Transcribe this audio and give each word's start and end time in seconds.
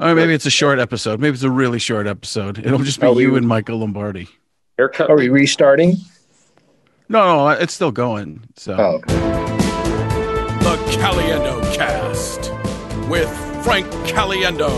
Or 0.00 0.14
maybe 0.14 0.34
it's 0.34 0.46
a 0.46 0.50
short 0.50 0.78
episode. 0.78 1.20
Maybe 1.20 1.34
it's 1.34 1.42
a 1.42 1.50
really 1.50 1.78
short 1.78 2.06
episode. 2.06 2.58
It'll 2.58 2.78
just 2.78 3.00
be 3.00 3.08
we- 3.08 3.22
you 3.22 3.36
and 3.36 3.46
Michael 3.48 3.78
Lombardi. 3.78 4.28
Haircut. 4.78 5.10
Are 5.10 5.16
we 5.16 5.28
restarting? 5.28 5.96
No, 7.08 7.24
no, 7.36 7.48
it's 7.50 7.74
still 7.74 7.92
going. 7.92 8.42
So 8.56 8.74
Oh, 8.74 8.98
The 10.60 10.76
Caliendo 10.98 11.60
Cast 11.74 12.50
with 13.08 13.28
Frank 13.64 13.86
Caliendo, 14.06 14.70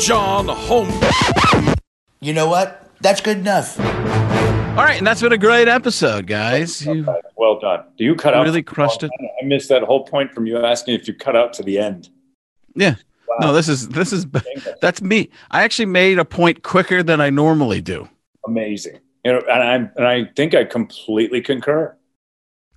John 0.00 0.46
Holmes. 0.48 0.94
You 2.20 2.32
know 2.32 2.48
what? 2.48 2.88
That's 3.00 3.20
good 3.20 3.38
enough. 3.38 3.78
all 3.80 4.84
right, 4.84 4.98
and 4.98 5.06
that's 5.06 5.22
been 5.22 5.32
a 5.32 5.38
great 5.38 5.68
episode, 5.68 6.26
guys. 6.26 6.84
You, 6.84 7.06
Well 7.36 7.58
done. 7.60 7.84
Do 7.96 8.04
you 8.04 8.14
cut 8.14 8.34
You 8.34 8.40
out? 8.40 8.44
really 8.44 8.62
crushed 8.62 9.02
it. 9.02 9.10
I 9.42 9.44
missed 9.46 9.68
that 9.68 9.82
whole 9.82 10.04
point 10.04 10.32
from 10.32 10.46
you 10.46 10.58
asking 10.58 10.94
if 10.94 11.06
you 11.08 11.14
cut 11.14 11.34
out 11.36 11.52
to 11.54 11.62
the 11.62 11.78
end. 11.78 12.08
yeah. 12.74 12.96
No, 13.38 13.52
this 13.52 13.68
is 13.68 13.88
this 13.88 14.12
is 14.12 14.26
that's 14.80 15.00
me. 15.00 15.30
I 15.50 15.62
actually 15.62 15.86
made 15.86 16.18
a 16.18 16.24
point 16.24 16.62
quicker 16.62 17.02
than 17.02 17.20
I 17.20 17.30
normally 17.30 17.80
do. 17.80 18.08
Amazing. 18.46 18.98
You 19.24 19.32
know, 19.32 19.42
and 19.50 19.62
I 19.62 19.74
and 19.96 20.06
I 20.06 20.30
think 20.34 20.54
I 20.54 20.64
completely 20.64 21.40
concur. 21.40 21.96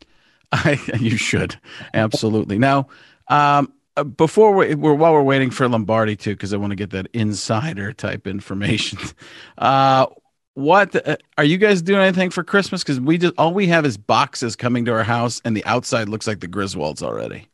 I, 0.52 0.80
you 1.00 1.18
should 1.18 1.60
absolutely. 1.94 2.60
Now, 2.60 2.88
um, 3.28 3.74
uh, 3.96 4.04
before 4.04 4.54
we, 4.54 4.76
we're 4.76 4.94
while 4.94 5.14
we're 5.14 5.24
waiting 5.24 5.50
for 5.50 5.68
Lombardi 5.68 6.16
too, 6.16 6.32
because 6.32 6.54
I 6.54 6.58
want 6.58 6.72
to 6.72 6.76
get 6.76 6.92
that 6.92 7.08
insider 7.14 7.94
type 7.94 8.28
information. 8.28 9.00
Uh, 9.58 10.08
what 10.56 10.96
uh, 11.08 11.16
are 11.38 11.44
you 11.44 11.58
guys 11.58 11.82
doing 11.82 12.02
anything 12.02 12.30
for 12.30 12.44
Christmas? 12.44 12.84
Because 12.84 13.00
we 13.00 13.18
just 13.18 13.34
all 13.38 13.54
we 13.54 13.68
have 13.68 13.86
is 13.86 13.98
boxes 13.98 14.56
coming 14.56 14.86
to 14.86 14.92
our 14.92 15.04
house, 15.04 15.42
and 15.46 15.56
the 15.56 15.66
outside 15.66 16.10
looks 16.10 16.28
like 16.28 16.40
the 16.40 16.48
Griswolds 16.48 17.02
already. 17.02 17.48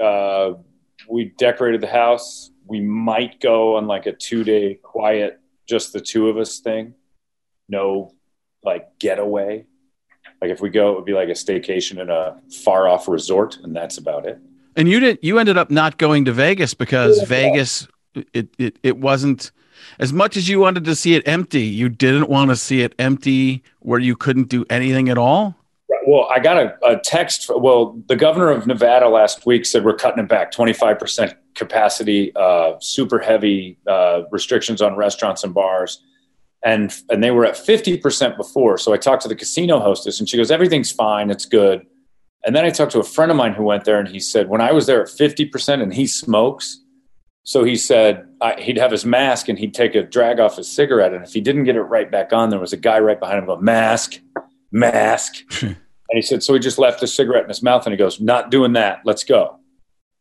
Uh, 0.00 0.54
we 1.08 1.32
decorated 1.38 1.80
the 1.80 1.88
house. 1.88 2.50
We 2.66 2.80
might 2.80 3.40
go 3.40 3.76
on 3.76 3.86
like 3.86 4.06
a 4.06 4.12
two 4.12 4.44
day 4.44 4.74
quiet, 4.82 5.40
just 5.68 5.92
the 5.92 6.00
two 6.00 6.28
of 6.28 6.36
us 6.36 6.58
thing. 6.58 6.94
No, 7.68 8.12
like 8.62 8.98
getaway. 8.98 9.66
Like 10.40 10.50
if 10.50 10.60
we 10.60 10.70
go, 10.70 10.92
it 10.92 10.96
would 10.96 11.04
be 11.04 11.14
like 11.14 11.28
a 11.28 11.32
staycation 11.32 11.98
in 12.00 12.10
a 12.10 12.40
far 12.64 12.88
off 12.88 13.08
resort, 13.08 13.58
and 13.62 13.74
that's 13.74 13.98
about 13.98 14.26
it. 14.26 14.38
And 14.76 14.88
you 14.88 15.00
didn't. 15.00 15.24
you 15.24 15.38
ended 15.38 15.56
up 15.56 15.70
not 15.70 15.96
going 15.98 16.26
to 16.26 16.32
Vegas 16.32 16.74
because 16.74 17.22
Vegas 17.22 17.88
it, 18.32 18.48
it 18.58 18.78
it 18.82 18.98
wasn't 18.98 19.50
as 19.98 20.12
much 20.12 20.36
as 20.36 20.48
you 20.48 20.58
wanted 20.60 20.84
to 20.84 20.94
see 20.94 21.14
it 21.14 21.26
empty, 21.26 21.62
you 21.62 21.88
didn't 21.88 22.28
want 22.28 22.50
to 22.50 22.56
see 22.56 22.82
it 22.82 22.94
empty 22.98 23.62
where 23.80 24.00
you 24.00 24.16
couldn't 24.16 24.48
do 24.48 24.64
anything 24.68 25.08
at 25.08 25.18
all. 25.18 25.56
Well, 26.06 26.28
I 26.32 26.38
got 26.38 26.56
a, 26.56 26.76
a 26.86 27.00
text. 27.00 27.50
Well, 27.50 28.00
the 28.06 28.14
governor 28.14 28.50
of 28.50 28.64
Nevada 28.64 29.08
last 29.08 29.44
week 29.44 29.66
said 29.66 29.84
we're 29.84 29.96
cutting 29.96 30.22
it 30.22 30.28
back 30.28 30.52
25% 30.52 31.34
capacity, 31.56 32.32
uh, 32.36 32.74
super 32.80 33.18
heavy 33.18 33.76
uh, 33.88 34.22
restrictions 34.30 34.80
on 34.80 34.94
restaurants 34.94 35.42
and 35.42 35.52
bars. 35.52 36.00
And, 36.64 36.94
and 37.10 37.24
they 37.24 37.32
were 37.32 37.44
at 37.44 37.54
50% 37.54 38.36
before. 38.36 38.78
So 38.78 38.92
I 38.92 38.98
talked 38.98 39.22
to 39.22 39.28
the 39.28 39.34
casino 39.34 39.80
hostess 39.80 40.20
and 40.20 40.28
she 40.28 40.36
goes, 40.36 40.52
everything's 40.52 40.92
fine. 40.92 41.28
It's 41.28 41.44
good. 41.44 41.84
And 42.44 42.54
then 42.54 42.64
I 42.64 42.70
talked 42.70 42.92
to 42.92 43.00
a 43.00 43.04
friend 43.04 43.32
of 43.32 43.36
mine 43.36 43.54
who 43.54 43.64
went 43.64 43.84
there 43.84 43.98
and 43.98 44.06
he 44.06 44.20
said, 44.20 44.48
when 44.48 44.60
I 44.60 44.70
was 44.70 44.86
there 44.86 45.02
at 45.02 45.08
50% 45.08 45.82
and 45.82 45.92
he 45.92 46.06
smokes, 46.06 46.84
so 47.42 47.64
he 47.64 47.74
said 47.74 48.28
I, 48.40 48.60
he'd 48.60 48.78
have 48.78 48.92
his 48.92 49.04
mask 49.04 49.48
and 49.48 49.58
he'd 49.58 49.74
take 49.74 49.96
a 49.96 50.04
drag 50.04 50.38
off 50.38 50.56
his 50.56 50.70
cigarette. 50.70 51.12
And 51.12 51.24
if 51.24 51.32
he 51.32 51.40
didn't 51.40 51.64
get 51.64 51.74
it 51.74 51.82
right 51.82 52.10
back 52.10 52.32
on, 52.32 52.50
there 52.50 52.60
was 52.60 52.72
a 52.72 52.76
guy 52.76 53.00
right 53.00 53.18
behind 53.18 53.40
him 53.40 53.46
going, 53.46 53.64
mask, 53.64 54.20
mask. 54.70 55.34
and 56.10 56.16
he 56.16 56.22
said, 56.22 56.42
so 56.42 56.54
he 56.54 56.60
just 56.60 56.78
left 56.78 57.00
the 57.00 57.06
cigarette 57.06 57.42
in 57.44 57.48
his 57.48 57.62
mouth 57.62 57.84
and 57.86 57.92
he 57.92 57.96
goes, 57.96 58.20
not 58.20 58.50
doing 58.50 58.72
that. 58.74 59.00
Let's 59.04 59.24
go. 59.24 59.58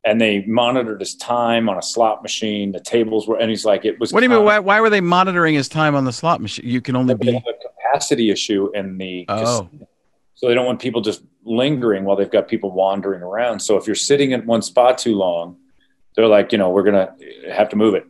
And 0.06 0.22
they 0.22 0.44
monitored 0.46 1.00
his 1.00 1.16
time 1.16 1.68
on 1.68 1.78
a 1.78 1.82
slot 1.82 2.22
machine. 2.22 2.72
The 2.72 2.80
tables 2.80 3.28
were, 3.28 3.38
and 3.40 3.50
he's 3.50 3.66
like, 3.66 3.86
it 3.86 4.00
was. 4.00 4.14
What 4.14 4.20
do 4.20 4.26
you 4.26 4.30
mean? 4.30 4.44
Why, 4.44 4.60
why 4.60 4.80
were 4.80 4.90
they 4.92 5.02
monitoring 5.02 5.56
his 5.56 5.68
time 5.68 5.96
on 5.96 6.06
the 6.06 6.14
slot 6.14 6.42
machine? 6.42 6.68
You 6.68 6.80
can 6.82 6.96
only 6.96 7.16
They 7.16 7.26
be. 7.26 7.34
have 7.34 7.44
a 7.48 7.68
capacity 7.90 8.30
issue 8.30 8.70
in 8.76 8.98
the 9.00 9.26
Oh. 9.30 9.64
casino. 9.70 9.88
So 10.36 10.48
they 10.50 10.54
don't 10.54 10.66
want 10.66 10.80
people 10.82 11.02
just 11.02 11.24
lingering 11.44 12.04
while 12.04 12.16
they've 12.18 12.30
got 12.30 12.48
people 12.50 12.70
wandering 12.72 13.22
around. 13.22 13.62
So 13.62 13.78
if 13.78 13.88
you're 13.88 13.96
sitting 13.96 14.34
at 14.34 14.46
one 14.46 14.62
spot 14.62 14.98
too 14.98 15.16
long, 15.16 15.56
they're 16.16 16.28
like, 16.28 16.52
you 16.52 16.58
know, 16.58 16.70
we're 16.70 16.84
going 16.84 17.08
to 17.08 17.52
have 17.54 17.70
to 17.70 17.76
move 17.76 17.96
it. 17.96 18.06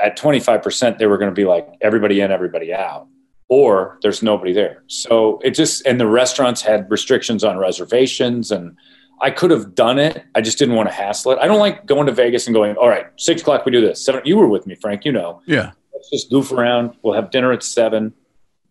At 0.00 0.18
25%, 0.18 0.98
they 0.98 1.06
were 1.06 1.18
going 1.18 1.30
to 1.30 1.34
be 1.34 1.44
like 1.44 1.68
everybody 1.80 2.20
in, 2.22 2.30
everybody 2.32 2.72
out, 2.74 3.06
or 3.48 3.98
there's 4.02 4.22
nobody 4.22 4.52
there. 4.52 4.82
So 4.88 5.40
it 5.44 5.50
just, 5.50 5.86
and 5.86 6.00
the 6.00 6.06
restaurants 6.06 6.62
had 6.62 6.90
restrictions 6.90 7.44
on 7.44 7.58
reservations 7.58 8.50
and 8.50 8.76
I 9.20 9.30
could 9.30 9.50
have 9.50 9.74
done 9.74 9.98
it. 9.98 10.24
I 10.34 10.40
just 10.40 10.58
didn't 10.58 10.74
want 10.74 10.88
to 10.88 10.94
hassle 10.94 11.32
it. 11.32 11.38
I 11.38 11.46
don't 11.46 11.58
like 11.58 11.86
going 11.86 12.06
to 12.06 12.12
Vegas 12.12 12.46
and 12.46 12.54
going, 12.54 12.76
all 12.76 12.88
right, 12.88 13.06
six 13.16 13.40
o'clock, 13.40 13.64
we 13.64 13.72
do 13.72 13.80
this. 13.80 14.04
Seven, 14.04 14.22
you 14.24 14.36
were 14.36 14.48
with 14.48 14.66
me, 14.66 14.74
Frank, 14.74 15.04
you 15.04 15.12
know 15.12 15.40
Yeah, 15.46 15.72
let's 15.94 16.10
just 16.10 16.30
goof 16.30 16.52
around. 16.52 16.96
We'll 17.02 17.14
have 17.14 17.30
dinner 17.30 17.52
at 17.52 17.62
seven, 17.62 18.12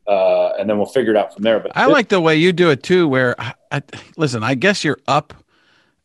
uh, 0.07 0.49
and 0.59 0.69
then 0.69 0.77
we'll 0.77 0.85
figure 0.85 1.11
it 1.11 1.17
out 1.17 1.33
from 1.33 1.43
there. 1.43 1.59
But 1.59 1.71
I 1.75 1.87
like 1.87 2.09
the 2.09 2.21
way 2.21 2.35
you 2.35 2.53
do 2.53 2.69
it 2.69 2.83
too. 2.83 3.07
Where, 3.07 3.39
I, 3.41 3.53
I, 3.71 3.81
listen, 4.17 4.43
I 4.43 4.53
guess 4.53 4.83
you're 4.83 4.99
up 5.07 5.33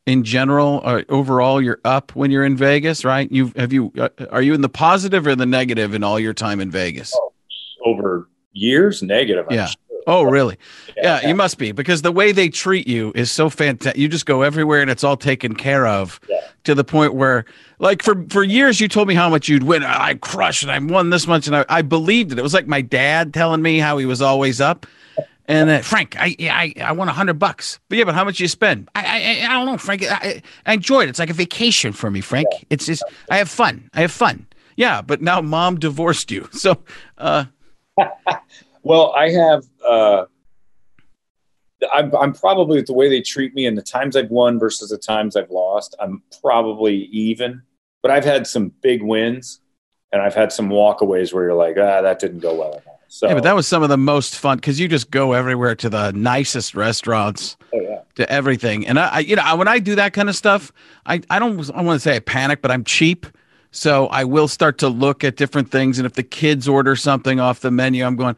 in 0.07 0.25
general 0.25 0.81
or 0.85 1.05
overall. 1.11 1.61
You're 1.61 1.81
up 1.85 2.17
when 2.17 2.31
you're 2.31 2.47
in 2.47 2.57
Vegas, 2.57 3.05
right? 3.05 3.31
You 3.31 3.53
have 3.57 3.75
you 3.75 3.93
uh, 3.99 4.09
are 4.31 4.41
you 4.41 4.55
in 4.55 4.63
the 4.63 4.71
positive 4.71 5.27
or 5.27 5.37
the 5.37 5.45
negative 5.45 5.93
in 5.93 6.03
all 6.03 6.19
your 6.19 6.33
time 6.33 6.61
in 6.61 6.71
Vegas? 6.71 7.15
over 7.85 8.29
years 8.53 9.03
negative. 9.03 9.47
I'm 9.49 9.55
Yeah. 9.57 9.67
sure. 9.67 9.77
Oh, 10.07 10.23
really? 10.23 10.57
Yeah, 10.97 11.29
you 11.29 11.35
must 11.35 11.59
be 11.59 11.73
because 11.73 12.01
the 12.01 12.11
way 12.11 12.33
they 12.33 12.49
treat 12.49 12.89
you 12.89 13.13
is 13.15 13.31
so 13.31 13.51
fantastic. 13.51 14.01
You 14.01 14.09
just 14.09 14.25
go 14.25 14.41
everywhere 14.43 14.81
and 14.81 14.91
it's 14.91 15.05
all 15.05 15.17
taken 15.17 15.55
care 15.55 15.87
of 15.87 16.19
Yeah. 16.29 16.39
to 16.65 16.75
the 16.75 16.85
point 16.85 17.15
where, 17.15 17.45
like, 17.79 18.03
for 18.03 18.25
for 18.31 18.43
years 18.43 18.81
you 18.81 18.89
told 18.89 19.09
me 19.09 19.15
how 19.15 19.29
much 19.29 19.47
you'd 19.49 19.63
win. 19.63 19.85
I 19.85 20.15
crushed 20.15 20.63
and 20.63 20.73
I 20.73 20.79
won 20.79 21.11
this 21.11 21.27
much, 21.27 21.47
and 21.47 21.55
I, 21.55 21.67
I 21.69 21.83
believed 21.83 22.33
it. 22.33 22.39
It 22.39 22.43
was 22.43 22.55
like 22.55 22.67
my 22.67 22.81
dad 22.81 23.35
telling 23.35 23.61
me 23.61 23.79
how 23.79 23.99
he 23.99 24.07
was 24.07 24.23
always 24.23 24.59
up. 24.61 24.87
And 25.47 25.69
uh, 25.69 25.81
Frank, 25.81 26.17
I, 26.19 26.35
yeah, 26.39 26.57
I 26.57 26.73
I 26.83 26.93
won 26.93 27.09
a 27.09 27.13
hundred 27.13 27.39
bucks. 27.39 27.79
But 27.91 27.99
yeah, 27.99 28.05
but 28.05 28.15
how 28.15 28.25
much 28.25 28.41
you 28.41 28.49
spend? 28.49 28.89
I 28.95 29.03
I, 29.45 29.47
I 29.51 29.53
don't 29.53 29.67
know, 29.67 29.77
Frank. 29.77 30.03
I, 30.11 30.41
I 30.65 30.73
enjoyed 30.73 31.09
it. 31.09 31.11
It's 31.11 31.19
like 31.19 31.31
a 31.31 31.35
vacation 31.35 31.93
for 31.93 32.11
me, 32.11 32.21
Frank. 32.23 32.47
It's 32.71 32.87
just 32.87 33.05
I 33.31 33.37
have 33.37 33.51
fun. 33.51 33.91
I 33.93 34.01
have 34.01 34.13
fun. 34.13 34.47
Yeah, 34.77 35.03
but 35.03 35.21
now 35.21 35.43
mom 35.43 35.79
divorced 35.79 36.31
you, 36.31 36.49
so 36.53 36.79
uh, 37.19 37.45
Well, 38.83 39.13
I 39.17 39.31
have. 39.31 39.65
Uh, 39.87 40.25
I'm, 41.93 42.15
I'm 42.15 42.33
probably 42.33 42.83
the 42.83 42.93
way 42.93 43.09
they 43.09 43.23
treat 43.23 43.55
me 43.55 43.67
and 43.67 43.77
the 43.77 43.83
times 43.83 44.15
I've 44.15 44.31
won 44.31 44.59
versus 44.59 44.91
the 44.91 44.99
times 44.99 45.35
I've 45.35 45.51
lost. 45.51 45.95
I'm 45.99 46.23
probably 46.43 47.05
even, 47.07 47.63
but 48.03 48.11
I've 48.11 48.25
had 48.25 48.47
some 48.47 48.73
big 48.83 49.03
wins, 49.03 49.61
and 50.13 50.21
I've 50.21 50.35
had 50.35 50.53
some 50.53 50.69
walkaways 50.69 51.33
where 51.33 51.45
you're 51.45 51.55
like, 51.55 51.77
ah, 51.79 52.03
that 52.03 52.19
didn't 52.19 52.41
go 52.41 52.55
well 52.55 52.73
enough. 52.73 52.85
So, 53.09 53.29
Yeah, 53.29 53.35
but 53.35 53.43
that 53.45 53.55
was 53.55 53.67
some 53.67 53.83
of 53.83 53.89
the 53.89 53.97
most 53.97 54.37
fun 54.37 54.59
because 54.59 54.79
you 54.79 54.89
just 54.89 55.11
go 55.11 55.33
everywhere 55.33 55.75
to 55.77 55.89
the 55.89 56.13
nicest 56.13 56.75
restaurants, 56.75 57.57
oh, 57.75 57.81
yeah. 57.81 58.01
to 58.17 58.31
everything. 58.31 58.87
And 58.87 58.99
I, 58.99 59.09
I, 59.09 59.19
you 59.21 59.37
know, 59.37 59.57
when 59.57 59.69
I 59.69 59.79
do 59.79 59.95
that 59.97 60.13
kind 60.13 60.29
of 60.29 60.37
stuff, 60.37 60.71
I, 61.07 61.21
I 61.31 61.39
don't, 61.39 61.71
I 61.75 61.83
want 61.83 61.97
to 61.97 62.01
say 62.01 62.17
I 62.17 62.21
panic, 62.21 62.63
but 62.63 62.71
I'm 62.71 62.85
cheap. 62.85 63.27
So 63.71 64.07
I 64.09 64.25
will 64.25 64.49
start 64.49 64.79
to 64.79 64.89
look 64.89 65.23
at 65.23 65.37
different 65.37 65.71
things. 65.71 65.99
And 65.99 66.07
if 66.07 66.15
the 66.15 66.23
kids 66.23 66.69
order 66.69 66.97
something 66.97 67.39
off 67.39 67.61
the 67.61 67.71
menu, 67.71 68.05
I'm 68.05 68.17
going, 68.17 68.37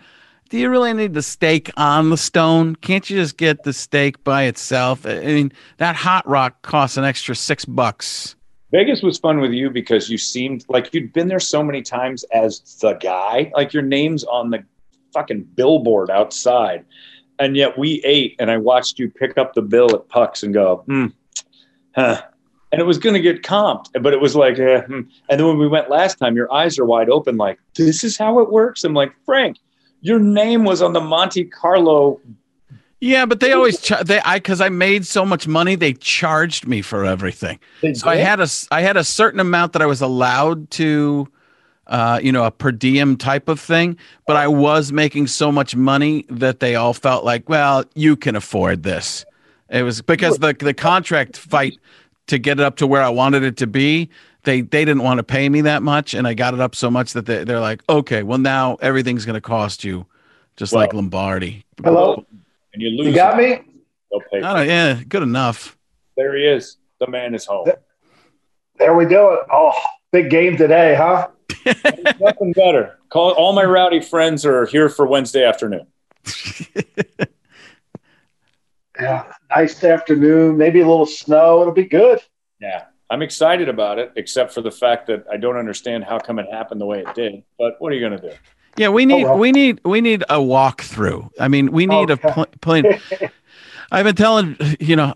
do 0.51 0.59
you 0.59 0.69
really 0.69 0.93
need 0.93 1.15
the 1.15 1.23
steak 1.23 1.71
on 1.79 2.11
the 2.11 2.19
stone? 2.19 2.77
Can't 2.77 3.09
you 3.09 3.17
just 3.17 3.39
get 3.39 3.63
the 3.63 3.73
steak 3.73 4.23
by 4.23 4.45
itself? 4.45 5.07
I 5.07 5.21
mean, 5.21 5.53
that 5.79 5.97
hot 5.97 6.29
rock 6.29 6.61
costs 6.61 6.99
an 6.99 7.05
extra 7.05 7.35
six 7.35 7.65
bucks. 7.65 8.37
Vegas 8.71 9.03
was 9.03 9.19
fun 9.19 9.41
with 9.41 9.53
you 9.53 9.71
because 9.71 10.11
you 10.11 10.19
seemed 10.19 10.65
like 10.69 10.93
you'd 10.93 11.13
been 11.13 11.29
there 11.29 11.41
so 11.41 11.63
many 11.63 11.83
times 11.83 12.25
as 12.35 12.61
the 12.81 12.95
guy. 12.95 13.51
Like 13.55 13.73
your 13.73 13.83
name's 13.83 14.25
on 14.25 14.51
the 14.51 14.65
fucking 15.13 15.45
billboard 15.55 16.11
outside. 16.11 16.85
And 17.39 17.57
yet 17.57 17.79
we 17.79 18.03
ate 18.05 18.37
and 18.39 18.51
I 18.51 18.59
watched 18.59 18.99
you 18.99 19.11
pick 19.11 19.39
up 19.39 19.55
the 19.55 19.63
bill 19.63 19.95
at 19.95 20.09
Pucks 20.09 20.43
and 20.43 20.53
go, 20.53 20.85
hmm, 20.87 21.07
huh. 21.95 22.23
And 22.73 22.81
it 22.81 22.85
was 22.85 22.97
going 22.97 23.15
to 23.15 23.21
get 23.21 23.43
comped, 23.43 23.89
but 24.01 24.15
it 24.15 24.21
was 24.21 24.35
like, 24.35 24.59
eh, 24.59 24.81
hmm. 24.81 25.03
and 25.29 25.39
then 25.39 25.47
when 25.47 25.59
we 25.59 25.69
went 25.69 25.91
last 25.91 26.19
time, 26.19 26.35
your 26.35 26.51
eyes 26.51 26.79
are 26.79 26.87
wide 26.87 27.11
open, 27.11 27.37
like, 27.37 27.59
this 27.75 28.03
is 28.03 28.17
how 28.17 28.39
it 28.39 28.51
works. 28.51 28.83
I'm 28.83 28.95
like, 28.95 29.13
Frank, 29.27 29.59
your 30.03 30.19
name 30.19 30.65
was 30.65 30.83
on 30.83 30.93
the 30.93 31.01
Monte 31.01 31.45
Carlo. 31.45 32.21
Yeah, 33.01 33.27
but 33.27 33.41
they 33.41 33.53
always 33.53 33.81
ch- 33.81 34.05
they 34.05 34.21
I 34.21 34.37
because 34.37 34.61
I 34.61 34.69
made 34.69 35.07
so 35.07 35.25
much 35.25 35.49
money, 35.49 35.75
they 35.75 35.93
charged 35.93 36.69
me 36.69 36.83
for 36.83 37.05
everything. 37.05 37.59
So 37.95 38.09
I 38.09 38.17
had 38.17 38.39
a 38.39 38.47
I 38.71 38.83
had 38.83 38.97
a 38.97 39.03
certain 39.03 39.41
amount 39.41 39.73
that 39.73 39.83
I 39.83 39.87
was 39.87 40.01
allowed 40.01 40.71
to, 40.73 41.27
uh, 41.89 42.21
you 42.23 42.31
know, 42.31 42.45
a 42.45 42.53
per 42.53 42.71
diem 42.71 43.17
type 43.17 43.49
of 43.49 43.59
thing. 43.59 43.97
But 44.27 44.37
I 44.37 44.47
was 44.47 44.93
making 44.93 45.27
so 45.29 45.51
much 45.51 45.75
money 45.75 46.27
that 46.29 46.61
they 46.61 46.77
all 46.77 46.95
felt 46.95 47.25
like, 47.25 47.49
well, 47.49 47.85
you 47.95 48.17
can 48.17 48.37
afford 48.37 48.85
this. 48.85 49.25
It 49.69 49.83
was 49.83 50.01
because 50.01 50.39
the 50.39 50.55
the 50.57 50.75
contract 50.75 51.37
fight 51.37 51.79
to 52.33 52.39
get 52.39 52.59
it 52.59 52.65
up 52.65 52.77
to 52.77 52.87
where 52.87 53.03
I 53.03 53.09
wanted 53.09 53.43
it 53.43 53.57
to 53.59 53.67
be. 53.67 54.11
They 54.45 54.63
they 54.63 54.85
didn't 54.85 55.05
want 55.05 55.19
to 55.19 55.23
pay 55.23 55.49
me 55.49 55.61
that 55.63 55.83
much, 55.83 56.15
and 56.15 56.27
I 56.27 56.35
got 56.35 56.55
it 56.55 56.61
up 56.61 56.75
so 56.75 56.91
much 56.91 57.13
that 57.13 57.27
they, 57.27 57.45
they're 57.45 57.61
like, 57.61 57.83
okay, 57.89 58.23
well 58.23 58.39
now 58.39 58.77
everything's 58.81 59.25
going 59.25 59.35
to 59.35 59.41
cost 59.41 59.85
you, 59.85 60.07
just 60.57 60.73
like 60.73 60.93
Lombardi. 60.93 61.65
hello. 61.83 62.27
And 62.75 62.83
you 62.83 62.91
lose. 62.91 63.09
You 63.09 63.15
got 63.15 63.37
me? 63.37 63.61
They'll. 64.11 64.45
I 64.45 64.57
don't, 64.57 64.67
yeah, 64.67 65.03
good 65.09 65.23
enough. 65.23 65.77
There 66.17 66.37
he 66.37 66.45
is. 66.45 66.79
The 66.99 67.07
man 67.07 67.35
is 67.35 67.47
home. 67.47 67.69
There 68.79 68.95
we 68.97 69.05
go. 69.05 69.39
Oh, 69.51 69.73
Big 70.13 70.29
game 70.29 70.57
today, 70.59 70.95
huh? 70.95 71.29
Nothing 72.21 72.53
better. 72.53 72.99
Call 73.09 73.33
all 73.33 73.55
my 73.55 73.65
rowdy 73.65 74.01
friends 74.01 74.45
are 74.45 74.67
here 74.67 74.91
for 74.91 75.07
Wednesday 75.07 75.43
afternoon. 75.43 75.87
yeah, 79.01 79.33
nice 79.57 79.83
afternoon. 79.85 80.57
Maybe 80.57 80.81
a 80.81 80.87
little 80.87 81.07
snow. 81.07 81.61
It'll 81.61 81.73
be 81.73 81.85
good. 81.85 82.21
Yeah, 82.61 82.85
I'm 83.11 83.23
excited 83.23 83.69
about 83.69 83.99
it, 83.99 84.13
except 84.17 84.53
for 84.53 84.61
the 84.61 84.71
fact 84.71 85.07
that 85.09 85.25
I 85.31 85.37
don't 85.37 85.57
understand 85.57 86.05
how 86.05 86.19
come 86.19 86.39
it 86.39 86.47
happened 86.51 86.81
the 86.81 86.87
way 86.87 87.01
it 87.01 87.15
did. 87.15 87.43
But 87.59 87.81
what 87.81 87.93
are 87.93 87.95
you 87.95 88.01
going 88.01 88.21
to 88.21 88.31
do? 88.31 88.37
Yeah, 88.77 88.89
we 88.89 89.05
need 89.05 89.25
oh, 89.25 89.31
well. 89.31 89.39
we 89.39 89.53
need 89.53 89.81
we 89.85 90.01
need 90.01 90.23
a 90.23 90.39
walkthrough. 90.39 91.31
I 91.39 91.49
mean, 91.49 91.73
we 91.73 91.87
need 91.87 92.11
okay. 92.11 92.29
a 92.29 92.33
pl- 92.33 92.47
plane. 92.61 93.01
I've 93.93 94.05
been 94.05 94.17
telling 94.17 94.57
you 94.81 94.97
know, 94.97 95.13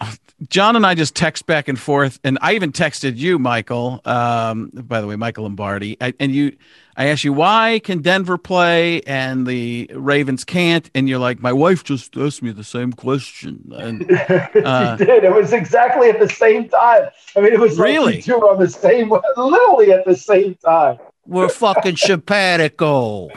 John 0.49 0.77
and 0.77 0.85
I 0.85 0.95
just 0.95 1.15
text 1.15 1.47
back 1.47 1.67
and 1.67 1.79
forth, 1.79 2.21
and 2.23 2.39
I 2.43 2.55
even 2.55 2.71
texted 2.71 3.17
you, 3.17 3.39
Michael. 3.39 4.03
Um, 4.05 4.71
by 4.75 5.01
the 5.01 5.07
way, 5.07 5.17
Michael 5.17 5.45
Lombardi, 5.45 5.97
I, 6.01 6.13
and 6.21 6.33
you. 6.33 6.57
I 6.99 7.09
asked 7.09 7.25
you 7.25 7.35
why 7.35 7.83
can 7.85 8.01
Denver 8.01 8.39
play 8.39 9.03
and 9.03 9.47
the 9.47 9.91
Ravens 9.95 10.45
can't, 10.45 10.89
and 10.95 11.07
you're 11.07 11.19
like, 11.19 11.41
my 11.41 11.53
wife 11.53 11.85
just 11.85 12.17
asked 12.17 12.43
me 12.43 12.53
the 12.53 12.65
same 12.65 12.95
question. 12.95 13.71
And 13.77 14.11
uh, 14.65 14.97
did. 14.97 15.25
It 15.25 15.35
was 15.35 15.53
exactly 15.53 16.09
at 16.09 16.19
the 16.19 16.29
same 16.29 16.71
time. 16.71 17.11
I 17.37 17.41
mean, 17.41 17.53
it 17.53 17.61
was 17.61 17.79
really 17.79 18.15
like 18.15 18.25
two 18.25 18.37
on 18.37 18.59
the 18.59 18.71
same, 18.71 19.11
literally 19.11 19.93
at 19.93 20.07
the 20.07 20.17
same 20.17 20.55
time. 20.55 20.99
We're 21.27 21.51
fucking 21.51 21.97
simpatico. 21.97 23.29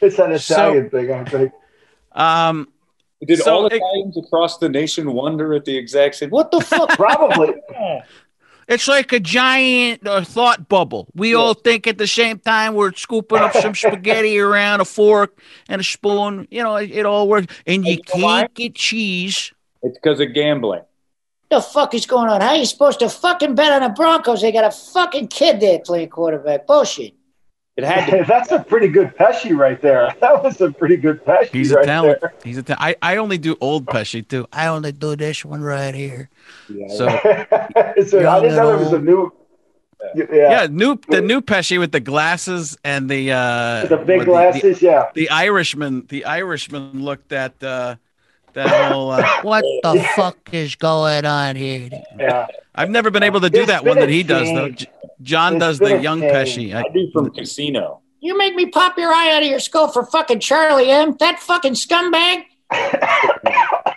it's 0.00 0.18
an 0.18 0.32
Italian 0.32 0.40
so, 0.40 0.88
thing, 0.90 1.12
I 1.12 1.24
think. 1.24 1.52
Um, 2.10 2.68
did 3.24 3.38
so 3.38 3.54
all 3.54 3.66
Italians 3.66 4.16
it, 4.16 4.24
across 4.24 4.58
the 4.58 4.68
nation 4.68 5.12
wonder 5.12 5.54
at 5.54 5.64
the 5.64 5.76
exact 5.76 6.16
same? 6.16 6.30
What 6.30 6.50
the 6.50 6.60
fuck? 6.60 6.88
Probably. 6.96 7.54
It's 8.68 8.88
like 8.88 9.12
a 9.12 9.20
giant 9.20 10.06
uh, 10.06 10.24
thought 10.24 10.68
bubble. 10.68 11.08
We 11.14 11.32
yeah. 11.32 11.36
all 11.36 11.54
think 11.54 11.86
at 11.86 11.98
the 11.98 12.06
same 12.06 12.38
time 12.40 12.74
we're 12.74 12.92
scooping 12.92 13.38
up 13.38 13.52
some 13.52 13.74
spaghetti 13.74 14.38
around 14.40 14.80
a 14.80 14.84
fork 14.84 15.38
and 15.68 15.80
a 15.80 15.84
spoon. 15.84 16.48
You 16.50 16.62
know, 16.62 16.76
it, 16.76 16.90
it 16.90 17.06
all 17.06 17.28
works. 17.28 17.54
And 17.66 17.86
you 17.86 17.98
can't 18.02 18.52
get 18.54 18.74
cheese. 18.74 19.52
It's 19.82 19.96
because 19.96 20.20
of 20.20 20.34
gambling. 20.34 20.82
The 21.48 21.60
fuck 21.60 21.94
is 21.94 22.06
going 22.06 22.28
on? 22.28 22.40
How 22.40 22.48
are 22.48 22.56
you 22.56 22.66
supposed 22.66 22.98
to 23.00 23.08
fucking 23.08 23.54
bet 23.54 23.70
on 23.70 23.88
the 23.88 23.94
Broncos? 23.94 24.42
They 24.42 24.50
got 24.50 24.64
a 24.64 24.72
fucking 24.72 25.28
kid 25.28 25.60
there 25.60 25.78
playing 25.78 26.08
quarterback. 26.08 26.66
Bullshit. 26.66 27.14
It 27.76 27.84
had 27.84 28.06
to- 28.10 28.24
That's 28.28 28.50
a 28.52 28.60
pretty 28.62 28.88
good 28.88 29.14
Pesci 29.16 29.56
right 29.56 29.80
there. 29.80 30.14
That 30.20 30.42
was 30.42 30.60
a 30.60 30.70
pretty 30.70 30.96
good 30.96 31.24
Pesci. 31.24 31.48
He's 31.52 31.72
right 31.72 31.84
a 31.84 31.86
talent. 31.86 32.20
There. 32.20 32.34
He's 32.42 32.58
a 32.58 32.62
ta- 32.62 32.76
I, 32.78 32.96
I 33.02 33.16
only 33.18 33.38
do 33.38 33.56
old 33.60 33.86
Pesci 33.86 34.26
too. 34.26 34.46
I 34.52 34.68
only 34.68 34.92
do 34.92 35.14
this 35.16 35.44
one 35.44 35.60
right 35.62 35.94
here. 35.94 36.28
Yeah. 36.68 36.88
So, 36.88 37.06
so 38.06 38.28
I 38.28 38.40
didn't 38.40 38.56
know 38.56 38.68
there 38.68 38.78
was 38.78 38.92
a 38.92 38.98
new. 38.98 39.32
Yeah. 40.14 40.24
yeah, 40.30 40.66
new 40.70 41.00
the 41.08 41.20
new 41.20 41.40
Pesci 41.40 41.78
with 41.80 41.90
the 41.90 42.00
glasses 42.00 42.76
and 42.84 43.08
the 43.08 43.32
uh 43.32 43.86
the 43.86 43.96
big 43.96 44.24
glasses, 44.24 44.62
the, 44.62 44.72
the, 44.74 44.80
yeah. 44.86 45.08
The 45.14 45.30
Irishman, 45.30 46.06
the 46.08 46.26
Irishman 46.26 47.02
looked 47.02 47.32
at 47.32 47.60
uh 47.62 47.96
that 48.52 48.92
whole 48.92 49.10
uh, 49.10 49.26
what 49.42 49.64
the 49.82 50.06
fuck 50.14 50.36
is 50.52 50.76
going 50.76 51.24
on 51.24 51.56
here? 51.56 51.88
Yeah. 52.18 52.46
I've 52.74 52.90
never 52.90 53.10
been 53.10 53.22
able 53.22 53.40
to 53.40 53.50
do 53.50 53.66
that 53.66 53.84
one 53.84 53.98
that 53.98 54.08
he 54.10 54.22
does 54.22 54.46
though. 54.48 54.70
John 55.22 55.58
does 55.58 55.78
the 55.78 55.98
young 56.00 56.20
Pesci. 56.20 56.74
I, 56.74 56.80
I 56.80 56.84
do 56.92 57.10
from 57.12 57.30
Casino. 57.30 58.02
You 58.20 58.36
make 58.36 58.54
me 58.54 58.66
pop 58.66 58.98
your 58.98 59.12
eye 59.12 59.32
out 59.32 59.42
of 59.42 59.48
your 59.48 59.60
skull 59.60 59.88
for 59.88 60.04
fucking 60.04 60.40
Charlie 60.40 60.90
M. 60.90 61.16
That 61.18 61.38
fucking 61.38 61.74
scumbag. 61.74 62.44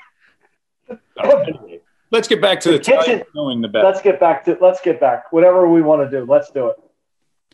let's 2.11 2.27
get 2.27 2.41
back 2.41 2.59
to 2.61 2.71
the, 2.71 2.77
the 2.77 2.83
kitchen. 2.83 3.23
Knowing 3.33 3.61
the 3.61 3.67
best. 3.67 3.83
Let's 3.83 4.01
get 4.01 4.19
back 4.19 4.45
to. 4.45 4.57
Let's 4.61 4.81
get 4.81 4.99
back. 4.99 5.31
Whatever 5.31 5.67
we 5.69 5.81
want 5.81 6.09
to 6.09 6.19
do, 6.19 6.25
let's 6.29 6.51
do 6.51 6.67
it. 6.67 6.75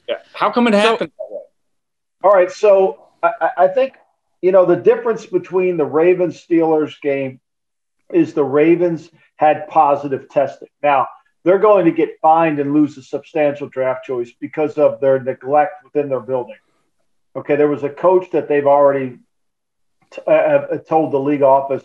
Yeah. 0.10 0.16
How 0.34 0.52
come 0.52 0.68
it 0.68 0.74
happened 0.74 1.12
so. 1.18 1.42
All 2.24 2.32
right. 2.32 2.52
So 2.52 3.08
I, 3.24 3.50
I 3.58 3.68
think 3.68 3.94
you 4.42 4.52
know 4.52 4.66
the 4.66 4.76
difference 4.76 5.26
between 5.26 5.78
the 5.78 5.86
Ravens 5.86 6.46
Steelers 6.46 7.00
game 7.02 7.40
is 8.14 8.34
the 8.34 8.44
Ravens 8.44 9.10
had 9.38 9.68
positive 9.68 10.30
testing. 10.30 10.70
Now 10.84 11.08
they're 11.46 11.60
going 11.60 11.86
to 11.86 11.92
get 11.92 12.20
fined 12.22 12.60
and 12.60 12.74
lose 12.74 12.98
a 12.98 13.04
substantial 13.04 13.70
draft 13.70 14.04
choice 14.04 14.32
because 14.42 14.80
of 14.80 15.00
their 15.00 15.22
neglect 15.22 15.84
within 15.84 16.10
their 16.10 16.20
building. 16.20 16.58
Okay, 17.36 17.56
there 17.56 17.68
was 17.68 17.84
a 17.84 17.90
coach 17.90 18.32
that 18.32 18.50
they've 18.50 18.66
already 18.66 19.20
t- 20.10 20.22
uh, 20.26 20.32
uh, 20.32 20.78
told 20.80 21.14
the 21.14 21.20
league 21.20 21.44
office 21.44 21.84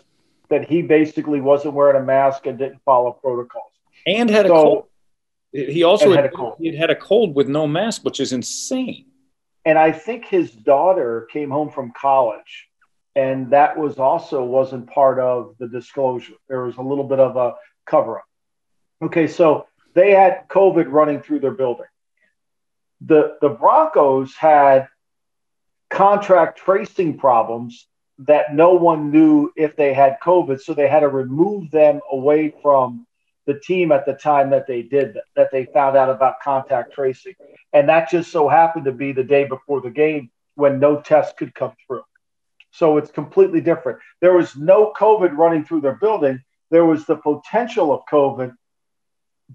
that 0.49 0.67
he 0.67 0.81
basically 0.81 1.39
wasn't 1.39 1.75
wearing 1.75 2.01
a 2.01 2.03
mask 2.03 2.47
and 2.47 2.57
didn't 2.57 2.81
follow 2.83 3.11
protocols. 3.11 3.71
And 4.07 4.29
had 4.31 4.47
so, 4.47 4.55
a 4.55 4.63
cold. 4.63 4.85
He 5.53 5.83
also 5.83 6.09
had, 6.09 6.23
had, 6.23 6.25
a 6.25 6.29
cold. 6.35 6.55
He 6.59 6.75
had 6.75 6.89
a 6.89 6.95
cold 6.95 7.35
with 7.35 7.47
no 7.47 7.67
mask, 7.67 8.03
which 8.03 8.19
is 8.19 8.33
insane. 8.33 9.05
And 9.63 9.77
I 9.77 9.91
think 9.91 10.25
his 10.25 10.51
daughter 10.51 11.27
came 11.31 11.51
home 11.51 11.69
from 11.69 11.91
college, 11.95 12.67
and 13.15 13.51
that 13.51 13.77
was 13.77 13.99
also 13.99 14.43
wasn't 14.43 14.89
part 14.89 15.19
of 15.19 15.55
the 15.59 15.67
disclosure. 15.67 16.33
There 16.47 16.63
was 16.63 16.77
a 16.77 16.81
little 16.81 17.03
bit 17.03 17.19
of 17.19 17.35
a 17.35 17.53
cover 17.85 18.17
up. 18.19 18.25
Okay, 19.01 19.27
so 19.27 19.67
they 19.93 20.11
had 20.11 20.47
COVID 20.47 20.91
running 20.91 21.21
through 21.21 21.39
their 21.39 21.51
building. 21.51 21.87
The 23.01 23.37
the 23.41 23.49
Broncos 23.49 24.35
had 24.35 24.87
contract 25.89 26.59
tracing 26.59 27.17
problems 27.17 27.87
that 28.19 28.53
no 28.53 28.73
one 28.73 29.11
knew 29.11 29.51
if 29.55 29.75
they 29.75 29.93
had 29.93 30.17
COVID, 30.23 30.61
so 30.61 30.73
they 30.73 30.87
had 30.87 30.99
to 30.99 31.07
remove 31.07 31.71
them 31.71 31.99
away 32.11 32.53
from 32.61 33.07
the 33.47 33.59
team 33.59 33.91
at 33.91 34.05
the 34.05 34.13
time 34.13 34.51
that 34.51 34.67
they 34.67 34.83
did 34.83 35.15
that, 35.15 35.23
that 35.35 35.51
they 35.51 35.65
found 35.65 35.97
out 35.97 36.09
about 36.09 36.39
contact 36.43 36.93
tracing. 36.93 37.33
And 37.73 37.89
that 37.89 38.11
just 38.11 38.31
so 38.31 38.47
happened 38.47 38.85
to 38.85 38.91
be 38.91 39.11
the 39.11 39.23
day 39.23 39.45
before 39.45 39.81
the 39.81 39.89
game 39.89 40.29
when 40.53 40.79
no 40.79 41.01
test 41.01 41.37
could 41.37 41.55
come 41.55 41.73
through. 41.87 42.03
So 42.69 42.97
it's 42.97 43.11
completely 43.11 43.59
different. 43.61 43.97
There 44.21 44.33
was 44.33 44.55
no 44.55 44.93
COVID 44.95 45.35
running 45.35 45.65
through 45.65 45.81
their 45.81 45.95
building. 45.95 46.41
There 46.69 46.85
was 46.85 47.05
the 47.05 47.17
potential 47.17 47.91
of 47.91 48.05
COVID 48.09 48.53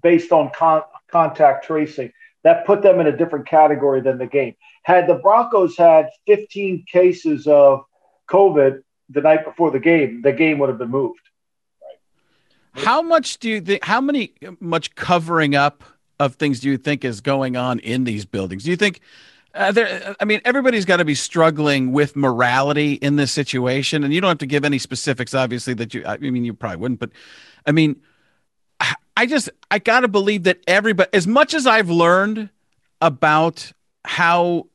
based 0.01 0.31
on 0.31 0.51
con- 0.55 0.83
contact 1.09 1.65
tracing. 1.65 2.11
That 2.43 2.65
put 2.65 2.81
them 2.81 2.99
in 2.99 3.07
a 3.07 3.15
different 3.15 3.47
category 3.47 3.99
than 4.01 4.17
the 4.17 4.27
game. 4.27 4.55
Had 4.83 5.07
the 5.07 5.15
Broncos 5.15 5.75
had 5.75 6.09
15 6.27 6.85
cases 6.89 7.45
of 7.47 7.83
COVID 8.29 8.83
the 9.09 9.21
night 9.21 9.43
before 9.43 9.71
the 9.71 9.79
game, 9.79 10.21
the 10.21 10.33
game 10.33 10.59
would 10.59 10.69
have 10.69 10.77
been 10.77 10.91
moved. 10.91 11.19
How 12.73 13.01
much 13.01 13.39
do 13.39 13.49
you 13.49 13.61
think? 13.61 13.83
How 13.83 13.99
many 13.99 14.33
much 14.59 14.95
covering 14.95 15.55
up 15.55 15.83
of 16.19 16.35
things 16.35 16.59
do 16.59 16.69
you 16.69 16.77
think 16.77 17.03
is 17.03 17.21
going 17.21 17.57
on 17.57 17.79
in 17.79 18.03
these 18.03 18.25
buildings? 18.25 18.63
Do 18.63 18.69
you 18.69 18.77
think? 18.77 19.01
Uh, 19.53 19.71
there, 19.71 20.15
I 20.19 20.25
mean, 20.25 20.41
everybody's 20.45 20.85
got 20.85 20.97
to 20.97 21.05
be 21.05 21.15
struggling 21.15 21.91
with 21.91 22.15
morality 22.15 22.93
in 22.93 23.15
this 23.15 23.31
situation, 23.31 24.03
and 24.03 24.13
you 24.13 24.21
don't 24.21 24.27
have 24.27 24.37
to 24.39 24.45
give 24.45 24.63
any 24.63 24.77
specifics. 24.77 25.33
Obviously, 25.33 25.73
that 25.75 25.93
you. 25.93 26.03
I 26.05 26.17
mean, 26.17 26.45
you 26.45 26.53
probably 26.53 26.77
wouldn't, 26.77 26.99
but 26.99 27.09
I 27.65 27.71
mean, 27.71 27.99
I 29.17 29.25
just 29.25 29.49
I 29.71 29.79
got 29.79 30.01
to 30.01 30.07
believe 30.07 30.43
that 30.43 30.59
everybody 30.67 31.09
as 31.11 31.25
much 31.25 31.55
as 31.55 31.65
I've 31.65 31.89
learned 31.89 32.51
about 33.01 33.71
how 34.05 34.67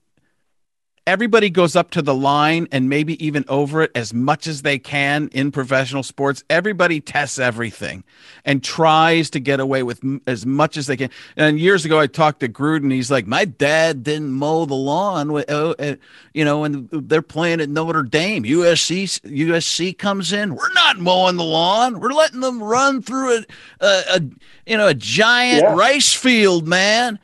everybody 1.06 1.50
goes 1.50 1.74
up 1.74 1.90
to 1.90 2.02
the 2.02 2.14
line 2.14 2.68
and 2.70 2.88
maybe 2.88 3.22
even 3.24 3.44
over 3.48 3.82
it 3.82 3.90
as 3.94 4.14
much 4.14 4.46
as 4.46 4.62
they 4.62 4.78
can 4.78 5.28
in 5.32 5.50
professional 5.50 6.02
sports. 6.02 6.44
Everybody 6.48 7.00
tests 7.00 7.38
everything 7.38 8.04
and 8.44 8.62
tries 8.62 9.30
to 9.30 9.40
get 9.40 9.58
away 9.58 9.82
with 9.82 10.02
m- 10.04 10.22
as 10.26 10.46
much 10.46 10.76
as 10.76 10.86
they 10.86 10.96
can. 10.96 11.10
And 11.36 11.58
years 11.58 11.84
ago, 11.84 11.98
I 11.98 12.06
talked 12.06 12.40
to 12.40 12.48
Gruden. 12.48 12.92
He's 12.92 13.10
like, 13.10 13.26
"My 13.26 13.44
dad 13.44 14.04
didn't 14.04 14.30
mow 14.30 14.64
the 14.64 14.74
lawn, 14.74 15.32
with, 15.32 15.50
uh, 15.50 15.74
uh, 15.78 15.96
you 16.34 16.44
know, 16.44 16.64
and 16.64 16.88
they're 16.92 17.22
playing 17.22 17.60
at 17.60 17.68
Notre 17.68 18.02
Dame. 18.02 18.44
USC 18.44 19.20
USC 19.24 19.96
comes 19.96 20.32
in. 20.32 20.54
We're 20.54 20.72
not 20.72 20.98
mowing 20.98 21.36
the 21.36 21.44
lawn. 21.44 21.98
We're 21.98 22.12
letting 22.12 22.40
them 22.40 22.62
run 22.62 23.02
through 23.02 23.38
a, 23.38 23.44
a, 23.80 24.02
a 24.16 24.20
you 24.66 24.76
know, 24.76 24.88
a 24.88 24.94
giant 24.94 25.62
yeah. 25.62 25.74
rice 25.74 26.12
field, 26.12 26.68
man." 26.68 27.18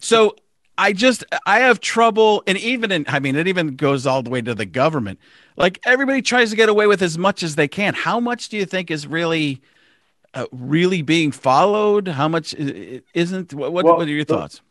So 0.00 0.36
I 0.80 0.94
just 0.94 1.24
I 1.44 1.60
have 1.60 1.78
trouble, 1.78 2.42
and 2.46 2.56
even 2.56 2.90
in 2.90 3.04
I 3.06 3.18
mean, 3.20 3.36
it 3.36 3.46
even 3.46 3.76
goes 3.76 4.06
all 4.06 4.22
the 4.22 4.30
way 4.30 4.40
to 4.40 4.54
the 4.54 4.64
government. 4.64 5.18
Like 5.54 5.78
everybody 5.84 6.22
tries 6.22 6.48
to 6.50 6.56
get 6.56 6.70
away 6.70 6.86
with 6.86 7.02
as 7.02 7.18
much 7.18 7.42
as 7.42 7.54
they 7.54 7.68
can. 7.68 7.92
How 7.92 8.18
much 8.18 8.48
do 8.48 8.56
you 8.56 8.64
think 8.64 8.90
is 8.90 9.06
really, 9.06 9.60
uh, 10.32 10.46
really 10.50 11.02
being 11.02 11.32
followed? 11.32 12.08
How 12.08 12.28
much 12.28 12.54
isn't? 12.54 13.52
What, 13.52 13.72
well, 13.72 13.98
what 13.98 14.08
are 14.08 14.10
your 14.10 14.24
thoughts? 14.24 14.62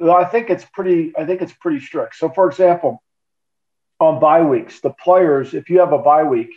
Well, 0.00 0.16
I 0.16 0.24
think 0.24 0.50
it's 0.50 0.64
pretty. 0.64 1.12
I 1.16 1.24
think 1.24 1.42
it's 1.42 1.52
pretty 1.52 1.78
strict. 1.78 2.16
So, 2.16 2.28
for 2.28 2.48
example, 2.48 3.00
on 4.00 4.18
bye 4.18 4.42
weeks, 4.42 4.80
the 4.80 4.90
players, 4.90 5.54
if 5.54 5.70
you 5.70 5.78
have 5.78 5.92
a 5.92 5.98
bye 5.98 6.24
week, 6.24 6.50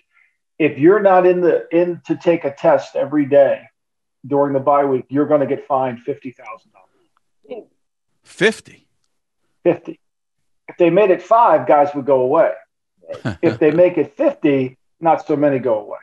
if 0.58 0.80
you're 0.80 1.00
not 1.00 1.28
in 1.28 1.42
the 1.42 1.68
in 1.72 2.02
to 2.08 2.16
take 2.16 2.44
a 2.44 2.56
test 2.56 2.96
every 2.96 3.28
day 3.28 3.62
during 4.26 4.54
the 4.54 4.60
bye 4.60 4.86
week, 4.86 5.06
you're 5.10 5.28
going 5.28 5.42
to 5.42 5.48
get 5.48 5.68
fined 5.68 6.00
fifty 6.00 6.32
thousand 6.32 6.72
dollars. 6.72 7.68
Fifty. 8.24 8.85
50. 9.66 10.00
If 10.70 10.78
they 10.78 10.90
made 10.90 11.12
it 11.12 11.22
five, 11.22 11.68
guys 11.68 11.90
would 11.96 12.06
go 12.06 12.22
away. 12.22 12.54
if 13.42 13.60
they 13.60 13.72
make 13.72 13.98
it 13.98 14.16
50, 14.16 14.78
not 15.02 15.28
so 15.28 15.36
many 15.36 15.60
go 15.60 15.80
away. 15.82 16.00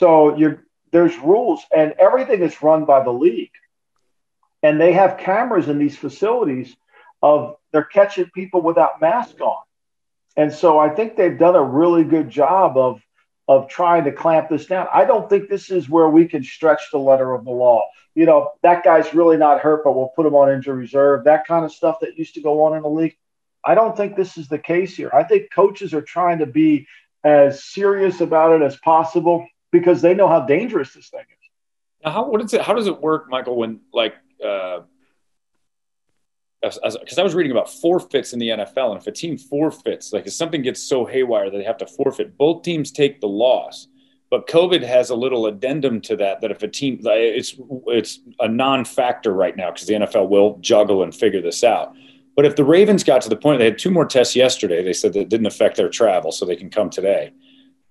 So 0.00 0.36
you're, 0.36 0.64
there's 0.92 1.16
rules, 1.18 1.62
and 1.76 1.94
everything 2.00 2.42
is 2.42 2.60
run 2.62 2.84
by 2.86 3.04
the 3.04 3.12
league. 3.12 3.52
and 4.64 4.80
they 4.80 4.92
have 4.94 5.18
cameras 5.18 5.68
in 5.68 5.78
these 5.78 5.96
facilities 5.96 6.74
of 7.22 7.56
they're 7.72 7.84
catching 7.84 8.30
people 8.34 8.62
without 8.62 9.00
masks 9.00 9.40
on. 9.40 9.62
And 10.36 10.52
so 10.52 10.78
I 10.78 10.88
think 10.88 11.16
they've 11.16 11.38
done 11.38 11.54
a 11.54 11.62
really 11.62 12.04
good 12.04 12.30
job 12.30 12.76
of 12.76 13.00
of 13.46 13.68
trying 13.68 14.04
to 14.04 14.12
clamp 14.12 14.48
this 14.48 14.66
down. 14.66 14.86
I 14.92 15.04
don't 15.04 15.28
think 15.28 15.50
this 15.50 15.70
is 15.70 15.88
where 15.88 16.08
we 16.08 16.26
can 16.26 16.42
stretch 16.42 16.90
the 16.90 16.98
letter 16.98 17.32
of 17.34 17.44
the 17.44 17.50
law. 17.50 17.82
You 18.14 18.26
know, 18.26 18.52
that 18.62 18.84
guy's 18.84 19.12
really 19.12 19.36
not 19.36 19.60
hurt, 19.60 19.82
but 19.84 19.96
we'll 19.96 20.12
put 20.14 20.26
him 20.26 20.34
on 20.34 20.52
injury 20.52 20.76
reserve. 20.76 21.24
That 21.24 21.46
kind 21.46 21.64
of 21.64 21.72
stuff 21.72 21.98
that 22.00 22.16
used 22.16 22.34
to 22.34 22.40
go 22.40 22.62
on 22.62 22.76
in 22.76 22.82
the 22.82 22.88
league. 22.88 23.16
I 23.64 23.74
don't 23.74 23.96
think 23.96 24.14
this 24.14 24.36
is 24.36 24.48
the 24.48 24.58
case 24.58 24.96
here. 24.96 25.10
I 25.12 25.24
think 25.24 25.52
coaches 25.52 25.94
are 25.94 26.02
trying 26.02 26.38
to 26.38 26.46
be 26.46 26.86
as 27.24 27.64
serious 27.64 28.20
about 28.20 28.52
it 28.52 28.64
as 28.64 28.76
possible 28.76 29.46
because 29.72 30.02
they 30.02 30.14
know 30.14 30.28
how 30.28 30.40
dangerous 30.40 30.92
this 30.92 31.08
thing 31.08 31.20
is. 31.20 31.44
Now, 32.04 32.12
how 32.12 32.28
what 32.28 32.42
is 32.42 32.52
it? 32.52 32.60
How 32.60 32.74
does 32.74 32.86
it 32.86 33.00
work, 33.00 33.28
Michael? 33.28 33.56
When 33.56 33.80
like, 33.92 34.14
because 34.38 34.84
uh, 36.62 37.18
I 37.18 37.22
was 37.22 37.34
reading 37.34 37.52
about 37.52 37.70
forfeits 37.70 38.34
in 38.34 38.38
the 38.38 38.50
NFL, 38.50 38.92
and 38.92 39.00
if 39.00 39.06
a 39.06 39.12
team 39.12 39.38
forfeits, 39.38 40.12
like 40.12 40.26
if 40.26 40.34
something 40.34 40.62
gets 40.62 40.82
so 40.82 41.06
haywire 41.06 41.50
that 41.50 41.56
they 41.56 41.64
have 41.64 41.78
to 41.78 41.86
forfeit, 41.86 42.36
both 42.36 42.62
teams 42.62 42.92
take 42.92 43.20
the 43.20 43.28
loss. 43.28 43.88
But 44.34 44.48
COVID 44.48 44.82
has 44.82 45.10
a 45.10 45.14
little 45.14 45.46
addendum 45.46 46.00
to 46.00 46.16
that 46.16 46.40
that 46.40 46.50
if 46.50 46.64
a 46.64 46.66
team, 46.66 46.98
it's 47.04 47.54
it's 47.86 48.18
a 48.40 48.48
non-factor 48.48 49.32
right 49.32 49.56
now 49.56 49.70
because 49.70 49.86
the 49.86 49.94
NFL 49.94 50.28
will 50.28 50.58
juggle 50.58 51.04
and 51.04 51.14
figure 51.14 51.40
this 51.40 51.62
out. 51.62 51.94
But 52.34 52.44
if 52.44 52.56
the 52.56 52.64
Ravens 52.64 53.04
got 53.04 53.22
to 53.22 53.28
the 53.28 53.36
point 53.36 53.60
they 53.60 53.66
had 53.66 53.78
two 53.78 53.92
more 53.92 54.04
tests 54.04 54.34
yesterday, 54.34 54.82
they 54.82 54.92
said 54.92 55.12
that 55.12 55.28
didn't 55.28 55.46
affect 55.46 55.76
their 55.76 55.88
travel, 55.88 56.32
so 56.32 56.44
they 56.44 56.56
can 56.56 56.68
come 56.68 56.90
today. 56.90 57.32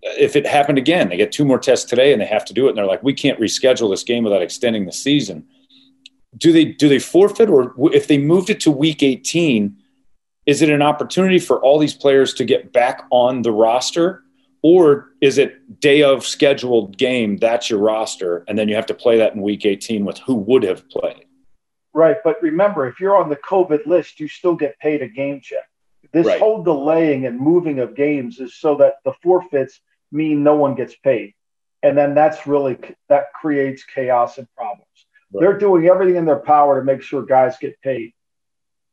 If 0.02 0.36
it 0.36 0.46
happened 0.46 0.78
again, 0.78 1.08
they 1.08 1.16
get 1.16 1.32
two 1.32 1.46
more 1.46 1.60
tests 1.60 1.90
today 1.90 2.12
and 2.12 2.22
they 2.22 2.26
have 2.26 2.44
to 2.44 2.54
do 2.54 2.66
it, 2.66 2.72
and 2.72 2.78
they're 2.78 2.88
like, 2.88 3.04
we 3.04 3.14
can't 3.14 3.40
reschedule 3.40 3.90
this 3.90 4.04
game 4.04 4.26
without 4.26 4.42
extending 4.42 4.86
the 4.86 4.92
season. 4.92 5.46
Do 6.36 6.52
they 6.52 6.66
do 6.66 6.90
they 6.90 7.00
forfeit, 7.00 7.50
or 7.50 7.74
if 7.94 8.08
they 8.08 8.18
moved 8.18 8.50
it 8.50 8.60
to 8.60 8.70
Week 8.70 9.02
18, 9.02 9.78
is 10.46 10.62
it 10.62 10.70
an 10.70 10.82
opportunity 10.82 11.40
for 11.40 11.62
all 11.62 11.80
these 11.80 11.94
players 11.94 12.34
to 12.34 12.44
get 12.44 12.74
back 12.74 13.06
on 13.12 13.44
the 13.44 13.54
roster, 13.54 14.24
or 14.64 15.10
is 15.22 15.38
it 15.38 15.80
day 15.82 16.02
of 16.02 16.26
scheduled 16.26 16.98
game 16.98 17.38
that's 17.38 17.70
your 17.70 17.80
roster, 17.80 18.46
and 18.48 18.58
then 18.58 18.70
you 18.70 18.76
have 18.76 18.86
to 18.88 18.94
play 18.94 19.18
that 19.18 19.36
in 19.36 19.42
Week 19.42 19.66
18 19.66 20.06
with 20.06 20.18
who 20.20 20.36
would 20.36 20.64
have 20.64 20.90
played? 20.90 21.26
Right. 21.94 22.18
But 22.24 22.42
remember, 22.42 22.88
if 22.88 23.00
you're 23.00 23.16
on 23.16 23.30
the 23.30 23.36
COVID 23.36 23.86
list, 23.86 24.20
you 24.20 24.28
still 24.28 24.56
get 24.56 24.80
paid 24.80 25.02
a 25.02 25.08
game 25.08 25.42
check. 25.44 25.70
This 26.12 26.26
right. 26.26 26.40
whole 26.40 26.64
delaying 26.64 27.26
and 27.26 27.40
moving 27.40 27.80
of 27.80 27.96
games 27.96 28.40
is 28.40 28.56
so 28.56 28.76
that 28.78 28.96
the 29.04 29.14
forfeits 29.22 29.80
mean 30.12 30.44
no 30.44 30.56
one 30.56 30.76
gets 30.76 30.96
paid. 30.96 31.34
And 31.84 31.98
then 31.98 32.16
that's 32.16 32.48
really, 32.48 32.78
that 33.10 33.34
creates 33.34 33.84
chaos 33.84 34.38
and 34.38 34.48
problems. 34.56 34.88
Right. 35.32 35.42
They're 35.42 35.58
doing 35.58 35.88
everything 35.88 36.16
in 36.16 36.26
their 36.26 36.40
power 36.40 36.80
to 36.80 36.86
make 36.86 37.02
sure 37.02 37.26
guys 37.26 37.58
get 37.60 37.80
paid. 37.82 38.14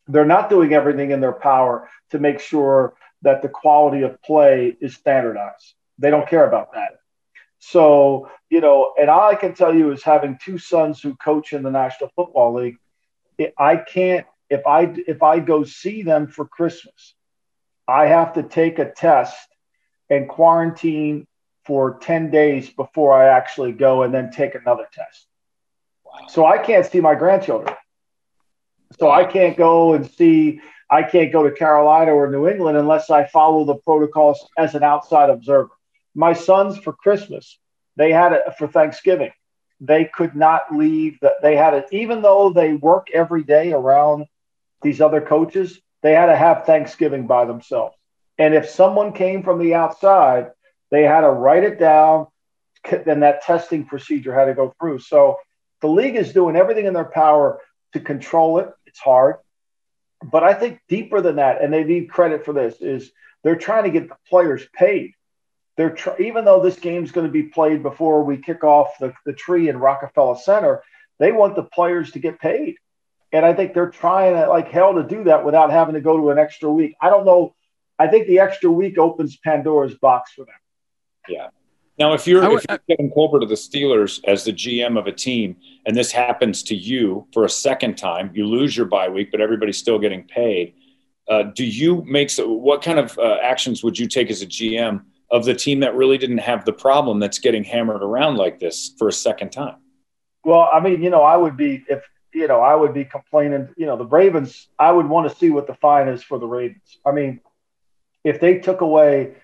They're 0.08 0.24
not 0.24 0.50
doing 0.50 0.72
everything 0.72 1.12
in 1.12 1.20
their 1.20 1.32
power 1.32 1.88
to 2.10 2.18
make 2.18 2.40
sure 2.40 2.94
that 3.22 3.42
the 3.42 3.48
quality 3.48 4.02
of 4.02 4.20
play 4.22 4.76
is 4.80 4.94
standardized. 4.94 5.74
They 5.98 6.10
don't 6.10 6.28
care 6.28 6.46
about 6.46 6.72
that. 6.72 6.98
So, 7.58 8.30
you 8.48 8.60
know, 8.60 8.94
and 8.98 9.10
all 9.10 9.28
I 9.28 9.34
can 9.34 9.54
tell 9.54 9.74
you 9.74 9.92
is 9.92 10.02
having 10.02 10.38
two 10.42 10.58
sons 10.58 11.00
who 11.00 11.14
coach 11.16 11.52
in 11.52 11.62
the 11.62 11.70
National 11.70 12.10
Football 12.16 12.54
League, 12.54 12.78
I 13.58 13.76
can't 13.76 14.26
if 14.50 14.66
I 14.66 14.92
if 15.06 15.22
I 15.22 15.38
go 15.38 15.64
see 15.64 16.02
them 16.02 16.26
for 16.26 16.46
Christmas, 16.46 17.14
I 17.86 18.06
have 18.06 18.34
to 18.34 18.42
take 18.42 18.78
a 18.78 18.90
test 18.90 19.48
and 20.10 20.28
quarantine 20.28 21.26
for 21.64 21.98
10 22.00 22.30
days 22.30 22.68
before 22.68 23.14
I 23.14 23.28
actually 23.28 23.72
go 23.72 24.02
and 24.02 24.12
then 24.12 24.30
take 24.30 24.56
another 24.56 24.86
test. 24.92 25.26
Wow. 26.04 26.26
So 26.28 26.44
I 26.44 26.58
can't 26.58 26.84
see 26.84 27.00
my 27.00 27.14
grandchildren. 27.14 27.74
So 28.98 29.08
I 29.08 29.24
can't 29.24 29.56
go 29.56 29.94
and 29.94 30.10
see 30.10 30.60
I 30.90 31.04
can't 31.04 31.32
go 31.32 31.44
to 31.44 31.54
Carolina 31.54 32.12
or 32.12 32.28
New 32.28 32.48
England 32.48 32.76
unless 32.76 33.10
I 33.10 33.24
follow 33.24 33.64
the 33.64 33.76
protocols 33.76 34.44
as 34.58 34.74
an 34.74 34.82
outside 34.82 35.30
observer. 35.30 35.70
My 36.16 36.32
sons 36.32 36.78
for 36.78 36.92
Christmas, 36.92 37.58
they 37.94 38.10
had 38.10 38.32
it 38.32 38.42
for 38.58 38.66
Thanksgiving. 38.66 39.30
They 39.80 40.04
could 40.04 40.34
not 40.34 40.74
leave 40.74 41.18
they 41.42 41.56
had 41.56 41.74
it 41.74 41.86
even 41.92 42.20
though 42.20 42.50
they 42.50 42.74
work 42.74 43.06
every 43.14 43.44
day 43.44 43.72
around 43.72 44.26
these 44.82 45.00
other 45.00 45.20
coaches 45.20 45.80
they 46.02 46.12
had 46.12 46.26
to 46.26 46.36
have 46.36 46.66
thanksgiving 46.66 47.26
by 47.26 47.44
themselves. 47.44 47.94
And 48.36 48.54
if 48.54 48.68
someone 48.68 49.12
came 49.12 49.42
from 49.42 49.58
the 49.58 49.74
outside 49.74 50.50
they 50.90 51.04
had 51.04 51.20
to 51.22 51.30
write 51.30 51.64
it 51.64 51.78
down 51.78 52.26
then 53.06 53.20
that 53.20 53.42
testing 53.42 53.86
procedure 53.86 54.34
had 54.34 54.46
to 54.46 54.54
go 54.54 54.74
through. 54.78 54.98
So 54.98 55.36
the 55.80 55.88
league 55.88 56.16
is 56.16 56.32
doing 56.32 56.56
everything 56.56 56.86
in 56.86 56.94
their 56.94 57.04
power 57.04 57.60
to 57.92 58.00
control 58.00 58.58
it. 58.58 58.68
It's 58.86 58.98
hard 58.98 59.36
but 60.22 60.42
i 60.42 60.52
think 60.54 60.80
deeper 60.88 61.20
than 61.20 61.36
that 61.36 61.62
and 61.62 61.72
they 61.72 61.84
need 61.84 62.10
credit 62.10 62.44
for 62.44 62.52
this 62.52 62.80
is 62.80 63.10
they're 63.42 63.56
trying 63.56 63.84
to 63.84 63.90
get 63.90 64.08
the 64.08 64.16
players 64.28 64.66
paid 64.74 65.14
they're 65.80 65.94
tr- 65.94 66.20
even 66.20 66.44
though 66.44 66.60
this 66.60 66.78
game's 66.78 67.10
going 67.10 67.26
to 67.26 67.32
be 67.32 67.44
played 67.44 67.82
before 67.82 68.22
we 68.22 68.36
kick 68.36 68.64
off 68.64 68.98
the, 68.98 69.14
the 69.24 69.32
tree 69.32 69.70
in 69.70 69.78
Rockefeller 69.78 70.36
Center, 70.36 70.82
they 71.18 71.32
want 71.32 71.56
the 71.56 71.62
players 71.62 72.10
to 72.10 72.18
get 72.18 72.38
paid. 72.38 72.76
And 73.32 73.46
I 73.46 73.54
think 73.54 73.72
they're 73.72 73.88
trying 73.88 74.34
to, 74.34 74.46
like 74.50 74.68
hell 74.68 74.92
to 74.94 75.02
do 75.02 75.24
that 75.24 75.42
without 75.42 75.70
having 75.70 75.94
to 75.94 76.02
go 76.02 76.18
to 76.18 76.30
an 76.32 76.38
extra 76.38 76.70
week. 76.70 76.96
I 77.00 77.08
don't 77.08 77.24
know. 77.24 77.54
I 77.98 78.08
think 78.08 78.26
the 78.26 78.40
extra 78.40 78.70
week 78.70 78.98
opens 78.98 79.38
Pandora's 79.38 79.94
box 79.94 80.32
for 80.32 80.44
them. 80.44 80.54
Yeah. 81.28 81.48
Now, 81.98 82.14
if 82.14 82.26
you're, 82.26 82.42
if 82.56 82.64
you're 82.68 82.78
Kevin 82.88 83.10
Colbert 83.10 83.42
of 83.42 83.50
the 83.50 83.54
Steelers 83.56 84.20
as 84.24 84.44
the 84.44 84.52
GM 84.52 84.98
of 84.98 85.06
a 85.06 85.12
team, 85.12 85.56
and 85.84 85.94
this 85.94 86.10
happens 86.10 86.62
to 86.64 86.74
you 86.74 87.26
for 87.32 87.44
a 87.44 87.48
second 87.48 87.98
time, 87.98 88.30
you 88.32 88.46
lose 88.46 88.76
your 88.76 88.86
bye 88.86 89.08
week, 89.08 89.30
but 89.30 89.40
everybody's 89.40 89.76
still 89.76 89.98
getting 89.98 90.24
paid. 90.24 90.74
Uh, 91.28 91.44
do 91.54 91.64
you 91.64 92.02
make 92.06 92.30
so? 92.30 92.50
What 92.50 92.82
kind 92.82 92.98
of 92.98 93.18
uh, 93.18 93.38
actions 93.42 93.84
would 93.84 93.98
you 93.98 94.08
take 94.08 94.30
as 94.30 94.42
a 94.42 94.46
GM 94.46 95.02
of 95.30 95.44
the 95.44 95.54
team 95.54 95.80
that 95.80 95.94
really 95.94 96.18
didn't 96.18 96.38
have 96.38 96.64
the 96.64 96.72
problem 96.72 97.20
that's 97.20 97.38
getting 97.38 97.62
hammered 97.62 98.02
around 98.02 98.36
like 98.36 98.58
this 98.58 98.94
for 98.98 99.08
a 99.08 99.12
second 99.12 99.50
time? 99.50 99.76
Well, 100.44 100.68
I 100.72 100.80
mean, 100.80 101.02
you 101.02 101.10
know, 101.10 101.22
I 101.22 101.36
would 101.36 101.56
be 101.56 101.84
if 101.88 102.02
you 102.32 102.46
know, 102.48 102.60
I 102.60 102.74
would 102.74 102.94
be 102.94 103.04
complaining. 103.04 103.68
You 103.76 103.86
know, 103.86 103.96
the 103.96 104.06
Ravens. 104.06 104.68
I 104.78 104.90
would 104.90 105.08
want 105.08 105.30
to 105.30 105.36
see 105.36 105.50
what 105.50 105.66
the 105.66 105.74
fine 105.74 106.08
is 106.08 106.22
for 106.22 106.38
the 106.38 106.46
Ravens. 106.46 106.98
I 107.04 107.12
mean, 107.12 107.40
if 108.24 108.40
they 108.40 108.58
took 108.58 108.80
away, 108.80 109.34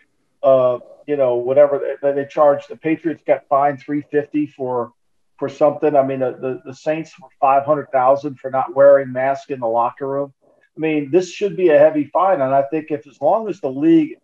uh, 0.43 0.79
you 1.07 1.17
know, 1.17 1.37
whatever 1.37 1.97
they, 2.03 2.13
they 2.13 2.27
charged, 2.27 2.69
the 2.69 2.77
Patriots 2.77 3.23
got 3.27 3.47
fined 3.49 3.81
three 3.81 4.03
fifty 4.11 4.47
for 4.47 4.93
for 5.39 5.49
something. 5.49 5.95
I 5.95 6.03
mean, 6.03 6.21
the 6.21 6.61
the, 6.65 6.75
Saints 6.75 7.13
were 7.21 7.29
five 7.41 7.65
hundred 7.65 7.91
thousand 7.93 8.39
for 8.39 8.51
not 8.51 8.75
wearing 8.75 9.13
masks 9.13 9.51
in 9.51 9.61
the 9.61 9.67
locker 9.67 10.09
room. 10.09 10.33
I 10.45 10.81
mean, 10.81 11.11
this 11.11 11.31
should 11.31 11.57
be 11.57 11.69
a 11.69 11.79
heavy 11.79 12.05
fine, 12.05 12.41
and 12.41 12.55
I 12.55 12.63
think 12.63 12.91
if 12.91 13.07
as 13.07 13.21
long 13.21 13.49
as 13.49 13.61
the 13.61 13.71
league 13.71 14.17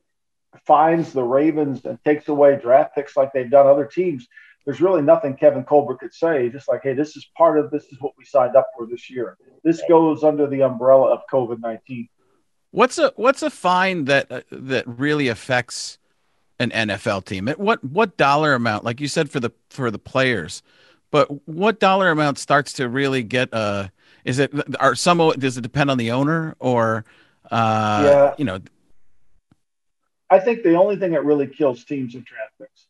finds 0.66 1.12
the 1.12 1.22
Ravens 1.22 1.84
and 1.84 2.02
takes 2.04 2.28
away 2.28 2.58
draft 2.60 2.94
picks 2.94 3.16
like 3.16 3.32
they've 3.32 3.50
done 3.50 3.66
other 3.66 3.86
teams, 3.86 4.28
there's 4.64 4.80
really 4.80 5.02
nothing 5.02 5.34
Kevin 5.34 5.64
Colbert 5.64 6.00
could 6.00 6.12
say. 6.12 6.48
Just 6.48 6.68
like, 6.68 6.82
hey, 6.82 6.94
this 6.94 7.16
is 7.16 7.26
part 7.36 7.58
of 7.58 7.70
this 7.70 7.84
is 7.86 8.00
what 8.00 8.12
we 8.18 8.24
signed 8.24 8.56
up 8.56 8.66
for 8.76 8.86
this 8.86 9.08
year. 9.08 9.36
This 9.64 9.82
goes 9.88 10.24
under 10.24 10.46
the 10.46 10.62
umbrella 10.62 11.12
of 11.12 11.20
COVID 11.32 11.60
nineteen. 11.60 12.08
What's 12.70 12.98
a 12.98 13.12
what's 13.16 13.42
a 13.42 13.50
fine 13.50 14.06
that 14.06 14.32
uh, 14.32 14.40
that 14.50 14.84
really 14.86 15.28
affects 15.28 15.98
an 16.62 16.88
NFL 16.88 17.24
team? 17.24 17.48
What 17.56 17.82
what 17.84 18.16
dollar 18.16 18.54
amount? 18.54 18.84
Like 18.84 19.00
you 19.00 19.08
said 19.08 19.30
for 19.30 19.40
the 19.40 19.50
for 19.70 19.90
the 19.90 19.98
players, 19.98 20.62
but 21.10 21.28
what 21.48 21.80
dollar 21.80 22.10
amount 22.10 22.38
starts 22.38 22.72
to 22.74 22.88
really 22.88 23.22
get? 23.22 23.52
Uh, 23.52 23.88
is 24.24 24.38
it 24.38 24.52
are 24.80 24.94
some? 24.94 25.18
Does 25.38 25.58
it 25.58 25.62
depend 25.62 25.90
on 25.90 25.98
the 25.98 26.10
owner 26.10 26.56
or? 26.58 27.04
Uh, 27.50 28.02
yeah. 28.04 28.34
you 28.38 28.44
know 28.44 28.60
I 30.32 30.38
think 30.38 30.62
the 30.62 30.76
only 30.76 30.96
thing 30.96 31.12
that 31.12 31.26
really 31.26 31.46
kills 31.46 31.84
teams 31.84 32.14
are 32.14 32.20
draft 32.20 32.52
picks. 32.58 32.86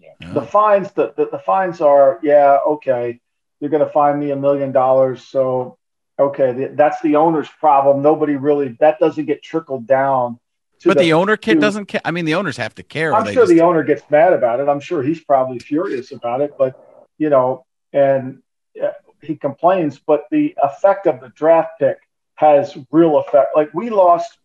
Yeah. 0.00 0.32
The 0.32 0.42
fines, 0.42 0.90
the, 0.90 1.14
the, 1.16 1.28
the 1.30 1.38
fines 1.38 1.80
are, 1.80 2.18
yeah, 2.24 2.58
okay, 2.66 3.20
you're 3.60 3.70
going 3.70 3.86
to 3.86 3.92
fine 3.92 4.18
me 4.18 4.32
a 4.32 4.36
million 4.36 4.72
dollars. 4.72 5.22
So, 5.22 5.78
okay, 6.18 6.52
the, 6.52 6.74
that's 6.74 7.00
the 7.00 7.14
owner's 7.14 7.48
problem. 7.60 8.02
Nobody 8.02 8.34
really, 8.34 8.76
that 8.80 8.98
doesn't 8.98 9.26
get 9.26 9.44
trickled 9.44 9.86
down. 9.86 10.40
But 10.84 10.98
the, 10.98 11.04
the 11.04 11.12
owner 11.12 11.36
kid 11.36 11.60
doesn't 11.60 11.86
care. 11.86 12.00
I 12.04 12.10
mean, 12.10 12.24
the 12.24 12.34
owners 12.34 12.56
have 12.56 12.74
to 12.76 12.82
care. 12.82 13.14
I'm 13.14 13.32
sure 13.32 13.46
the 13.46 13.60
owner 13.60 13.82
gets 13.82 14.02
mad 14.10 14.32
about 14.32 14.60
it. 14.60 14.68
I'm 14.68 14.80
sure 14.80 15.02
he's 15.02 15.22
probably 15.22 15.58
furious 15.58 16.12
about 16.12 16.40
it, 16.40 16.52
but, 16.58 17.04
you 17.18 17.30
know, 17.30 17.64
and 17.92 18.42
uh, 18.82 18.92
he 19.20 19.36
complains, 19.36 19.98
but 19.98 20.24
the 20.30 20.54
effect 20.62 21.06
of 21.06 21.20
the 21.20 21.28
draft 21.30 21.78
pick 21.78 21.98
has 22.36 22.76
real 22.90 23.18
effect. 23.18 23.56
Like 23.56 23.72
we 23.74 23.90
lost 23.90 24.38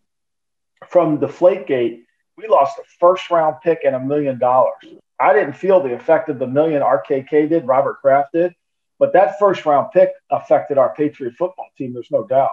from 0.88 1.18
Deflategate 1.18 2.02
we 2.38 2.46
lost 2.46 2.78
a 2.78 2.82
first 3.00 3.30
round 3.30 3.56
pick 3.62 3.80
and 3.84 3.96
a 3.96 4.00
million 4.00 4.38
dollars. 4.38 4.76
I 5.20 5.34
didn't 5.34 5.54
feel 5.54 5.82
the 5.82 5.92
effect 5.92 6.28
of 6.28 6.38
the 6.38 6.46
million 6.46 6.82
RKK 6.82 7.48
did, 7.48 7.66
Robert 7.66 8.00
Kraft 8.00 8.32
did, 8.32 8.54
but 9.00 9.12
that 9.12 9.38
first 9.40 9.66
round 9.66 9.90
pick 9.92 10.10
affected 10.30 10.78
our 10.78 10.94
Patriot 10.94 11.34
football 11.34 11.66
team. 11.76 11.92
There's 11.92 12.12
no 12.12 12.24
doubt. 12.24 12.52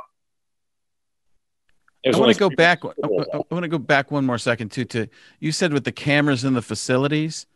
I 2.06 2.18
want 2.18 2.34
to 2.34 2.40
go 2.40 2.50
back. 2.50 2.84
I 2.86 3.38
want 3.50 3.64
to 3.64 3.68
go 3.68 3.78
back 3.78 4.12
one 4.12 4.26
more 4.26 4.38
second 4.38 4.72
too. 4.72 4.86
To 4.86 5.08
you 5.40 5.52
said 5.52 5.74
with 5.74 5.84
the 5.84 5.92
cameras 5.92 6.44
in 6.44 6.54
the 6.54 6.62
facilities, 6.62 7.48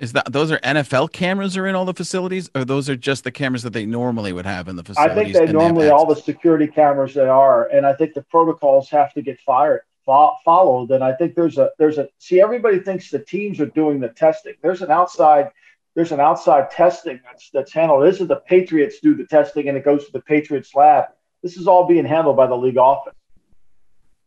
Is 0.00 0.12
that 0.12 0.32
those 0.32 0.50
are 0.50 0.58
NFL 0.58 1.12
cameras 1.12 1.56
are 1.56 1.66
in 1.66 1.74
all 1.74 1.84
the 1.84 1.94
facilities, 1.94 2.50
or 2.54 2.64
those 2.64 2.90
are 2.90 2.96
just 2.96 3.24
the 3.24 3.30
cameras 3.30 3.62
that 3.62 3.72
they 3.72 3.86
normally 3.86 4.32
would 4.32 4.46
have 4.46 4.68
in 4.68 4.76
the 4.76 4.82
facilities? 4.84 5.12
I 5.12 5.14
think 5.14 5.34
they 5.34 5.52
normally 5.52 5.88
all 5.88 6.06
the 6.06 6.16
security 6.16 6.66
cameras 6.66 7.14
that 7.14 7.28
are, 7.28 7.68
and 7.68 7.86
I 7.86 7.94
think 7.94 8.14
the 8.14 8.22
protocols 8.22 8.90
have 8.90 9.14
to 9.14 9.22
get 9.22 9.40
fired 9.40 9.82
fo- 10.04 10.34
followed. 10.44 10.90
And 10.90 11.02
I 11.02 11.12
think 11.12 11.34
there's 11.34 11.58
a 11.58 11.70
there's 11.78 11.98
a 11.98 12.08
see 12.18 12.40
everybody 12.40 12.80
thinks 12.80 13.10
the 13.10 13.20
teams 13.20 13.60
are 13.60 13.66
doing 13.66 14.00
the 14.00 14.08
testing. 14.10 14.54
There's 14.62 14.82
an 14.82 14.90
outside 14.90 15.50
there's 15.94 16.12
an 16.12 16.20
outside 16.20 16.70
testing 16.70 17.20
that's 17.24 17.50
that's 17.50 17.72
handled. 17.72 18.04
This 18.04 18.20
is 18.20 18.28
the 18.28 18.36
Patriots 18.36 18.98
do 19.00 19.14
the 19.14 19.26
testing, 19.26 19.68
and 19.68 19.78
it 19.78 19.84
goes 19.84 20.04
to 20.06 20.12
the 20.12 20.20
Patriots 20.20 20.74
lab. 20.74 21.04
This 21.42 21.56
is 21.56 21.68
all 21.68 21.86
being 21.86 22.04
handled 22.04 22.36
by 22.36 22.46
the 22.46 22.56
league 22.56 22.78
office. 22.78 23.14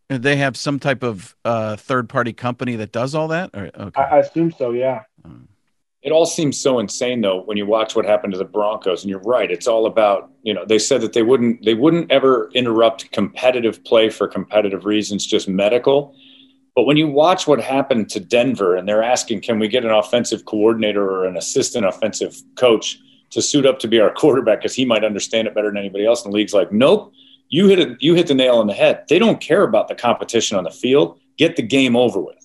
And 0.09 0.23
they 0.23 0.37
have 0.37 0.55
some 0.55 0.79
type 0.79 1.03
of 1.03 1.35
uh, 1.43 1.75
third 1.75 2.07
party 2.07 2.33
company 2.33 2.75
that 2.77 2.91
does 2.91 3.13
all 3.13 3.27
that. 3.27 3.49
Or, 3.53 3.69
okay. 3.77 4.01
I, 4.01 4.15
I 4.15 4.19
assume 4.19 4.51
so. 4.51 4.71
Yeah. 4.71 5.03
Um, 5.25 5.47
It 6.01 6.11
all 6.11 6.25
seems 6.25 6.57
so 6.57 6.79
insane 6.79 7.19
though 7.19 7.41
when 7.41 7.57
you 7.57 7.65
watch 7.65 7.93
what 7.95 8.05
happened 8.05 8.31
to 8.31 8.37
the 8.39 8.45
Broncos 8.45 9.03
and 9.03 9.09
you're 9.09 9.19
right 9.19 9.51
it's 9.51 9.67
all 9.67 9.85
about 9.85 10.29
you 10.43 10.53
know 10.53 10.63
they 10.63 10.79
said 10.79 11.01
that 11.01 11.11
they 11.11 11.23
wouldn't 11.23 11.65
they 11.65 11.73
wouldn't 11.73 12.09
ever 12.09 12.49
interrupt 12.53 13.11
competitive 13.11 13.83
play 13.83 14.09
for 14.09 14.25
competitive 14.27 14.85
reasons 14.85 15.25
just 15.25 15.49
medical 15.49 16.15
but 16.75 16.85
when 16.85 16.95
you 16.95 17.09
watch 17.09 17.47
what 17.47 17.59
happened 17.59 18.09
to 18.11 18.21
Denver 18.21 18.77
and 18.77 18.87
they're 18.87 19.03
asking 19.03 19.41
can 19.41 19.59
we 19.59 19.67
get 19.67 19.83
an 19.83 19.91
offensive 19.91 20.45
coordinator 20.45 21.03
or 21.03 21.25
an 21.25 21.35
assistant 21.35 21.85
offensive 21.85 22.41
coach 22.55 22.99
to 23.31 23.41
suit 23.41 23.65
up 23.65 23.79
to 23.79 23.87
be 23.89 23.99
our 23.99 24.13
quarterback 24.13 24.59
because 24.59 24.75
he 24.75 24.85
might 24.85 25.03
understand 25.03 25.47
it 25.47 25.55
better 25.55 25.67
than 25.67 25.77
anybody 25.77 26.05
else 26.05 26.23
in 26.23 26.31
the 26.31 26.37
league's 26.37 26.53
like 26.53 26.71
nope 26.71 27.11
you 27.49 27.67
hit 27.67 27.79
it 27.79 28.01
you 28.01 28.13
hit 28.13 28.27
the 28.27 28.33
nail 28.33 28.57
on 28.57 28.67
the 28.67 28.73
head 28.73 29.03
they 29.09 29.19
don't 29.19 29.41
care 29.41 29.63
about 29.63 29.87
the 29.87 29.95
competition 29.95 30.57
on 30.57 30.63
the 30.63 30.71
field 30.71 31.19
get 31.37 31.55
the 31.55 31.61
game 31.61 31.95
over 31.95 32.19
with 32.19 32.37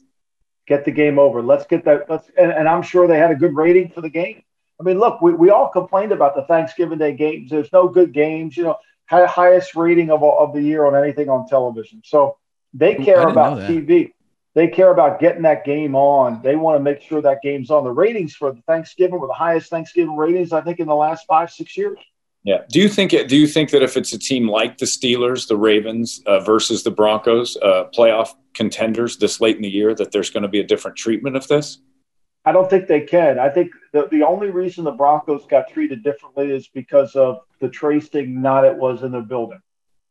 get 0.66 0.84
the 0.84 0.90
game 0.90 1.18
over. 1.18 1.42
Let's 1.42 1.66
get 1.66 1.84
that. 1.84 2.08
Let's 2.08 2.30
and, 2.36 2.52
and, 2.52 2.68
I'm 2.68 2.82
sure 2.82 3.06
they 3.06 3.18
had 3.18 3.30
a 3.30 3.34
good 3.34 3.54
rating 3.54 3.90
for 3.90 4.00
the 4.00 4.08
game. 4.08 4.42
I 4.80 4.84
mean, 4.84 4.98
look, 4.98 5.20
we, 5.20 5.32
we 5.32 5.50
all 5.50 5.68
complained 5.68 6.12
about 6.12 6.34
the 6.34 6.42
Thanksgiving 6.44 6.98
Day 6.98 7.14
games. 7.14 7.50
There's 7.50 7.72
no 7.72 7.88
good 7.88 8.12
games. 8.12 8.56
You 8.56 8.64
know, 8.64 8.76
had 9.06 9.26
highest 9.28 9.74
rating 9.74 10.10
of 10.10 10.22
of 10.22 10.54
the 10.54 10.62
year 10.62 10.86
on 10.86 10.96
anything 10.96 11.28
on 11.28 11.46
television. 11.46 12.02
So 12.04 12.38
they 12.74 12.94
care 12.94 13.28
about 13.28 13.58
TV. 13.58 14.12
They 14.54 14.68
care 14.68 14.92
about 14.92 15.18
getting 15.18 15.42
that 15.42 15.64
game 15.64 15.94
on. 15.94 16.42
They 16.42 16.56
want 16.56 16.78
to 16.78 16.82
make 16.82 17.00
sure 17.00 17.22
that 17.22 17.40
game's 17.42 17.70
on. 17.70 17.84
The 17.84 17.90
ratings 17.90 18.34
for 18.34 18.52
the 18.52 18.60
Thanksgiving 18.62 19.18
were 19.18 19.26
the 19.26 19.32
highest 19.32 19.70
Thanksgiving 19.70 20.16
ratings 20.16 20.52
I 20.52 20.60
think 20.60 20.78
in 20.78 20.86
the 20.86 20.94
last 20.94 21.26
five 21.26 21.50
six 21.50 21.76
years. 21.76 21.98
Yeah. 22.44 22.62
Do 22.68 22.80
you 22.80 22.88
think 22.88 23.12
it, 23.12 23.28
do 23.28 23.36
you 23.36 23.46
think 23.46 23.70
that 23.70 23.82
if 23.82 23.96
it's 23.96 24.12
a 24.12 24.18
team 24.18 24.48
like 24.48 24.78
the 24.78 24.86
Steelers, 24.86 25.46
the 25.46 25.56
Ravens 25.56 26.22
uh, 26.26 26.40
versus 26.40 26.82
the 26.82 26.90
Broncos, 26.90 27.56
uh, 27.62 27.84
playoff 27.96 28.30
contenders 28.54 29.16
this 29.16 29.40
late 29.40 29.56
in 29.56 29.62
the 29.62 29.68
year, 29.68 29.94
that 29.94 30.10
there's 30.10 30.30
going 30.30 30.42
to 30.42 30.48
be 30.48 30.60
a 30.60 30.66
different 30.66 30.96
treatment 30.96 31.36
of 31.36 31.46
this? 31.46 31.78
I 32.44 32.50
don't 32.50 32.68
think 32.68 32.88
they 32.88 33.02
can. 33.02 33.38
I 33.38 33.48
think 33.48 33.70
the, 33.92 34.08
the 34.10 34.24
only 34.24 34.50
reason 34.50 34.82
the 34.82 34.90
Broncos 34.90 35.46
got 35.46 35.68
treated 35.68 36.02
differently 36.02 36.50
is 36.50 36.66
because 36.66 37.14
of 37.14 37.38
the 37.60 37.68
tracing 37.68 38.42
not 38.42 38.64
it 38.64 38.76
was 38.76 39.04
in 39.04 39.12
their 39.12 39.22
building. 39.22 39.60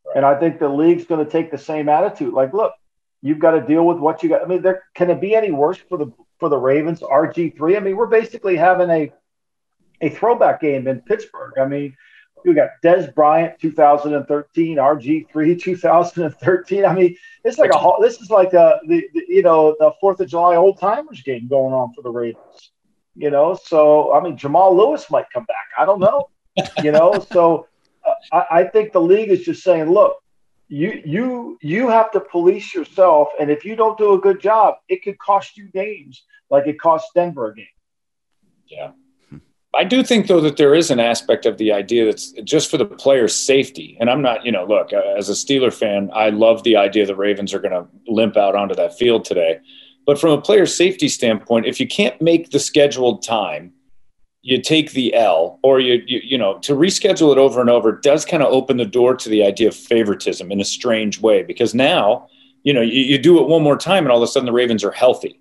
Right. 0.06 0.16
And 0.16 0.24
I 0.24 0.38
think 0.40 0.58
the 0.58 0.68
league's 0.68 1.04
going 1.04 1.22
to 1.24 1.30
take 1.30 1.50
the 1.50 1.58
same 1.58 1.90
attitude. 1.90 2.32
Like, 2.32 2.54
look, 2.54 2.72
you've 3.20 3.38
got 3.38 3.50
to 3.50 3.60
deal 3.60 3.84
with 3.84 3.98
what 3.98 4.22
you 4.22 4.30
got. 4.30 4.42
I 4.42 4.46
mean, 4.46 4.62
there 4.62 4.84
can 4.94 5.10
it 5.10 5.20
be 5.20 5.34
any 5.34 5.50
worse 5.50 5.76
for 5.76 5.98
the 5.98 6.10
for 6.38 6.48
the 6.48 6.56
Ravens? 6.56 7.00
RG 7.00 7.56
three. 7.56 7.76
I 7.76 7.80
mean, 7.80 7.96
we're 7.96 8.06
basically 8.06 8.56
having 8.56 8.88
a 8.88 9.12
a 10.00 10.08
throwback 10.08 10.62
game 10.62 10.88
in 10.88 11.00
Pittsburgh. 11.02 11.52
I 11.60 11.66
mean, 11.66 11.94
we 12.44 12.54
got 12.54 12.70
Dez 12.82 13.14
Bryant 13.14 13.58
2013, 13.60 14.76
RG3 14.76 15.60
2013. 15.62 16.84
I 16.84 16.94
mean, 16.94 17.16
it's 17.44 17.58
like 17.58 17.70
a 17.74 17.92
this 18.00 18.20
is 18.20 18.30
like 18.30 18.52
a 18.52 18.80
the, 18.86 19.02
the 19.14 19.24
you 19.28 19.42
know 19.42 19.76
the 19.78 19.92
Fourth 20.00 20.20
of 20.20 20.28
July 20.28 20.56
old 20.56 20.78
timers 20.78 21.22
game 21.22 21.48
going 21.48 21.74
on 21.74 21.92
for 21.94 22.02
the 22.02 22.10
Ravens. 22.10 22.72
You 23.14 23.30
know, 23.30 23.58
so 23.62 24.14
I 24.14 24.22
mean 24.22 24.36
Jamal 24.36 24.76
Lewis 24.76 25.10
might 25.10 25.26
come 25.32 25.44
back. 25.44 25.68
I 25.78 25.84
don't 25.84 26.00
know. 26.00 26.28
You 26.82 26.92
know, 26.92 27.24
so 27.32 27.68
uh, 28.04 28.14
I, 28.32 28.60
I 28.60 28.64
think 28.64 28.92
the 28.92 29.00
league 29.00 29.30
is 29.30 29.42
just 29.42 29.62
saying, 29.62 29.90
look, 29.90 30.16
you 30.68 31.02
you 31.04 31.58
you 31.60 31.88
have 31.88 32.10
to 32.12 32.20
police 32.20 32.74
yourself, 32.74 33.28
and 33.38 33.50
if 33.50 33.64
you 33.64 33.76
don't 33.76 33.98
do 33.98 34.14
a 34.14 34.18
good 34.18 34.40
job, 34.40 34.76
it 34.88 35.02
could 35.02 35.18
cost 35.18 35.56
you 35.56 35.68
games, 35.68 36.24
like 36.50 36.66
it 36.66 36.80
cost 36.80 37.08
Denver 37.14 37.50
a 37.50 37.54
game. 37.54 37.66
Yeah. 38.66 38.92
I 39.74 39.84
do 39.84 40.02
think, 40.02 40.26
though, 40.26 40.40
that 40.42 40.58
there 40.58 40.74
is 40.74 40.90
an 40.90 41.00
aspect 41.00 41.46
of 41.46 41.56
the 41.56 41.72
idea 41.72 42.04
that's 42.04 42.32
just 42.44 42.70
for 42.70 42.76
the 42.76 42.84
player's 42.84 43.34
safety. 43.34 43.96
And 44.00 44.10
I'm 44.10 44.20
not, 44.20 44.44
you 44.44 44.52
know, 44.52 44.66
look, 44.66 44.92
uh, 44.92 45.00
as 45.16 45.30
a 45.30 45.32
Steeler 45.32 45.72
fan, 45.72 46.10
I 46.12 46.28
love 46.28 46.62
the 46.62 46.76
idea 46.76 47.06
the 47.06 47.16
Ravens 47.16 47.54
are 47.54 47.58
going 47.58 47.72
to 47.72 47.86
limp 48.06 48.36
out 48.36 48.54
onto 48.54 48.74
that 48.74 48.98
field 48.98 49.24
today. 49.24 49.60
But 50.04 50.20
from 50.20 50.32
a 50.32 50.40
player's 50.40 50.76
safety 50.76 51.08
standpoint, 51.08 51.64
if 51.64 51.80
you 51.80 51.86
can't 51.86 52.20
make 52.20 52.50
the 52.50 52.58
scheduled 52.58 53.22
time, 53.22 53.72
you 54.42 54.60
take 54.60 54.92
the 54.92 55.14
L, 55.14 55.58
or 55.62 55.80
you, 55.80 56.02
you, 56.06 56.20
you 56.22 56.36
know, 56.36 56.58
to 56.58 56.74
reschedule 56.74 57.32
it 57.32 57.38
over 57.38 57.60
and 57.60 57.70
over 57.70 57.92
does 57.92 58.24
kind 58.24 58.42
of 58.42 58.52
open 58.52 58.76
the 58.76 58.84
door 58.84 59.14
to 59.14 59.28
the 59.28 59.44
idea 59.44 59.68
of 59.68 59.76
favoritism 59.76 60.50
in 60.52 60.60
a 60.60 60.64
strange 60.64 61.20
way. 61.20 61.44
Because 61.44 61.74
now, 61.74 62.26
you 62.62 62.74
know, 62.74 62.80
you, 62.82 63.00
you 63.00 63.18
do 63.18 63.40
it 63.40 63.48
one 63.48 63.62
more 63.62 63.78
time, 63.78 64.04
and 64.04 64.12
all 64.12 64.18
of 64.18 64.24
a 64.24 64.26
sudden 64.26 64.46
the 64.46 64.52
Ravens 64.52 64.84
are 64.84 64.90
healthy 64.90 65.38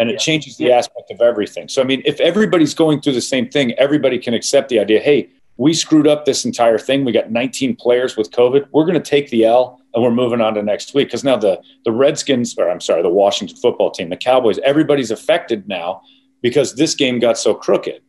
and 0.00 0.08
it 0.08 0.14
yeah. 0.14 0.18
changes 0.18 0.56
the 0.56 0.64
yeah. 0.64 0.78
aspect 0.78 1.10
of 1.10 1.20
everything. 1.20 1.68
So, 1.68 1.82
I 1.82 1.84
mean, 1.84 2.02
if 2.06 2.18
everybody's 2.20 2.74
going 2.74 3.02
through 3.02 3.12
the 3.12 3.20
same 3.20 3.48
thing, 3.48 3.72
everybody 3.72 4.18
can 4.18 4.32
accept 4.32 4.70
the 4.70 4.80
idea 4.80 4.98
hey, 4.98 5.28
we 5.58 5.74
screwed 5.74 6.08
up 6.08 6.24
this 6.24 6.46
entire 6.46 6.78
thing. 6.78 7.04
We 7.04 7.12
got 7.12 7.30
19 7.30 7.76
players 7.76 8.16
with 8.16 8.30
COVID. 8.30 8.68
We're 8.72 8.86
going 8.86 9.00
to 9.00 9.10
take 9.10 9.28
the 9.28 9.44
L 9.44 9.78
and 9.92 10.02
we're 10.02 10.10
moving 10.10 10.40
on 10.40 10.54
to 10.54 10.62
next 10.62 10.94
week. 10.94 11.08
Because 11.08 11.22
now 11.22 11.36
the, 11.36 11.60
the 11.84 11.92
Redskins, 11.92 12.56
or 12.56 12.70
I'm 12.70 12.80
sorry, 12.80 13.02
the 13.02 13.10
Washington 13.10 13.58
football 13.58 13.90
team, 13.90 14.08
the 14.08 14.16
Cowboys, 14.16 14.58
everybody's 14.60 15.10
affected 15.10 15.68
now 15.68 16.00
because 16.40 16.76
this 16.76 16.94
game 16.94 17.18
got 17.18 17.36
so 17.36 17.52
crooked. 17.52 18.00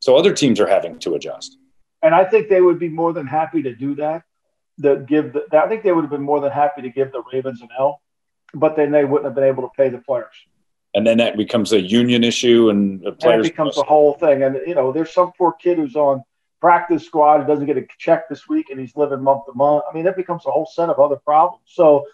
So 0.00 0.18
other 0.18 0.34
teams 0.34 0.60
are 0.60 0.66
having 0.66 0.98
to 0.98 1.14
adjust. 1.14 1.56
And 2.02 2.14
I 2.14 2.24
think 2.24 2.50
they 2.50 2.60
would 2.60 2.78
be 2.78 2.90
more 2.90 3.14
than 3.14 3.26
happy 3.26 3.62
to 3.62 3.74
do 3.74 3.94
that. 3.94 4.24
The 4.76 4.96
give 4.96 5.32
the, 5.32 5.46
I 5.58 5.66
think 5.66 5.82
they 5.82 5.92
would 5.92 6.02
have 6.02 6.10
been 6.10 6.22
more 6.22 6.40
than 6.40 6.52
happy 6.52 6.82
to 6.82 6.90
give 6.90 7.10
the 7.10 7.22
Ravens 7.32 7.62
an 7.62 7.68
L, 7.78 8.02
but 8.52 8.76
then 8.76 8.92
they 8.92 9.06
wouldn't 9.06 9.24
have 9.24 9.34
been 9.34 9.44
able 9.44 9.62
to 9.62 9.70
pay 9.74 9.88
the 9.88 9.98
players 9.98 10.34
and 10.98 11.06
then 11.06 11.18
that 11.18 11.36
becomes 11.36 11.72
a 11.72 11.80
union 11.80 12.24
issue 12.24 12.70
and 12.70 13.00
the 13.00 13.12
players 13.12 13.48
becomes 13.48 13.78
a 13.78 13.84
whole 13.84 14.14
thing. 14.14 14.42
And 14.42 14.58
you 14.66 14.74
know 14.74 14.92
there's 14.92 15.14
some 15.14 15.30
poor 15.38 15.52
kid 15.52 15.78
who's 15.78 15.94
on 15.94 16.24
practice 16.60 17.06
squad 17.06 17.40
who 17.40 17.46
doesn't 17.46 17.66
get 17.66 17.78
a 17.78 17.86
check 17.98 18.28
this 18.28 18.48
week 18.48 18.66
and 18.70 18.80
he's 18.80 18.96
living 18.96 19.22
month 19.22 19.46
to 19.46 19.52
month. 19.54 19.84
I 19.88 19.94
mean 19.94 20.04
that 20.04 20.16
becomes 20.16 20.44
a 20.44 20.50
whole 20.50 20.66
set 20.66 20.90
of 20.90 20.98
other 20.98 21.14
problems. 21.14 21.62
So 21.66 22.04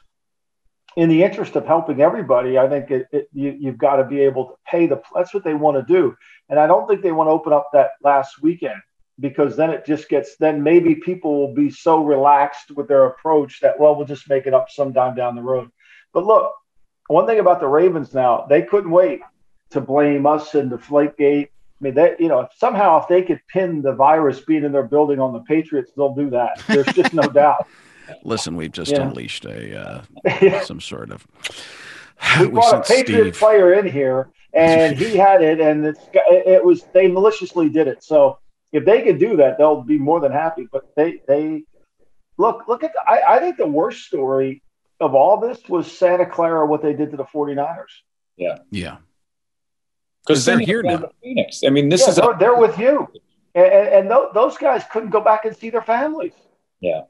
in 0.96 1.08
the 1.08 1.22
interest 1.24 1.56
of 1.56 1.66
helping 1.66 2.00
everybody 2.00 2.56
i 2.56 2.68
think 2.68 2.88
it, 2.88 3.08
it, 3.10 3.28
you, 3.32 3.56
you've 3.58 3.78
got 3.78 3.96
to 3.96 4.04
be 4.04 4.20
able 4.20 4.44
to 4.44 4.54
pay 4.64 4.86
the 4.86 5.02
that's 5.12 5.34
what 5.34 5.42
they 5.42 5.54
want 5.54 5.76
to 5.76 5.92
do. 5.92 6.14
And 6.50 6.60
i 6.60 6.66
don't 6.66 6.86
think 6.86 7.00
they 7.00 7.12
want 7.12 7.28
to 7.28 7.32
open 7.32 7.54
up 7.54 7.70
that 7.72 7.92
last 8.02 8.42
weekend 8.42 8.80
because 9.18 9.56
then 9.56 9.70
it 9.70 9.86
just 9.86 10.10
gets 10.10 10.36
then 10.36 10.62
maybe 10.62 10.94
people 10.96 11.38
will 11.38 11.54
be 11.54 11.70
so 11.70 12.04
relaxed 12.04 12.70
with 12.70 12.86
their 12.86 13.06
approach 13.06 13.60
that 13.60 13.80
well 13.80 13.96
we'll 13.96 14.06
just 14.06 14.28
make 14.28 14.46
it 14.46 14.52
up 14.52 14.68
sometime 14.68 15.14
down 15.14 15.36
the 15.36 15.42
road. 15.42 15.70
But 16.12 16.26
look 16.26 16.52
one 17.08 17.26
thing 17.26 17.38
about 17.38 17.60
the 17.60 17.66
Ravens 17.66 18.14
now, 18.14 18.46
they 18.48 18.62
couldn't 18.62 18.90
wait 18.90 19.20
to 19.70 19.80
blame 19.80 20.26
us 20.26 20.54
in 20.54 20.68
the 20.68 20.78
Deflategate. 20.78 21.46
I 21.46 21.48
mean, 21.80 21.94
that 21.94 22.20
you 22.20 22.28
know, 22.28 22.48
somehow 22.56 23.02
if 23.02 23.08
they 23.08 23.22
could 23.22 23.40
pin 23.48 23.82
the 23.82 23.92
virus 23.92 24.40
being 24.40 24.64
in 24.64 24.72
their 24.72 24.84
building 24.84 25.20
on 25.20 25.32
the 25.32 25.40
Patriots, 25.40 25.92
they'll 25.96 26.14
do 26.14 26.30
that. 26.30 26.62
There's 26.68 26.86
just 26.94 27.12
no 27.12 27.22
doubt. 27.42 27.66
Listen, 28.22 28.56
we've 28.56 28.72
just 28.72 28.92
yeah. 28.92 29.02
unleashed 29.02 29.44
a 29.44 30.04
uh, 30.26 30.60
some 30.64 30.80
sort 30.80 31.10
of. 31.10 31.26
we, 32.38 32.46
we 32.46 32.52
brought 32.52 32.74
a 32.74 32.94
Patriot 32.94 33.34
Steve. 33.34 33.38
player 33.38 33.74
in 33.74 33.86
here, 33.86 34.30
and 34.52 34.96
he 34.96 35.16
had 35.16 35.42
it, 35.42 35.60
and 35.60 35.84
it's, 35.84 36.00
it 36.14 36.64
was 36.64 36.84
they 36.92 37.08
maliciously 37.08 37.68
did 37.68 37.88
it. 37.88 38.02
So 38.02 38.38
if 38.72 38.84
they 38.84 39.02
could 39.02 39.18
do 39.18 39.36
that, 39.36 39.58
they'll 39.58 39.82
be 39.82 39.98
more 39.98 40.20
than 40.20 40.32
happy. 40.32 40.68
But 40.70 40.94
they 40.96 41.20
they 41.26 41.64
look 42.38 42.68
look 42.68 42.84
at 42.84 42.92
the, 42.92 43.00
I, 43.06 43.36
I 43.36 43.38
think 43.40 43.56
the 43.56 43.66
worst 43.66 44.04
story 44.04 44.62
of 45.00 45.14
all 45.14 45.40
this 45.40 45.68
was 45.68 45.90
Santa 45.90 46.26
Clara, 46.26 46.66
what 46.66 46.82
they 46.82 46.92
did 46.92 47.10
to 47.10 47.16
the 47.16 47.24
49ers. 47.24 47.84
Yeah. 48.36 48.58
Yeah. 48.70 48.96
Because 50.26 50.44
they're 50.44 50.58
here 50.58 50.82
now. 50.82 51.10
Phoenix. 51.22 51.62
I 51.64 51.70
mean, 51.70 51.88
this 51.88 52.02
yeah, 52.02 52.08
is 52.10 52.16
they're, 52.16 52.30
a- 52.30 52.38
they're 52.38 52.56
with 52.56 52.78
you, 52.78 53.08
and, 53.54 53.66
and, 53.66 54.10
and 54.10 54.34
those 54.34 54.56
guys 54.56 54.82
couldn't 54.90 55.10
go 55.10 55.20
back 55.20 55.44
and 55.44 55.54
see 55.54 55.68
their 55.70 55.82
families. 55.82 56.32
Yeah. 56.80 57.02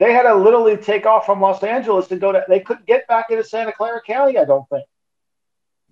They 0.00 0.12
had 0.12 0.24
to 0.24 0.34
literally 0.34 0.76
take 0.76 1.06
off 1.06 1.26
from 1.26 1.40
Los 1.40 1.62
Angeles 1.62 2.10
and 2.10 2.20
go 2.20 2.32
to. 2.32 2.44
They 2.48 2.60
couldn't 2.60 2.86
get 2.86 3.06
back 3.06 3.30
into 3.30 3.44
Santa 3.44 3.72
Clara 3.72 4.00
County. 4.04 4.36
I 4.36 4.44
don't 4.44 4.68
think. 4.68 4.84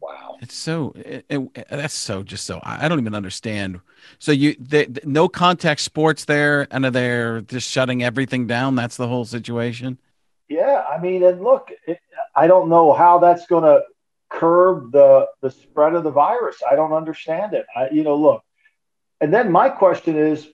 Wow, 0.00 0.36
it's 0.40 0.56
so 0.56 0.92
it, 0.96 1.24
it, 1.28 1.66
that's 1.70 1.94
so 1.94 2.24
just 2.24 2.44
so 2.44 2.58
I 2.64 2.88
don't 2.88 2.98
even 2.98 3.14
understand. 3.14 3.78
So 4.18 4.32
you 4.32 4.56
they, 4.58 4.88
no 5.04 5.28
contact 5.28 5.80
sports 5.80 6.24
there, 6.24 6.66
and 6.72 6.84
they're 6.86 7.42
just 7.42 7.70
shutting 7.70 8.02
everything 8.02 8.48
down. 8.48 8.74
That's 8.74 8.96
the 8.96 9.06
whole 9.06 9.24
situation. 9.24 9.98
Yeah, 10.52 10.84
I 10.88 10.98
mean, 10.98 11.22
and 11.22 11.42
look, 11.42 11.70
it, 11.86 11.98
I 12.34 12.46
don't 12.46 12.68
know 12.68 12.92
how 12.92 13.18
that's 13.18 13.46
going 13.46 13.64
to 13.64 13.82
curb 14.28 14.92
the 14.92 15.28
the 15.40 15.50
spread 15.50 15.94
of 15.94 16.04
the 16.04 16.10
virus. 16.10 16.62
I 16.68 16.76
don't 16.76 16.92
understand 16.92 17.54
it. 17.54 17.66
I, 17.76 17.90
you 17.90 18.02
know, 18.02 18.16
look, 18.16 18.42
and 19.20 19.32
then 19.32 19.50
my 19.50 19.68
question 19.68 20.16
is, 20.16 20.46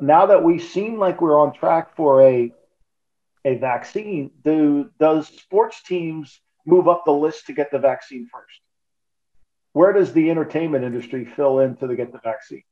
now 0.00 0.26
that 0.26 0.44
we 0.44 0.58
seem 0.58 0.98
like 0.98 1.20
we're 1.20 1.38
on 1.38 1.52
track 1.52 1.96
for 1.96 2.22
a 2.22 2.52
a 3.44 3.56
vaccine, 3.56 4.30
do 4.44 4.90
does 4.98 5.28
sports 5.28 5.82
teams 5.82 6.40
move 6.66 6.88
up 6.88 7.04
the 7.04 7.12
list 7.12 7.46
to 7.46 7.52
get 7.52 7.70
the 7.70 7.78
vaccine 7.78 8.28
first? 8.32 8.60
where 9.72 9.92
does 9.92 10.12
the 10.12 10.30
entertainment 10.30 10.84
industry 10.84 11.24
fill 11.24 11.60
in 11.60 11.76
to 11.76 11.94
get 11.94 12.12
the 12.12 12.18
vaccine? 12.18 12.62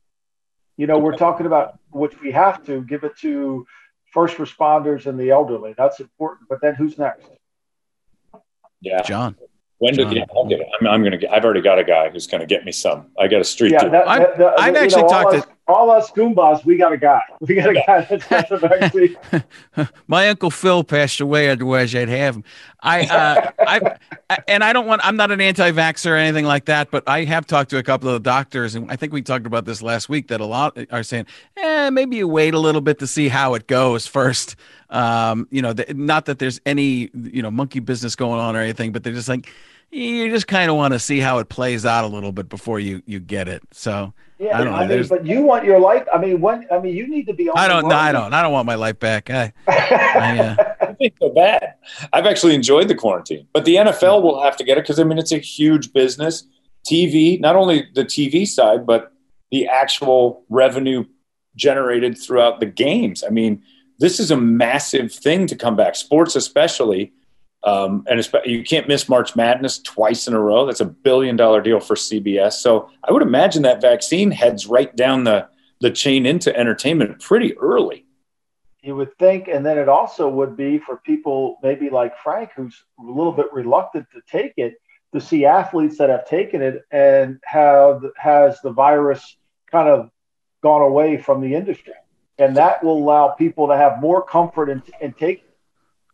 You 0.77 0.87
know, 0.87 0.99
we're 0.99 1.17
talking 1.17 1.47
about 1.47 1.79
which 1.91 2.21
we 2.21 2.33
have 2.33 2.65
to 2.67 2.83
give 2.83 3.05
it 3.05 3.17
to 3.19 3.67
first 4.13 4.37
responders 4.37 5.07
and 5.07 5.19
the 5.19 5.31
elderly. 5.31 5.75
That's 5.77 6.01
important. 6.01 6.49
But 6.49 6.61
then 6.61 6.75
who's 6.75 6.99
next? 6.99 7.29
Yeah, 8.81 9.03
John. 9.03 9.37
When 9.79 9.95
did 9.95 10.13
yeah, 10.13 10.25
I'll 10.35 10.45
get 10.45 10.61
it. 10.61 10.67
I'm, 10.81 10.87
I'm, 10.89 11.05
gonna 11.05 11.17
get. 11.17 11.33
I've 11.33 11.45
already 11.45 11.61
got 11.61 11.79
a 11.79 11.85
guy 11.85 12.11
who's 12.11 12.27
gonna 12.27 12.47
get 12.47 12.65
me 12.65 12.73
some. 12.73 13.13
I 13.19 13.29
got 13.29 13.41
a 13.41 13.45
street. 13.45 13.73
Yeah, 13.73 13.89
that, 13.89 14.09
I've, 14.09 14.39
that, 14.39 14.59
I've 14.59 14.75
actually 14.75 15.03
know, 15.03 15.09
talked 15.09 15.35
all 15.35 15.43
to 15.43 15.49
all 15.69 15.91
us 15.91 16.11
Goombas. 16.11 16.65
We 16.65 16.77
got 16.77 16.93
a 16.93 16.97
guy. 16.97 17.21
We 17.41 17.55
got 17.55 17.71
a 17.71 17.75
guy 17.75 18.01
that's 18.09 18.27
got 18.27 18.49
the 18.49 18.57
vaccine. 18.57 19.89
My 20.09 20.29
uncle 20.31 20.51
Phil 20.51 20.83
passed 20.83 21.21
away. 21.21 21.51
Otherwise, 21.51 21.95
I'd 21.95 22.09
have 22.09 22.37
him. 22.37 22.45
I, 22.81 23.03
uh, 23.07 23.51
I, 23.59 24.39
and 24.49 24.65
I 24.65 24.73
don't 24.73 24.87
want. 24.87 25.05
I'm 25.05 25.17
not 25.17 25.31
an 25.31 25.41
anti-vaxxer 25.41 26.11
or 26.11 26.17
anything 26.17 26.47
like 26.47 26.65
that. 26.67 26.91
But 26.91 27.05
I 27.07 27.25
have 27.25 27.47
talked 27.47 27.71
to 27.71 27.79
a 27.79 27.83
couple 27.83 28.09
of 28.09 28.15
the 28.15 28.29
doctors, 28.31 28.75
and 28.75 28.91
I 28.91 28.97
think 28.97 29.13
we 29.13 29.21
talked 29.21 29.47
about 29.47 29.67
this 29.67 29.83
last 29.83 30.09
week. 30.09 30.29
That 30.29 30.41
a 30.41 30.47
lot 30.47 30.79
are 30.91 31.03
saying, 31.03 31.27
eh, 31.57 31.91
maybe 31.91 32.17
you 32.17 32.27
wait 32.27 32.55
a 32.55 32.59
little 32.59 32.81
bit 32.81 32.99
to 33.01 33.07
see 33.07 33.29
how 33.29 33.55
it 33.55 33.67
goes 33.67 34.07
first. 34.07 34.57
Um, 34.91 35.47
you 35.51 35.61
know, 35.61 35.75
the, 35.75 35.93
not 35.95 36.25
that 36.27 36.39
there's 36.39 36.61
any 36.65 37.11
you 37.15 37.43
know 37.43 37.51
monkey 37.51 37.81
business 37.81 38.17
going 38.17 38.41
on 38.41 38.57
or 38.57 38.61
anything, 38.61 38.93
but 38.93 39.05
they're 39.05 39.13
just 39.13 39.29
like 39.29 39.51
you 39.91 40.31
just 40.31 40.47
kind 40.47 40.71
of 40.71 40.77
want 40.77 40.93
to 40.93 40.99
see 40.99 41.19
how 41.19 41.39
it 41.39 41.49
plays 41.49 41.87
out 41.87 42.05
a 42.05 42.09
little 42.09 42.33
bit 42.33 42.49
before 42.49 42.79
you 42.81 43.03
you 43.07 43.21
get 43.21 43.49
it. 43.49 43.63
So 43.73 44.13
yeah, 44.39 44.57
I 44.57 44.65
don't 44.65 44.73
know. 44.73 44.79
I 44.79 44.87
mean, 44.87 45.07
but 45.09 45.27
you 45.27 45.43
want 45.43 45.65
your 45.65 45.81
life. 45.81 46.07
I 46.13 46.19
mean, 46.19 46.41
when 46.41 46.67
I 46.71 46.79
mean, 46.79 46.95
you 46.95 47.09
need 47.09 47.27
to 47.27 47.33
be. 47.33 47.51
I 47.55 47.67
don't. 47.67 47.89
No, 47.89 47.97
I 47.97 48.13
don't. 48.13 48.33
I 48.33 48.43
don't 48.43 48.53
want 48.53 48.67
my 48.67 48.75
life 48.75 48.99
back. 48.99 49.31
I. 49.31 49.53
I 49.67 50.39
uh, 50.39 50.95
think 50.95 51.15
so 51.21 51.31
bad. 51.31 51.75
I've 52.13 52.27
actually 52.27 52.55
enjoyed 52.55 52.89
the 52.89 52.95
quarantine, 52.95 53.49
but 53.53 53.65
the 53.65 53.77
NFL 53.77 54.23
will 54.23 54.43
have 54.43 54.57
to 54.59 54.65
get 54.65 54.79
it 54.79 54.83
because 54.83 55.01
I 55.01 55.05
mean 55.05 55.19
it's 55.19 55.33
a 55.33 55.39
huge 55.39 55.93
business. 55.93 56.45
TV, 56.89 57.41
not 57.41 57.57
only 57.57 57.89
the 57.95 58.05
TV 58.05 58.47
side, 58.47 58.87
but 58.87 59.13
the 59.51 59.67
actual 59.67 60.45
revenue 60.49 61.05
generated 61.57 62.17
throughout 62.17 62.61
the 62.61 62.67
games. 62.67 63.25
I 63.25 63.31
mean, 63.31 63.63
this 63.99 64.21
is 64.21 64.31
a 64.31 64.37
massive 64.37 65.13
thing 65.13 65.47
to 65.49 65.57
come 65.57 65.77
back. 65.77 65.97
Sports, 65.97 66.37
especially 66.37 67.13
um, 67.65 68.05
and 68.09 68.29
you 68.45 68.63
can't 68.63 68.87
miss 68.87 69.09
March 69.09 69.35
Madness 69.35 69.79
twice 69.81 70.29
in 70.29 70.35
a 70.35 70.41
row. 70.41 70.67
That's 70.67 70.81
a 70.81 70.85
billion 70.85 71.37
dollar 71.37 71.61
deal 71.61 71.81
for 71.81 71.97
CBS. 71.97 72.55
So 72.55 72.91
I 73.03 73.13
would 73.13 73.23
imagine 73.23 73.63
that 73.63 73.81
vaccine 73.81 74.31
heads 74.31 74.67
right 74.67 74.95
down 74.95 75.25
the, 75.25 75.49
the 75.81 75.91
chain 75.91 76.25
into 76.25 76.57
entertainment 76.57 77.21
pretty 77.21 77.57
early. 77.59 78.05
You 78.83 78.95
would 78.95 79.17
think, 79.19 79.49
and 79.49 79.67
then 79.67 79.77
it 79.77 79.89
also 79.89 80.29
would 80.29 80.57
be 80.57 80.79
for 80.79 80.99
people 80.99 81.59
maybe 81.63 81.91
like 81.91 82.17
Frank, 82.19 82.51
who's 82.55 82.85
a 83.01 83.03
little 83.03 83.33
bit 83.33 83.53
reluctant 83.53 84.07
to 84.15 84.21
take 84.31 84.53
it, 84.57 84.75
to 85.13 85.21
see 85.21 85.45
athletes 85.45 85.99
that 85.99 86.11
have 86.11 86.27
taken 86.29 86.63
it 86.63 86.85
and 86.93 87.41
have 87.45 88.05
has 88.17 88.61
the 88.61 88.71
virus 88.71 89.37
kind 89.71 89.89
of 89.89 90.11
gone 90.63 90.83
away 90.83 91.17
from 91.17 91.41
the 91.41 91.55
industry, 91.55 91.95
and 92.39 92.57
that 92.57 92.85
will 92.85 92.99
allow 92.99 93.29
people 93.29 93.67
to 93.67 93.77
have 93.77 94.01
more 94.01 94.23
comfort 94.23 94.71
in, 94.71 94.83
in 95.01 95.13
taking 95.13 95.48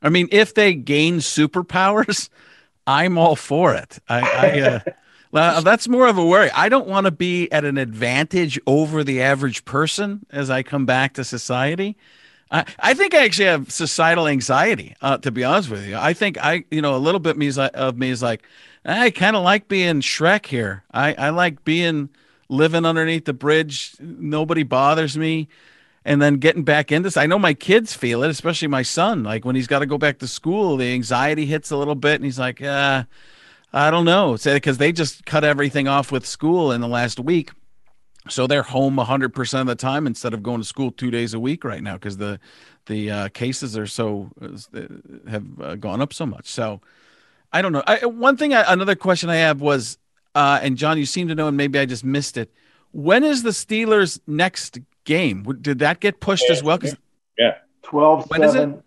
I 0.03 0.09
mean, 0.09 0.29
if 0.31 0.55
they 0.55 0.75
gain 0.75 1.19
superpowers, 1.19 2.29
I'm 2.87 3.17
all 3.17 3.37
for 3.37 3.75
it. 3.75 3.99
I, 4.09 4.21
I 4.21 4.61
uh, 4.61 4.81
well, 5.33 5.63
that's 5.63 5.89
more 5.89 6.07
of 6.07 6.19
a 6.19 6.25
worry. 6.25 6.51
I 6.51 6.69
don't 6.69 6.87
want 6.87 7.07
to 7.07 7.11
be 7.11 7.51
at 7.51 7.65
an 7.65 7.79
advantage 7.79 8.61
over 8.67 9.03
the 9.03 9.23
average 9.23 9.65
person 9.65 10.27
as 10.31 10.51
I 10.51 10.63
come 10.63 10.85
back 10.85 11.15
to 11.15 11.25
society. 11.25 11.97
I, 12.51 12.65
I 12.79 12.95
think 12.95 13.15
I 13.15 13.25
actually 13.25 13.47
have 13.47 13.73
societal 13.73 14.29
anxiety, 14.29 14.95
uh, 15.01 15.19
to 15.19 15.31
be 15.31 15.45
honest 15.45 15.71
with 15.71 15.87
you. 15.87 15.97
I 15.97 16.13
think 16.13 16.37
I, 16.39 16.65
you 16.71 16.83
know, 16.83 16.95
a 16.95 16.99
little 16.99 17.21
bit 17.21 17.33
of 17.33 17.97
me 17.97 18.09
is 18.11 18.23
like, 18.23 18.43
I 18.85 19.11
kind 19.11 19.35
of 19.35 19.43
like 19.43 19.67
being 19.67 20.03
Shrek 20.03 20.47
here. 20.47 20.85
I, 20.93 21.15
I 21.15 21.31
like 21.31 21.65
being 21.65 22.11
living 22.49 22.85
underneath 22.85 23.25
the 23.25 23.33
bridge. 23.33 23.95
Nobody 23.99 24.63
bothers 24.63 25.17
me 25.17 25.49
and 26.05 26.21
then 26.21 26.37
getting 26.37 26.65
back 26.65 26.93
into 26.93 27.07
this. 27.07 27.17
I 27.17 27.27
know 27.27 27.39
my 27.39 27.55
kids 27.55 27.95
feel 27.95 28.23
it, 28.23 28.31
especially 28.31 28.69
my 28.69 28.83
son. 28.83 29.25
Like 29.25 29.45
when 29.45 29.57
he's 29.57 29.67
got 29.67 29.79
to 29.79 29.87
go 29.87 29.99
back 29.99 30.19
to 30.19 30.29
school, 30.29 30.77
the 30.77 30.93
anxiety 30.93 31.47
hits 31.47 31.71
a 31.71 31.77
little 31.77 31.95
bit, 31.95 32.17
and 32.17 32.25
he's 32.25 32.39
like, 32.39 32.61
uh, 32.63 33.05
I 33.73 33.91
don't 33.91 34.05
know. 34.05 34.37
Because 34.43 34.79
they 34.79 34.93
just 34.93 35.25
cut 35.25 35.45
everything 35.45 35.89
off 35.89 36.13
with 36.13 36.27
school 36.27 36.73
in 36.73 36.81
the 36.81 36.89
last 36.89 37.19
week. 37.19 37.51
So 38.29 38.47
they're 38.47 38.63
home 38.63 38.97
100% 38.97 39.61
of 39.61 39.67
the 39.67 39.75
time 39.75 40.07
instead 40.07 40.33
of 40.33 40.43
going 40.43 40.61
to 40.61 40.67
school 40.67 40.91
two 40.91 41.11
days 41.11 41.35
a 41.35 41.41
week 41.41 41.63
right 41.63 41.83
now 41.83 41.95
because 41.95 42.17
the 42.17 42.41
the 42.87 43.11
uh, 43.11 43.29
cases 43.29 43.79
are 43.79 43.87
so 43.87 44.31
uh, 44.41 44.81
have 45.29 45.61
uh, 45.61 45.75
gone 45.77 46.03
up 46.03 46.13
so 46.13 46.27
much. 46.27 46.49
So 46.49 46.81
I 47.53 47.63
don't 47.63 47.73
know. 47.73 47.83
I, 47.87 48.05
one 48.05 48.37
thing, 48.37 48.53
I, 48.53 48.73
another 48.73 48.95
question 48.95 49.31
I 49.31 49.37
have 49.37 49.61
was, 49.61 49.97
uh, 50.35 50.59
and 50.63 50.77
John, 50.77 50.99
you 50.99 51.07
seem 51.07 51.29
to 51.29 51.35
know, 51.35 51.49
and 51.49 51.57
maybe 51.57 51.79
I 51.79 51.87
just 51.87 52.05
missed 52.05 52.37
it. 52.37 52.53
When 52.93 53.25
is 53.25 53.43
the 53.43 53.51
Steelers' 53.51 54.21
next 54.27 54.79
game. 55.05 55.43
Did 55.61 55.81
that 55.81 56.01
get 56.01 56.21
pushed 56.21 56.45
yeah, 56.49 56.57
as 56.57 56.63
well? 56.63 56.79
Yeah. 57.39 57.55
12 57.83 58.31
when 58.31 58.41
7, 58.41 58.83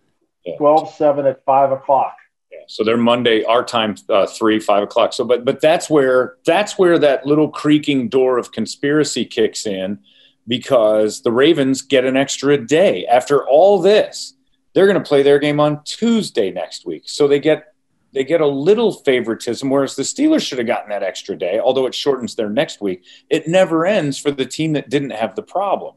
12 0.58 0.94
7 0.94 1.26
at 1.26 1.44
5 1.46 1.72
o'clock. 1.72 2.18
Yeah. 2.52 2.60
So 2.68 2.84
they're 2.84 2.98
Monday, 2.98 3.44
our 3.44 3.64
time, 3.64 3.96
uh, 4.10 4.26
3, 4.26 4.60
5 4.60 4.84
o'clock. 4.84 5.14
So, 5.14 5.24
but, 5.24 5.46
but 5.46 5.62
that's 5.62 5.90
where, 5.90 6.38
that's 6.46 6.78
where 6.78 6.98
that 7.00 7.26
little 7.26 7.50
creaking 7.50 8.10
door 8.10 8.38
of 8.38 8.52
conspiracy 8.52 9.26
kicks 9.26 9.66
in 9.66 10.00
because 10.48 11.22
the 11.22 11.32
Ravens 11.32 11.82
get 11.82 12.06
an 12.06 12.18
extra 12.18 12.58
day. 12.58 13.06
After 13.06 13.46
all 13.46 13.82
this, 13.82 14.34
they're 14.74 14.88
going 14.88 15.02
to 15.02 15.08
play 15.08 15.24
their 15.24 15.40
game 15.40 15.60
on 15.60 15.84
Tuesday 15.84 16.52
next 16.52 16.86
week. 16.86 17.04
So 17.06 17.28
they 17.28 17.40
get 17.40 17.74
they 18.14 18.24
get 18.24 18.42
a 18.42 18.48
little 18.48 18.94
favoritism, 18.94 19.70
whereas 19.70 19.96
the 19.96 20.04
Steelers 20.04 20.42
should 20.42 20.58
have 20.58 20.66
gotten 20.66 20.90
that 20.90 21.04
extra 21.04 21.38
day, 21.38 21.60
although 21.60 21.86
it 21.86 21.94
shortens 21.94 22.36
their 22.36 22.50
next 22.50 22.82
week. 22.82 23.04
It 23.30 23.48
never 23.48 23.86
ends 23.86 24.18
for 24.18 24.32
the 24.32 24.46
team 24.46 24.74
that 24.74 24.90
didn't 24.90 25.12
have 25.12 25.36
the 25.36 25.44
problem 25.44 25.96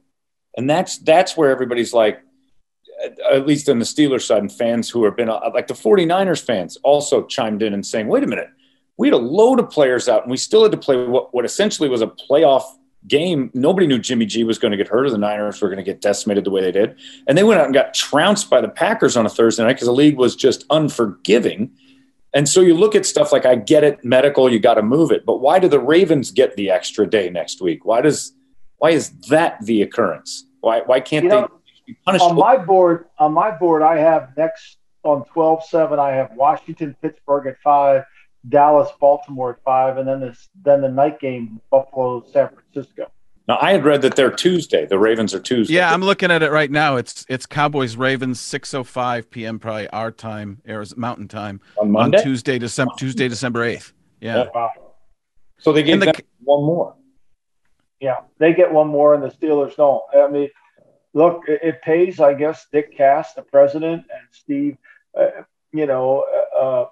and 0.57 0.69
that's 0.69 0.99
that's 0.99 1.37
where 1.37 1.51
everybody's 1.51 1.93
like 1.93 2.23
at 3.31 3.47
least 3.47 3.69
on 3.69 3.79
the 3.79 3.85
Steelers 3.85 4.23
side 4.23 4.43
and 4.43 4.53
fans 4.53 4.91
who 4.91 5.05
have 5.05 5.17
been 5.17 5.29
uh, 5.29 5.51
like 5.55 5.67
the 5.67 5.75
49ers 5.75 6.45
fans 6.45 6.77
also 6.83 7.25
chimed 7.27 7.63
in 7.63 7.73
and 7.73 7.85
saying, 7.87 8.09
wait 8.09 8.23
a 8.23 8.27
minute, 8.27 8.49
we 8.97 9.09
had 9.09 9.15
a 9.15 9.19
load 9.19 9.59
of 9.59 9.71
players 9.71 10.09
out 10.09 10.23
and 10.23 10.31
we 10.31 10.37
still 10.37 10.63
had 10.63 10.73
to 10.73 10.79
play 10.79 11.07
what, 11.07 11.33
what 11.33 11.45
essentially 11.45 11.89
was 11.89 12.03
a 12.03 12.07
playoff 12.07 12.65
game. 13.09 13.51
Nobody 13.55 13.87
knew 13.87 13.99
Jimmy 13.99 14.27
G 14.27 14.45
was 14.45 14.59
going 14.59 14.73
to 14.73 14.77
get 14.77 14.89
hurt 14.89 15.07
or 15.07 15.11
the 15.11 15.19
Niners 15.19 15.61
were 15.61 15.69
going 15.69 15.79
to 15.79 15.83
get 15.83 16.03
decimated 16.03 16.45
the 16.45 16.51
way 16.51 16.61
they 16.61 16.73
did. 16.73 16.97
And 17.27 17.39
they 17.39 17.43
went 17.43 17.61
out 17.61 17.67
and 17.67 17.75
got 17.75 17.95
trounced 17.95 18.51
by 18.51 18.61
the 18.61 18.69
Packers 18.69 19.17
on 19.17 19.25
a 19.25 19.31
Thursday 19.31 19.63
night 19.63 19.75
because 19.75 19.87
the 19.87 19.93
league 19.93 20.17
was 20.17 20.37
just 20.37 20.65
unforgiving. 20.69 21.71
And 22.35 22.49
so 22.49 22.61
you 22.61 22.75
look 22.75 22.95
at 22.95 23.07
stuff 23.07 23.33
like, 23.33 23.47
I 23.47 23.55
get 23.55 23.83
it, 23.83 24.05
medical, 24.05 24.53
you 24.53 24.61
got 24.61 24.75
to 24.75 24.83
move 24.83 25.11
it. 25.11 25.25
But 25.25 25.41
why 25.41 25.59
do 25.59 25.69
the 25.69 25.81
Ravens 25.81 26.31
get 26.31 26.57
the 26.57 26.71
extra 26.71 27.09
day 27.09 27.31
next 27.31 27.61
week? 27.61 27.85
Why 27.85 28.03
does 28.03 28.35
why 28.81 28.91
is 28.91 29.11
that 29.29 29.59
the 29.65 29.83
occurrence? 29.83 30.47
Why 30.61 30.81
why 30.81 31.01
can't 31.01 31.25
you 31.25 31.31
they 31.31 31.41
know, 31.43 31.61
be 31.87 31.97
punished? 32.05 32.25
On 32.25 32.35
my 32.35 32.57
board, 32.57 33.07
on 33.19 33.33
my 33.33 33.51
board, 33.51 33.83
I 33.83 33.99
have 33.99 34.37
next 34.37 34.79
on 35.03 35.25
12-7, 35.35 35.99
I 35.99 36.15
have 36.15 36.33
Washington, 36.35 36.95
Pittsburgh 37.01 37.47
at 37.47 37.57
five, 37.63 38.05
Dallas, 38.49 38.91
Baltimore 39.01 39.53
at 39.53 39.63
five, 39.65 39.99
and 39.99 40.09
then 40.09 40.21
this 40.21 40.49
then 40.65 40.81
the 40.81 40.89
night 40.89 41.21
game, 41.21 41.61
Buffalo, 41.71 42.25
San 42.33 42.49
Francisco. 42.49 43.11
Now 43.47 43.59
I 43.61 43.73
had 43.73 43.85
read 43.85 44.01
that 44.03 44.17
they're 44.17 44.31
Tuesday. 44.31 44.87
The 44.87 44.99
Ravens 44.99 45.35
are 45.35 45.41
Tuesday. 45.41 45.75
Yeah, 45.75 45.93
I'm 45.93 46.03
looking 46.03 46.31
at 46.31 46.43
it 46.43 46.51
right 46.51 46.71
now. 46.71 46.97
It's 46.97 47.27
it's 47.29 47.45
Cowboys 47.45 47.97
Ravens 47.97 48.41
6:05 48.41 49.29
p.m. 49.29 49.59
probably 49.59 49.89
our 49.89 50.11
time, 50.11 50.63
Arizona 50.67 51.01
Mountain 51.01 51.29
time 51.29 51.61
on 51.79 51.91
Monday, 51.91 52.19
on 52.19 52.25
Tuesday 52.25 52.59
December 52.59 52.95
Tuesday 52.97 53.29
December 53.29 53.61
8th. 53.61 53.93
Yeah. 54.23 54.47
Wow. 54.55 54.71
So 55.59 55.75
they 55.75 55.83
gave 55.83 56.01
the, 56.01 56.07
them 56.07 56.15
one 56.45 56.65
more. 56.65 56.95
Yeah, 58.01 58.21
they 58.39 58.55
get 58.55 58.73
one 58.73 58.89
more, 58.89 59.15
and 59.15 59.23
the 59.23 59.29
Steelers 59.29 59.77
don't. 59.77 60.03
I 60.15 60.29
mean, 60.29 60.49
look, 61.13 61.43
it, 61.49 61.61
it 61.63 61.83
pays, 61.83 62.19
I 62.19 62.35
guess, 62.35 62.67
Dick 62.73 62.97
Cass, 62.97 63.35
the 63.35 63.43
president, 63.43 64.05
and 64.11 64.29
Steve, 64.33 64.79
uh, 65.19 65.43
you 65.73 65.87
know, 65.87 66.25
uh, 66.59 66.59
uh, 66.59 66.87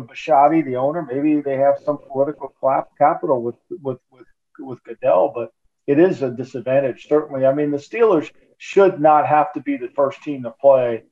Bisciotti, 0.00 0.64
the 0.64 0.76
owner. 0.76 1.02
Maybe 1.02 1.40
they 1.40 1.56
have 1.56 1.76
some 1.84 1.98
political 2.10 2.54
capital 2.98 3.42
with 3.42 3.56
with 3.82 3.98
with 4.10 4.26
with 4.58 4.82
Goodell, 4.84 5.32
but 5.34 5.52
it 5.86 5.98
is 5.98 6.22
a 6.22 6.30
disadvantage, 6.30 7.08
certainly. 7.08 7.46
I 7.46 7.52
mean, 7.52 7.70
the 7.70 7.78
Steelers 7.78 8.30
should 8.58 9.00
not 9.00 9.26
have 9.26 9.52
to 9.54 9.60
be 9.60 9.76
the 9.76 9.88
first 9.88 10.22
team 10.22 10.44
to 10.44 10.50
play 10.50 11.02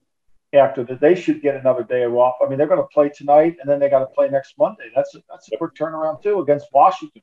after 0.53 0.85
that. 0.85 1.01
They 1.01 1.15
should 1.15 1.43
get 1.43 1.57
another 1.57 1.83
day 1.83 2.05
off. 2.05 2.37
I 2.45 2.49
mean, 2.49 2.59
they're 2.59 2.69
going 2.69 2.81
to 2.81 2.87
play 2.95 3.09
tonight, 3.09 3.57
and 3.61 3.69
then 3.69 3.81
they 3.81 3.89
got 3.89 4.01
to 4.01 4.07
play 4.07 4.29
next 4.29 4.55
Monday. 4.59 4.91
That's 4.95 5.15
a, 5.15 5.23
that's 5.29 5.51
a 5.53 5.57
quick 5.57 5.75
turnaround 5.75 6.23
too 6.23 6.41
against 6.41 6.67
Washington. 6.73 7.23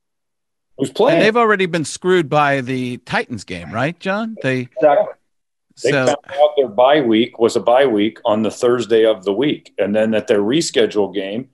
Who's 0.80 0.92
playing? 0.92 1.18
And 1.18 1.26
they've 1.26 1.38
already 1.38 1.66
been 1.66 1.86
screwed 1.86 2.30
by 2.30 2.62
the 2.62 2.98
Titans 3.00 3.44
game, 3.44 3.72
right, 3.72 4.00
John? 4.00 4.38
They 4.42 4.62
exactly. 4.62 5.14
They 5.84 5.92
so, 5.92 6.06
found 6.06 6.18
out 6.34 6.54
their 6.58 6.68
bye 6.68 7.02
week 7.02 7.40
was 7.40 7.56
a 7.56 7.60
bye 7.60 7.86
week 7.86 8.20
on 8.26 8.44
the 8.44 8.52
Thursday 8.52 9.06
of 9.06 9.24
the 9.24 9.34
week, 9.34 9.74
and 9.78 9.96
then 9.96 10.12
that 10.12 10.28
their 10.28 10.40
rescheduled 10.40 11.14
game 11.14 11.50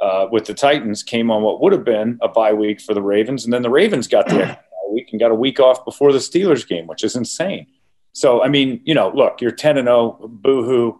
uh, 0.00 0.26
with 0.30 0.46
the 0.46 0.54
Titans 0.54 1.02
came 1.02 1.30
on 1.30 1.42
what 1.42 1.60
would 1.60 1.72
have 1.72 1.84
been 1.84 2.18
a 2.22 2.28
bye 2.28 2.52
week 2.52 2.80
for 2.80 2.94
the 2.94 3.02
Ravens, 3.02 3.44
and 3.44 3.52
then 3.52 3.62
the 3.62 3.70
Ravens 3.70 4.08
got 4.08 4.28
the 4.28 4.38
bye 4.38 4.58
week 4.92 5.08
and 5.12 5.20
got 5.20 5.30
a 5.30 5.34
week 5.34 5.60
off 5.60 5.84
before 5.84 6.12
the 6.12 6.18
Steelers 6.18 6.66
game, 6.66 6.86
which 6.86 7.04
is 7.04 7.16
insane. 7.16 7.66
So 8.12 8.42
I 8.42 8.48
mean, 8.48 8.80
you 8.84 8.94
know, 8.94 9.10
look, 9.14 9.40
you're 9.40 9.50
ten 9.50 9.76
and 9.76 9.86
zero, 9.86 10.18
oh, 10.20 10.28
boohoo, 10.28 10.98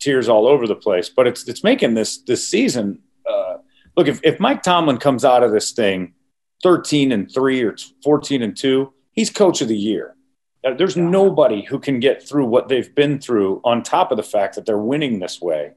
tears 0.00 0.28
all 0.28 0.46
over 0.46 0.66
the 0.66 0.76
place, 0.76 1.08
but 1.08 1.26
it's 1.26 1.46
it's 1.48 1.64
making 1.64 1.94
this 1.94 2.18
this 2.18 2.46
season. 2.46 3.00
Uh, 3.28 3.58
look, 3.96 4.08
if 4.08 4.20
if 4.24 4.40
Mike 4.40 4.62
Tomlin 4.62 4.98
comes 4.98 5.24
out 5.24 5.42
of 5.42 5.52
this 5.52 5.72
thing 5.72 6.14
13 6.62 7.12
and 7.12 7.32
three 7.32 7.62
or 7.62 7.76
14 8.02 8.42
and 8.42 8.56
two, 8.56 8.92
he's 9.12 9.30
coach 9.30 9.60
of 9.60 9.68
the 9.68 9.76
year. 9.76 10.14
Uh, 10.64 10.74
there's 10.74 10.96
nobody 10.96 11.62
who 11.64 11.78
can 11.78 12.00
get 12.00 12.26
through 12.26 12.44
what 12.44 12.68
they've 12.68 12.94
been 12.94 13.18
through 13.18 13.60
on 13.64 13.82
top 13.82 14.10
of 14.10 14.16
the 14.16 14.22
fact 14.22 14.54
that 14.54 14.66
they're 14.66 14.78
winning 14.78 15.18
this 15.18 15.40
way. 15.40 15.72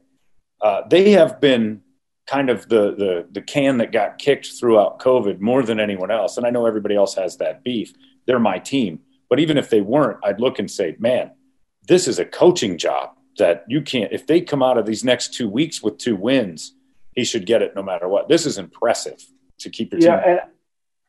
Uh, 0.60 0.82
they 0.88 1.10
have 1.10 1.40
been 1.40 1.80
kind 2.26 2.48
of 2.48 2.68
the, 2.68 2.94
the 2.94 3.26
the 3.32 3.42
can 3.42 3.78
that 3.78 3.92
got 3.92 4.18
kicked 4.18 4.52
throughout 4.58 4.98
COVID 4.98 5.40
more 5.40 5.62
than 5.62 5.78
anyone 5.78 6.10
else. 6.10 6.36
And 6.36 6.46
I 6.46 6.50
know 6.50 6.66
everybody 6.66 6.94
else 6.94 7.14
has 7.14 7.36
that 7.38 7.62
beef. 7.62 7.92
They're 8.26 8.38
my 8.38 8.58
team. 8.58 9.00
But 9.28 9.40
even 9.40 9.58
if 9.58 9.70
they 9.70 9.80
weren't, 9.80 10.18
I'd 10.22 10.40
look 10.40 10.58
and 10.58 10.70
say, 10.70 10.96
man, 10.98 11.32
this 11.86 12.06
is 12.08 12.18
a 12.18 12.24
coaching 12.24 12.78
job 12.78 13.10
that 13.38 13.64
you 13.68 13.82
can't 13.82 14.12
if 14.12 14.26
they 14.26 14.40
come 14.40 14.62
out 14.62 14.78
of 14.78 14.86
these 14.86 15.04
next 15.04 15.34
two 15.34 15.48
weeks 15.48 15.82
with 15.82 15.98
two 15.98 16.16
wins, 16.16 16.74
he 17.14 17.24
should 17.24 17.46
get 17.46 17.62
it 17.62 17.74
no 17.74 17.82
matter 17.82 18.08
what. 18.08 18.28
This 18.28 18.46
is 18.46 18.58
impressive 18.58 19.22
to 19.58 19.70
keep 19.70 19.92
your 19.92 20.00
yeah, 20.00 20.20
team. 20.20 20.30
And, 20.30 20.40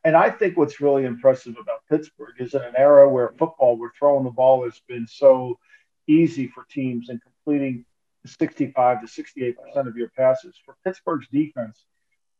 and 0.05 0.15
I 0.15 0.29
think 0.29 0.55
what's 0.55 0.79
really 0.79 1.03
impressive 1.03 1.55
about 1.59 1.79
Pittsburgh 1.89 2.35
is 2.39 2.53
in 2.53 2.61
an 2.61 2.75
era 2.77 3.09
where 3.09 3.33
football, 3.39 3.75
where 3.75 3.91
throwing 3.97 4.23
the 4.23 4.29
ball 4.29 4.63
has 4.63 4.79
been 4.87 5.07
so 5.07 5.57
easy 6.07 6.47
for 6.47 6.63
teams 6.69 7.09
and 7.09 7.19
completing 7.21 7.83
65 8.25 9.01
to 9.01 9.07
68 9.07 9.57
percent 9.57 9.87
of 9.87 9.97
your 9.97 10.09
passes. 10.09 10.55
For 10.63 10.75
Pittsburgh's 10.83 11.27
defense 11.31 11.85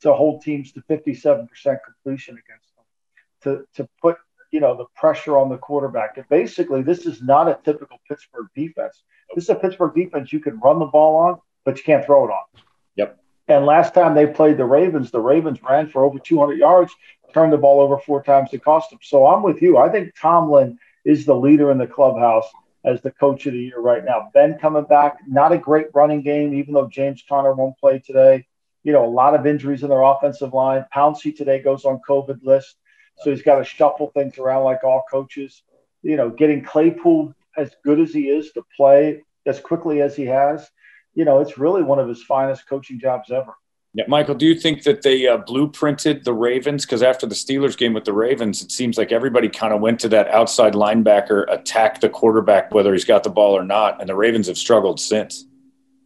to 0.02 0.14
hold 0.14 0.44
teams 0.44 0.72
to 0.74 0.82
57 0.84 1.48
percent 1.48 1.80
completion 1.84 2.38
against 2.38 2.76
them, 2.76 3.66
to 3.74 3.84
to 3.84 3.90
put 4.00 4.18
you 4.52 4.60
know 4.60 4.78
the 4.78 4.86
pressure 4.96 5.36
on 5.36 5.50
the 5.50 5.58
quarterback, 5.58 6.18
and 6.18 6.30
basically 6.30 6.84
this 6.84 7.08
is 7.08 7.24
not 7.24 7.48
a 7.48 7.60
typical 7.66 7.98
Pittsburgh 8.08 8.48
defense. 8.56 9.02
This 9.34 9.46
is 9.46 9.50
a 9.50 9.56
Pittsburgh 9.56 9.96
defense 9.96 10.32
you 10.32 10.40
can 10.40 10.60
run 10.60 10.78
the 10.78 10.86
ball 10.86 11.16
on, 11.16 11.40
but 11.64 11.80
you 11.80 11.84
can't 11.84 12.06
throw 12.06 12.26
it 12.26 12.32
on. 12.32 12.62
Yep. 12.96 13.25
And 13.48 13.66
last 13.66 13.94
time 13.94 14.16
they 14.16 14.28
played 14.28 14.58
the 14.58 14.66
Ravens, 14.66 15.12
the 15.12 15.20
Ravens 15.20 15.62
ran 15.62 15.88
for 15.90 16.04
over 16.04 16.18
200 16.18 16.58
yards, 16.58 16.94
turned 17.34 17.54
the 17.54 17.58
ball 17.58 17.80
over 17.80 17.98
four 18.00 18.24
times 18.24 18.50
to 18.52 18.60
cost 18.60 18.90
them. 18.90 19.00
So 19.02 19.28
I'm 19.28 19.44
with 19.44 19.62
you. 19.62 19.78
I 19.78 19.90
think 19.90 20.14
Tomlin 20.20 20.80
is 21.04 21.26
the 21.26 21.36
leader 21.36 21.70
in 21.72 21.78
the 21.78 21.86
clubhouse 21.86 22.48
as 22.84 23.02
the 23.02 23.12
coach 23.12 23.46
of 23.46 23.54
the 23.54 23.60
year 23.60 23.80
right 23.80 24.04
now. 24.04 24.30
Ben 24.34 24.58
coming 24.58 24.86
back, 24.86 25.18
not 25.28 25.52
a 25.52 25.58
great 25.58 25.88
running 25.94 26.22
game, 26.22 26.54
even 26.54 26.74
though 26.74 26.88
James 26.88 27.24
Conner 27.28 27.54
won't 27.54 27.78
play 27.78 28.00
today. 28.00 28.46
You 28.84 28.94
know, 28.94 29.06
a 29.06 29.10
lot 29.10 29.36
of 29.36 29.48
injuries 29.48 29.84
in 29.84 29.90
their 29.90 30.02
offensive 30.02 30.54
line. 30.54 30.86
Pouncey 30.94 31.36
today 31.36 31.62
goes 31.62 31.86
on 31.86 32.00
COVID 32.08 32.44
list. 32.44 32.76
So 33.18 33.32
he's 33.32 33.42
got 33.42 33.58
to 33.58 33.64
shuffle 33.64 34.12
things 34.14 34.38
around 34.38 34.64
like 34.64 34.84
all 34.84 35.04
coaches. 35.10 35.64
You 36.04 36.18
know, 36.18 36.30
getting 36.30 36.64
Claypool 36.64 37.34
as 37.58 37.76
good 37.84 38.00
as 38.00 38.14
he 38.14 38.30
is 38.30 38.52
to 38.52 38.64
play 38.76 39.24
as 39.46 39.60
quickly 39.60 40.02
as 40.02 40.16
he 40.16 40.26
has, 40.26 40.70
you 41.16 41.26
know, 41.26 41.40
it's 41.40 41.58
really 41.58 41.82
one 41.82 42.00
of 42.00 42.08
his 42.08 42.22
finest 42.24 42.68
coaching 42.68 43.00
jobs 43.00 43.32
ever. 43.32 43.56
Yeah, 43.94 44.04
Michael, 44.10 44.36
do 44.36 44.46
you 44.46 44.60
think 44.60 44.84
that 44.84 45.04
they 45.04 45.26
uh, 45.26 45.38
blueprinted 45.38 46.26
the 46.26 46.34
Ravens? 46.34 46.86
Because 46.86 47.02
after 47.02 47.26
the 47.26 47.34
Steelers 47.34 47.78
game 47.78 47.94
with 47.94 48.04
the 48.04 48.12
Ravens, 48.12 48.62
it 48.62 48.70
seems 48.70 48.98
like 48.98 49.14
everybody 49.14 49.48
kind 49.48 49.74
of 49.74 49.80
went 49.80 50.02
to 50.02 50.10
that 50.10 50.28
outside 50.28 50.74
linebacker, 50.74 51.46
attack 51.50 52.02
the 52.02 52.10
quarterback, 52.10 52.74
whether 52.74 52.92
he's 52.92 53.06
got 53.06 53.24
the 53.24 53.30
ball 53.30 53.58
or 53.58 53.64
not. 53.64 54.02
And 54.02 54.10
the 54.10 54.16
Ravens 54.16 54.48
have 54.48 54.58
struggled 54.58 55.00
since. 55.00 55.46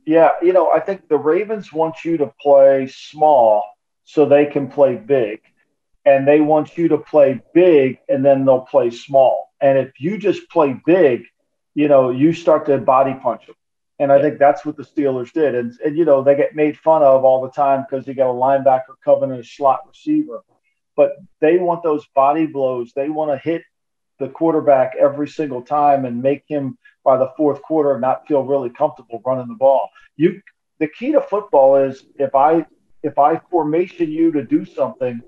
Yeah, 0.05 0.29
you 0.43 0.53
know, 0.53 0.69
I 0.69 0.79
think 0.79 1.07
the 1.07 1.17
Ravens 1.17 1.73
want 1.73 2.05
you 2.05 2.17
to 2.17 2.31
play 2.39 2.87
small 2.87 3.63
so 4.03 4.25
they 4.25 4.45
can 4.45 4.69
play 4.69 4.95
big. 4.95 5.41
And 6.05 6.27
they 6.27 6.41
want 6.41 6.77
you 6.77 6.89
to 6.89 6.97
play 6.99 7.41
big 7.55 7.99
and 8.07 8.23
then 8.23 8.45
they'll 8.45 8.61
play 8.61 8.91
small. 8.91 9.51
And 9.59 9.79
if 9.79 9.99
you 9.99 10.19
just 10.19 10.47
play 10.49 10.79
big, 10.85 11.23
you 11.73 11.87
know, 11.87 12.11
you 12.11 12.33
start 12.33 12.67
to 12.67 12.77
body 12.77 13.15
punch 13.21 13.47
them. 13.47 13.55
And 13.99 14.12
I 14.13 14.21
think 14.21 14.39
that's 14.39 14.65
what 14.65 14.77
the 14.77 14.83
Steelers 14.83 15.31
did. 15.33 15.55
And, 15.55 15.77
and 15.83 15.97
you 15.97 16.05
know, 16.05 16.23
they 16.23 16.35
get 16.35 16.55
made 16.55 16.77
fun 16.77 17.03
of 17.03 17.25
all 17.25 17.41
the 17.41 17.51
time 17.51 17.85
because 17.88 18.05
they 18.05 18.13
got 18.13 18.31
a 18.31 18.33
linebacker 18.33 18.95
covering 19.03 19.31
a 19.31 19.43
slot 19.43 19.81
receiver. 19.88 20.41
But 20.95 21.17
they 21.41 21.57
want 21.57 21.83
those 21.83 22.05
body 22.15 22.45
blows. 22.45 22.93
They 22.93 23.09
want 23.09 23.31
to 23.31 23.38
hit 23.38 23.63
the 24.19 24.29
quarterback 24.29 24.93
every 24.99 25.27
single 25.27 25.62
time 25.62 26.05
and 26.05 26.21
make 26.21 26.43
him 26.47 26.77
by 27.03 27.17
the 27.17 27.31
fourth 27.38 27.62
quarter 27.62 27.99
not 27.99 28.27
feel 28.27 28.43
really 28.43 28.69
comfortable 28.69 29.21
running 29.25 29.47
the 29.47 29.55
ball. 29.55 29.89
You 30.17 30.41
the 30.79 30.88
key 30.88 31.12
to 31.13 31.21
football 31.21 31.77
is 31.77 32.05
if 32.17 32.35
I 32.35 32.65
if 33.01 33.17
I 33.17 33.39
formation 33.49 34.12
you 34.12 34.31
to 34.33 34.43
do 34.43 34.65
something 34.65 35.21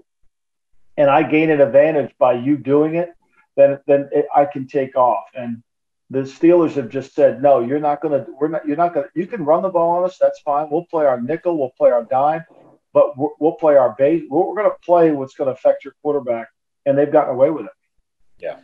and 0.97 1.09
I 1.09 1.23
gain 1.23 1.49
an 1.49 1.61
advantage 1.61 2.11
by 2.19 2.33
you 2.33 2.57
doing 2.57 2.95
it, 2.95 3.09
then 3.55 3.79
then 3.87 4.09
it, 4.11 4.25
I 4.35 4.45
can 4.45 4.67
take 4.67 4.95
off. 4.95 5.25
And 5.33 5.63
the 6.11 6.23
Steelers 6.23 6.73
have 6.73 6.89
just 6.89 7.15
said, 7.15 7.41
no, 7.41 7.61
you're 7.61 7.79
not 7.79 8.01
going 8.01 8.25
to, 8.25 8.29
we're 8.37 8.49
not, 8.49 8.67
you're 8.67 8.75
not 8.75 8.93
going 8.93 9.05
to, 9.05 9.19
you 9.19 9.25
can 9.25 9.45
run 9.45 9.63
the 9.63 9.69
ball 9.69 9.91
on 9.91 10.03
us. 10.03 10.17
That's 10.19 10.41
fine. 10.41 10.67
We'll 10.69 10.85
play 10.85 11.05
our 11.05 11.21
nickel, 11.21 11.57
we'll 11.57 11.71
play 11.77 11.89
our 11.89 12.03
dime, 12.03 12.43
but 12.93 13.17
we'll, 13.17 13.31
we'll 13.39 13.53
play 13.53 13.77
our 13.77 13.95
base. 13.97 14.23
We're, 14.29 14.45
we're 14.45 14.55
going 14.55 14.69
to 14.69 14.75
play 14.83 15.11
what's 15.11 15.35
going 15.35 15.47
to 15.47 15.53
affect 15.53 15.85
your 15.85 15.93
quarterback. 16.01 16.49
And 16.85 16.97
they've 16.97 17.11
gotten 17.11 17.33
away 17.33 17.49
with 17.49 17.67
it. 17.67 17.71
Yeah. 18.39 18.57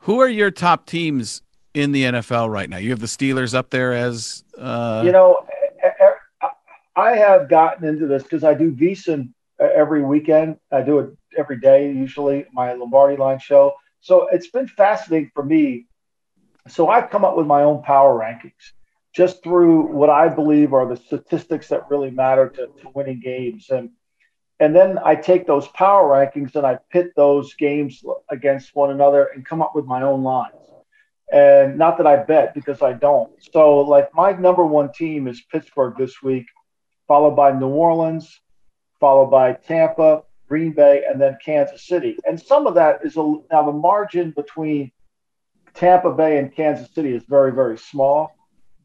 Who 0.00 0.20
are 0.20 0.28
your 0.28 0.50
top 0.50 0.84
teams 0.84 1.40
in 1.72 1.92
the 1.92 2.02
NFL 2.02 2.50
right 2.50 2.68
now? 2.68 2.76
You 2.76 2.90
have 2.90 3.00
the 3.00 3.06
Steelers 3.06 3.54
up 3.54 3.70
there 3.70 3.94
as, 3.94 4.44
uh... 4.58 5.02
you 5.06 5.12
know, 5.12 5.38
I 6.94 7.12
have 7.12 7.48
gotten 7.48 7.88
into 7.88 8.06
this 8.06 8.24
because 8.24 8.44
I 8.44 8.52
do 8.52 8.72
VSiN 8.72 9.32
every 9.58 10.02
weekend. 10.02 10.58
I 10.70 10.82
do 10.82 10.98
it 10.98 11.16
every 11.38 11.60
day, 11.60 11.90
usually 11.92 12.44
my 12.52 12.74
Lombardi 12.74 13.16
line 13.16 13.38
show. 13.38 13.72
So 14.00 14.28
it's 14.28 14.48
been 14.48 14.66
fascinating 14.68 15.30
for 15.32 15.44
me 15.44 15.86
so 16.70 16.88
I've 16.88 17.10
come 17.10 17.24
up 17.24 17.36
with 17.36 17.46
my 17.46 17.62
own 17.62 17.82
power 17.82 18.18
rankings 18.18 18.72
just 19.14 19.42
through 19.42 19.82
what 19.82 20.10
I 20.10 20.28
believe 20.28 20.72
are 20.72 20.86
the 20.86 20.96
statistics 20.96 21.68
that 21.68 21.90
really 21.90 22.10
matter 22.10 22.48
to, 22.50 22.66
to 22.66 22.90
winning 22.94 23.20
games. 23.20 23.70
And 23.70 23.90
and 24.60 24.74
then 24.74 24.98
I 25.04 25.14
take 25.14 25.46
those 25.46 25.68
power 25.68 26.08
rankings 26.08 26.56
and 26.56 26.66
I 26.66 26.78
pit 26.90 27.12
those 27.14 27.54
games 27.54 28.02
against 28.28 28.74
one 28.74 28.90
another 28.90 29.26
and 29.34 29.46
come 29.46 29.62
up 29.62 29.74
with 29.74 29.84
my 29.86 30.02
own 30.02 30.22
lines. 30.22 30.54
And 31.32 31.78
not 31.78 31.96
that 31.98 32.06
I 32.06 32.16
bet 32.16 32.54
because 32.54 32.82
I 32.82 32.94
don't. 32.94 33.30
So, 33.52 33.78
like, 33.80 34.12
my 34.14 34.32
number 34.32 34.64
one 34.64 34.90
team 34.92 35.28
is 35.28 35.42
Pittsburgh 35.52 35.94
this 35.96 36.22
week, 36.22 36.46
followed 37.06 37.36
by 37.36 37.52
New 37.52 37.68
Orleans, 37.68 38.40
followed 38.98 39.30
by 39.30 39.52
Tampa, 39.52 40.22
Green 40.48 40.72
Bay, 40.72 41.04
and 41.08 41.20
then 41.20 41.36
Kansas 41.44 41.86
City. 41.86 42.16
And 42.26 42.40
some 42.40 42.66
of 42.66 42.74
that 42.74 43.00
is 43.04 43.16
a, 43.16 43.34
now 43.52 43.64
the 43.64 43.72
margin 43.72 44.32
between 44.32 44.90
Tampa 45.74 46.12
Bay 46.12 46.38
and 46.38 46.54
Kansas 46.54 46.92
City 46.94 47.12
is 47.14 47.22
very, 47.28 47.52
very 47.52 47.78
small. 47.78 48.32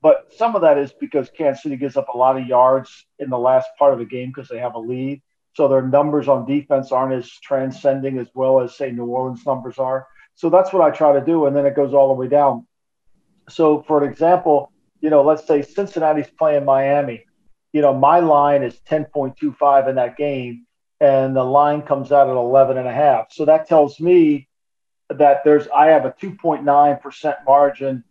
But 0.02 0.34
some 0.36 0.56
of 0.56 0.62
that 0.64 0.78
is 0.78 0.92
because 1.00 1.30
Kansas 1.30 1.64
City 1.64 1.78
gives 1.78 1.96
up 1.96 2.10
a 2.10 2.18
lot 2.18 2.38
of 2.38 2.46
yards 2.46 3.06
in 3.20 3.30
the 3.30 3.38
last 3.38 3.70
part 3.80 3.94
of 3.94 4.00
the 4.00 4.06
game 4.06 4.32
because 4.36 4.50
they 4.50 4.60
have 4.60 4.76
a 4.76 4.80
lead. 4.80 5.22
So 5.56 5.68
their 5.68 5.82
numbers 5.82 6.28
on 6.28 6.46
defense 6.46 6.92
aren't 6.92 7.14
as 7.14 7.30
transcending 7.30 8.18
as 8.18 8.28
well 8.34 8.60
as, 8.60 8.76
say, 8.76 8.92
New 8.92 9.06
Orleans 9.06 9.46
numbers 9.46 9.78
are. 9.78 10.08
So 10.36 10.50
that's 10.50 10.74
what 10.74 10.84
I 10.84 10.90
try 10.90 11.14
to 11.14 11.26
do. 11.26 11.46
And 11.46 11.56
then 11.56 11.66
it 11.66 11.76
goes 11.76 11.94
all 11.94 12.10
the 12.10 12.16
way 12.16 12.28
down. 12.28 12.68
So, 13.50 13.84
for 13.84 14.04
an 14.04 14.10
example, 14.10 14.72
you 15.00 15.10
know, 15.10 15.22
let's 15.24 15.46
say 15.46 15.62
Cincinnati's 15.62 16.32
playing 16.38 16.66
Miami. 16.66 17.24
You 17.72 17.82
know, 17.82 17.94
my 17.94 18.20
line 18.20 18.64
is 18.64 18.80
10.25 18.90 19.90
in 19.90 19.96
that 19.96 20.18
game, 20.18 20.66
and 21.00 21.36
the 21.36 21.44
line 21.44 21.82
comes 21.82 22.12
out 22.12 22.30
at 22.30 22.36
11 22.36 22.78
and 22.78 22.88
a 22.88 22.94
half. 22.94 23.28
So 23.32 23.46
that 23.46 23.68
tells 23.68 24.00
me 24.00 24.48
that 25.10 25.44
there's 25.44 25.68
I 25.70 25.88
have 25.88 26.06
a 26.06 26.12
2.9% 26.12 27.36
margin 27.46 28.04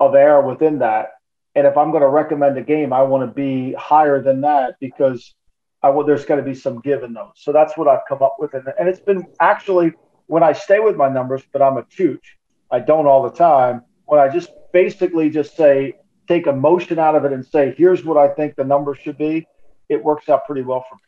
of 0.00 0.14
error 0.14 0.42
within 0.42 0.78
that. 0.80 1.12
And 1.54 1.66
if 1.66 1.76
I'm 1.76 1.90
going 1.90 2.02
to 2.02 2.08
recommend 2.08 2.56
a 2.56 2.62
game, 2.62 2.92
I 2.92 3.02
want 3.02 3.28
to 3.28 3.32
be 3.32 3.74
higher 3.74 4.22
than 4.22 4.40
that 4.40 4.76
because 4.80 5.34
I 5.82 5.90
want 5.90 6.06
there's 6.06 6.24
got 6.24 6.36
to 6.36 6.42
be 6.42 6.54
some 6.54 6.80
give 6.80 7.02
in 7.02 7.12
those. 7.12 7.32
So 7.36 7.52
that's 7.52 7.76
what 7.76 7.88
I've 7.88 8.02
come 8.08 8.22
up 8.22 8.36
with. 8.38 8.54
And, 8.54 8.66
and 8.78 8.88
it's 8.88 9.00
been 9.00 9.26
actually 9.40 9.92
when 10.26 10.42
I 10.42 10.52
stay 10.52 10.80
with 10.80 10.96
my 10.96 11.08
numbers, 11.08 11.42
but 11.52 11.60
I'm 11.60 11.76
a 11.76 11.82
chooch. 11.82 12.22
I 12.70 12.80
don't 12.80 13.06
all 13.06 13.22
the 13.22 13.36
time. 13.36 13.82
When 14.06 14.18
I 14.18 14.28
just 14.28 14.50
basically 14.72 15.28
just 15.28 15.56
say, 15.56 15.94
take 16.26 16.46
emotion 16.46 16.98
out 16.98 17.14
of 17.14 17.24
it 17.24 17.32
and 17.32 17.44
say, 17.44 17.74
here's 17.76 18.04
what 18.04 18.16
I 18.16 18.28
think 18.28 18.56
the 18.56 18.64
numbers 18.64 18.98
should 18.98 19.18
be, 19.18 19.46
it 19.88 20.02
works 20.02 20.28
out 20.28 20.46
pretty 20.46 20.62
well 20.62 20.84
for 20.88 20.94
me. 20.94 21.02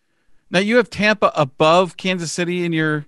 Now 0.51 0.59
you 0.59 0.77
have 0.77 0.91
Tampa 0.91 1.33
above 1.35 1.97
Kansas 1.97 2.31
City 2.31 2.65
in 2.65 2.73
your 2.73 3.07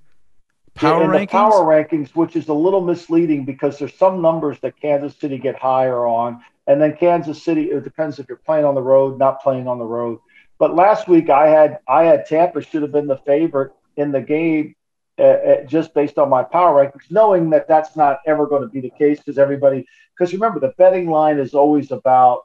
power 0.77 1.05
in 1.05 1.11
rankings? 1.11 1.31
power 1.31 1.65
rankings, 1.65 2.11
which 2.11 2.37
is 2.37 2.49
a 2.49 2.55
little 2.55 2.81
misleading 2.81 3.45
because 3.45 3.79
there's 3.79 3.95
some 3.95 4.23
numbers 4.23 4.59
that 4.61 4.81
Kansas 4.81 5.17
City 5.19 5.39
get 5.39 5.57
higher 5.57 6.07
on, 6.07 6.43
and 6.67 6.81
then 6.81 6.97
Kansas 6.97 7.43
City. 7.43 7.71
It 7.71 7.85
depends 7.85 8.19
if 8.19 8.29
you're 8.29 8.39
playing 8.39 8.65
on 8.65 8.75
the 8.75 8.83
road, 8.83 9.19
not 9.19 9.43
playing 9.43 9.69
on 9.69 9.79
the 9.79 9.85
road. 9.85 10.21
But 10.59 10.75
last 10.75 11.09
week 11.09 11.31
I 11.31 11.49
had 11.49 11.79
I 11.89 12.05
had 12.05 12.27
Tampa 12.27 12.63
should 12.63 12.83
have 12.83 12.93
been 12.93 13.07
the 13.07 13.19
favorite 13.19 13.73
in 13.97 14.13
the 14.13 14.21
game, 14.21 14.75
uh, 15.19 15.23
uh, 15.23 15.65
just 15.65 15.95
based 15.95 16.19
on 16.19 16.29
my 16.29 16.43
power 16.43 16.85
rankings, 16.85 17.11
knowing 17.11 17.51
that 17.51 17.69
that's 17.69 17.97
not 17.97 18.21
ever 18.27 18.47
going 18.47 18.63
to 18.63 18.69
be 18.69 18.81
the 18.81 18.91
case 18.91 19.19
because 19.19 19.39
everybody. 19.39 19.87
Because 20.17 20.33
remember, 20.33 20.61
the 20.61 20.73
betting 20.79 21.11
line 21.11 21.39
is 21.39 21.55
always 21.55 21.91
about 21.91 22.43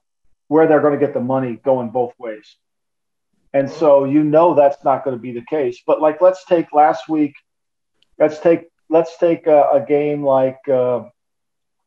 where 0.47 0.67
they're 0.67 0.81
going 0.81 0.97
to 0.97 1.05
get 1.05 1.13
the 1.13 1.21
money 1.21 1.57
going 1.63 1.89
both 1.89 2.13
ways. 2.19 2.57
And 3.53 3.69
so 3.69 4.05
you 4.05 4.23
know 4.23 4.53
that's 4.53 4.83
not 4.83 5.03
going 5.03 5.15
to 5.15 5.21
be 5.21 5.31
the 5.31 5.45
case. 5.49 5.81
But 5.85 6.01
like 6.01 6.21
let's 6.21 6.45
take 6.45 6.73
last 6.73 7.09
week 7.09 7.33
let's 8.21 8.39
take 8.39 8.69
let's 8.89 9.17
take 9.17 9.47
a, 9.47 9.69
a 9.73 9.85
game 9.85 10.23
like 10.23 10.59
uh, 10.69 11.03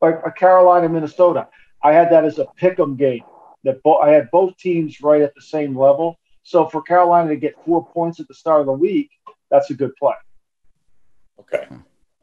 like 0.01 0.19
a 0.25 0.31
Carolina 0.31 0.89
Minnesota. 0.89 1.47
I 1.81 1.93
had 1.93 2.11
that 2.11 2.25
as 2.25 2.37
a 2.37 2.45
pick'em 2.61 2.97
game. 2.97 3.23
That 3.63 3.81
bo- 3.81 3.99
I 3.99 4.09
had 4.09 4.29
both 4.31 4.55
teams 4.57 5.01
right 5.01 5.21
at 5.21 5.33
the 5.33 5.41
same 5.41 5.75
level. 5.77 6.19
So 6.43 6.67
for 6.69 6.81
Carolina 6.83 7.29
to 7.29 7.35
get 7.35 7.55
four 7.65 7.87
points 7.87 8.19
at 8.19 8.27
the 8.27 8.35
start 8.35 8.59
of 8.59 8.67
the 8.67 8.73
week, 8.73 9.09
that's 9.49 9.71
a 9.71 9.73
good 9.73 9.95
play. 9.95 10.13
Okay. 11.39 11.65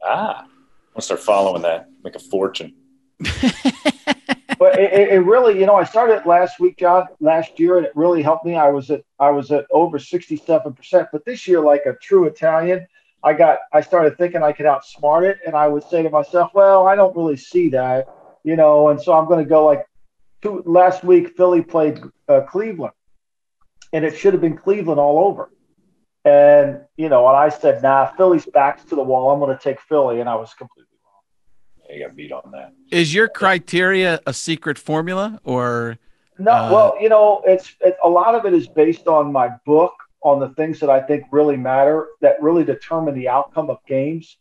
Ah, 0.05 0.43
I'm 0.43 0.49
gonna 0.93 1.01
start 1.01 1.19
following 1.19 1.63
that. 1.63 1.87
Make 2.03 2.15
a 2.15 2.19
fortune. 2.19 2.75
but 3.19 4.79
it, 4.79 5.09
it, 5.13 5.25
really, 5.25 5.57
you 5.59 5.65
know, 5.65 5.75
I 5.75 5.83
started 5.83 6.25
last 6.25 6.59
week, 6.59 6.77
John, 6.77 7.07
last 7.19 7.59
year, 7.59 7.77
and 7.77 7.85
it 7.85 7.93
really 7.95 8.21
helped 8.21 8.45
me. 8.45 8.55
I 8.55 8.69
was 8.69 8.89
at 8.91 9.01
I 9.19 9.31
was 9.31 9.51
at 9.51 9.65
over 9.71 9.99
sixty 9.99 10.37
seven 10.37 10.73
percent, 10.73 11.09
but 11.11 11.25
this 11.25 11.47
year, 11.47 11.59
like 11.59 11.85
a 11.85 11.93
true 12.01 12.25
Italian, 12.25 12.85
I 13.23 13.33
got 13.33 13.59
I 13.71 13.81
started 13.81 14.17
thinking 14.17 14.43
I 14.43 14.51
could 14.51 14.65
outsmart 14.65 15.29
it, 15.29 15.39
and 15.45 15.55
I 15.55 15.67
would 15.67 15.83
say 15.83 16.03
to 16.03 16.09
myself, 16.09 16.51
well, 16.53 16.87
I 16.87 16.95
don't 16.95 17.15
really 17.15 17.37
see 17.37 17.69
that, 17.69 18.07
you 18.43 18.55
know, 18.55 18.89
and 18.89 19.01
so 19.01 19.13
I'm 19.13 19.27
going 19.27 19.43
to 19.43 19.49
go 19.49 19.65
like 19.65 19.85
two, 20.41 20.61
last 20.65 21.03
week. 21.03 21.35
Philly 21.37 21.61
played 21.61 22.01
uh, 22.27 22.41
Cleveland, 22.41 22.93
and 23.93 24.03
it 24.03 24.17
should 24.17 24.33
have 24.33 24.41
been 24.41 24.57
Cleveland 24.57 24.99
all 24.99 25.25
over. 25.25 25.49
And 26.25 26.81
you 26.97 27.09
know, 27.09 27.27
and 27.27 27.37
I 27.37 27.49
said, 27.49 27.81
nah, 27.81 28.07
Philly's 28.17 28.45
backs 28.45 28.83
to 28.85 28.95
the 28.95 29.03
wall. 29.03 29.31
I'm 29.31 29.39
going 29.39 29.55
to 29.57 29.63
take 29.63 29.79
Philly, 29.81 30.19
and 30.19 30.29
I 30.29 30.35
was 30.35 30.53
completely 30.53 30.97
wrong. 31.05 31.97
you 31.97 32.05
got 32.05 32.15
beat 32.15 32.31
on 32.31 32.51
that. 32.51 32.73
Is 32.91 33.13
your 33.13 33.29
criteria 33.29 34.19
a 34.27 34.33
secret 34.33 34.77
formula 34.77 35.39
or? 35.43 35.97
No, 36.39 36.51
uh, 36.51 36.71
well, 36.71 36.97
you 36.99 37.09
know, 37.09 37.41
it's 37.45 37.75
it, 37.81 37.95
a 38.03 38.09
lot 38.09 38.35
of 38.35 38.45
it 38.45 38.53
is 38.53 38.67
based 38.67 39.07
on 39.07 39.31
my 39.31 39.49
book, 39.65 39.93
on 40.23 40.39
the 40.39 40.49
things 40.49 40.79
that 40.79 40.89
I 40.89 41.01
think 41.01 41.25
really 41.31 41.57
matter, 41.57 42.07
that 42.21 42.41
really 42.41 42.63
determine 42.63 43.15
the 43.15 43.29
outcome 43.29 43.69
of 43.69 43.77
games. 43.87 44.37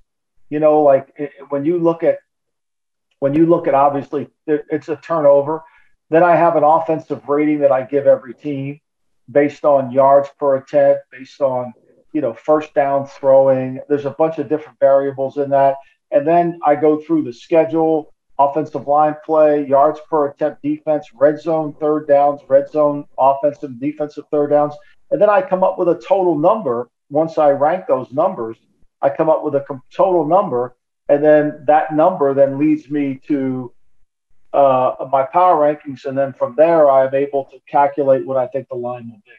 You 0.48 0.60
know, 0.60 0.82
like 0.82 1.12
it, 1.16 1.32
when 1.48 1.64
you 1.64 1.78
look 1.78 2.02
at 2.02 2.18
when 3.18 3.34
you 3.34 3.46
look 3.46 3.68
at 3.68 3.74
obviously 3.74 4.28
it, 4.46 4.64
it's 4.70 4.88
a 4.88 4.96
turnover. 4.96 5.62
Then 6.10 6.22
I 6.22 6.36
have 6.36 6.56
an 6.56 6.64
offensive 6.64 7.28
rating 7.28 7.60
that 7.60 7.72
I 7.72 7.82
give 7.82 8.06
every 8.06 8.34
team 8.34 8.80
based 9.30 9.64
on 9.64 9.90
yards 9.90 10.28
per 10.38 10.56
attempt, 10.56 11.02
based 11.10 11.40
on 11.40 11.72
you 12.12 12.20
know 12.20 12.34
first 12.34 12.74
down 12.74 13.06
throwing. 13.06 13.80
There's 13.88 14.04
a 14.04 14.10
bunch 14.10 14.38
of 14.38 14.48
different 14.48 14.78
variables 14.78 15.38
in 15.38 15.50
that. 15.50 15.76
And 16.10 16.26
then 16.26 16.60
I 16.64 16.74
go 16.74 17.00
through 17.00 17.22
the 17.22 17.32
schedule, 17.32 18.12
offensive 18.38 18.86
line 18.86 19.16
play, 19.24 19.66
yards 19.66 20.00
per 20.10 20.28
attempt 20.28 20.62
defense, 20.62 21.08
red 21.14 21.40
zone 21.40 21.74
third 21.80 22.06
downs, 22.06 22.40
red 22.48 22.68
zone 22.68 23.06
offensive 23.18 23.80
defensive 23.80 24.24
third 24.30 24.50
downs. 24.50 24.74
And 25.12 25.20
then 25.20 25.28
I 25.28 25.42
come 25.42 25.62
up 25.62 25.78
with 25.78 25.88
a 25.88 25.94
total 25.94 26.36
number. 26.36 26.88
Once 27.10 27.36
I 27.36 27.50
rank 27.50 27.84
those 27.86 28.10
numbers, 28.12 28.56
I 29.02 29.10
come 29.10 29.28
up 29.28 29.44
with 29.44 29.54
a 29.54 29.64
total 29.94 30.26
number. 30.26 30.74
And 31.08 31.22
then 31.22 31.64
that 31.66 31.94
number 31.94 32.32
then 32.32 32.58
leads 32.58 32.90
me 32.90 33.20
to 33.28 33.72
uh, 34.54 34.94
my 35.12 35.24
power 35.24 35.56
rankings. 35.56 36.06
And 36.06 36.16
then 36.16 36.32
from 36.32 36.54
there, 36.56 36.90
I'm 36.90 37.14
able 37.14 37.44
to 37.46 37.58
calculate 37.68 38.26
what 38.26 38.38
I 38.38 38.46
think 38.46 38.68
the 38.68 38.74
line 38.74 39.10
will 39.10 39.20
be. 39.24 39.32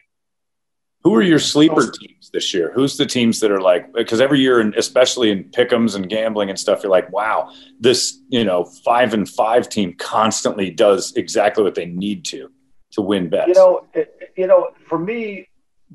Who 1.02 1.14
are 1.16 1.22
your 1.22 1.40
sleeper 1.40 1.90
teams 1.90 2.30
this 2.32 2.54
year? 2.54 2.72
Who's 2.72 2.96
the 2.96 3.04
teams 3.04 3.40
that 3.40 3.50
are 3.50 3.60
like 3.60 3.92
because 3.92 4.22
every 4.22 4.40
year, 4.40 4.60
and 4.60 4.74
especially 4.74 5.30
in 5.30 5.44
pickums 5.44 5.96
and 5.96 6.08
gambling 6.08 6.48
and 6.48 6.58
stuff, 6.58 6.82
you're 6.82 6.90
like, 6.90 7.12
wow, 7.12 7.52
this 7.78 8.18
you 8.30 8.42
know 8.42 8.64
five 8.86 9.12
and 9.12 9.28
five 9.28 9.68
team 9.68 9.94
constantly 9.98 10.70
does 10.70 11.12
exactly 11.14 11.62
what 11.62 11.74
they 11.74 11.84
need 11.84 12.24
to 12.26 12.50
to 12.92 13.02
win 13.02 13.28
bets. 13.28 13.48
You 13.48 13.54
know, 13.54 13.86
it, 13.92 14.32
you 14.34 14.46
know, 14.46 14.70
for 14.88 14.98
me 14.98 15.46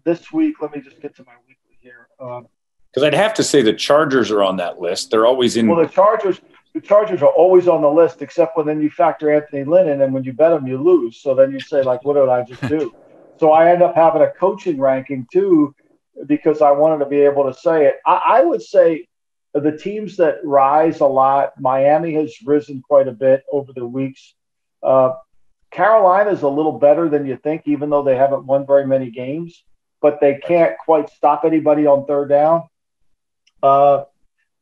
this 0.06 0.32
week, 0.32 0.62
let 0.62 0.74
me 0.76 0.82
just 0.82 1.02
get 1.02 1.16
to 1.16 1.24
my 1.26 1.34
weekly 1.48 1.78
here. 1.80 2.08
Because 2.18 3.04
um, 3.04 3.04
I'd 3.04 3.14
have 3.14 3.34
to 3.36 3.44
say 3.44 3.62
the 3.62 3.74
Chargers 3.74 4.32
are 4.32 4.44
on 4.44 4.58
that 4.58 4.80
list. 4.80 5.12
They're 5.12 5.26
always 5.26 5.58
in. 5.58 5.68
Well, 5.68 5.86
the 5.86 5.92
Chargers, 5.92 6.42
the 6.74 6.82
Chargers 6.82 7.22
are 7.22 7.30
always 7.30 7.68
on 7.68 7.82
the 7.82 7.90
list, 7.90 8.22
except 8.22 8.58
when 8.58 8.66
then 8.66 8.82
you 8.82 8.90
factor 8.90 9.32
Anthony 9.32 9.64
Lynn 9.64 9.90
in, 9.90 10.02
and 10.02 10.14
when 10.14 10.24
you 10.24 10.34
bet 10.34 10.52
them, 10.52 10.68
you 10.68 10.82
lose. 10.82 11.22
So 11.22 11.36
then 11.36 11.52
you 11.52 11.60
say, 11.60 11.84
like, 11.84 12.04
what 12.04 12.14
did 12.14 12.30
I 12.30 12.44
just 12.44 12.62
do? 12.68 12.94
So 13.40 13.52
I 13.52 13.72
end 13.72 13.82
up 13.82 13.96
having 13.96 14.22
a 14.22 14.32
coaching 14.32 14.80
ranking 14.80 15.26
too, 15.32 15.74
because 16.26 16.62
I 16.62 16.72
wanted 16.72 17.04
to 17.04 17.10
be 17.10 17.22
able 17.22 17.46
to 17.46 17.58
say 17.58 17.86
it. 17.86 17.96
I, 18.06 18.22
I 18.28 18.42
would 18.42 18.62
say 18.62 19.08
the 19.54 19.78
teams 19.78 20.18
that 20.18 20.36
rise 20.44 21.00
a 21.00 21.06
lot, 21.06 21.54
Miami 21.60 22.14
has 22.16 22.36
risen 22.46 22.82
quite 22.82 23.08
a 23.08 23.14
bit 23.14 23.44
over 23.52 23.72
the 23.74 23.86
weeks. 23.86 24.36
Uh, 24.84 25.14
Carolina 25.72 26.32
is 26.32 26.42
a 26.42 26.50
little 26.50 26.78
better 26.80 27.10
than 27.10 27.26
you 27.26 27.38
think, 27.38 27.64
even 27.66 27.90
though 27.90 28.04
they 28.04 28.16
haven't 28.16 28.46
won 28.46 28.66
very 28.66 28.86
many 28.86 29.10
games, 29.10 29.64
but 30.02 30.20
they 30.20 30.36
can't 30.36 30.78
quite 30.78 31.10
stop 31.10 31.44
anybody 31.46 31.86
on 31.86 32.06
third 32.06 32.30
down. 32.30 32.64
Uh, 33.62 34.04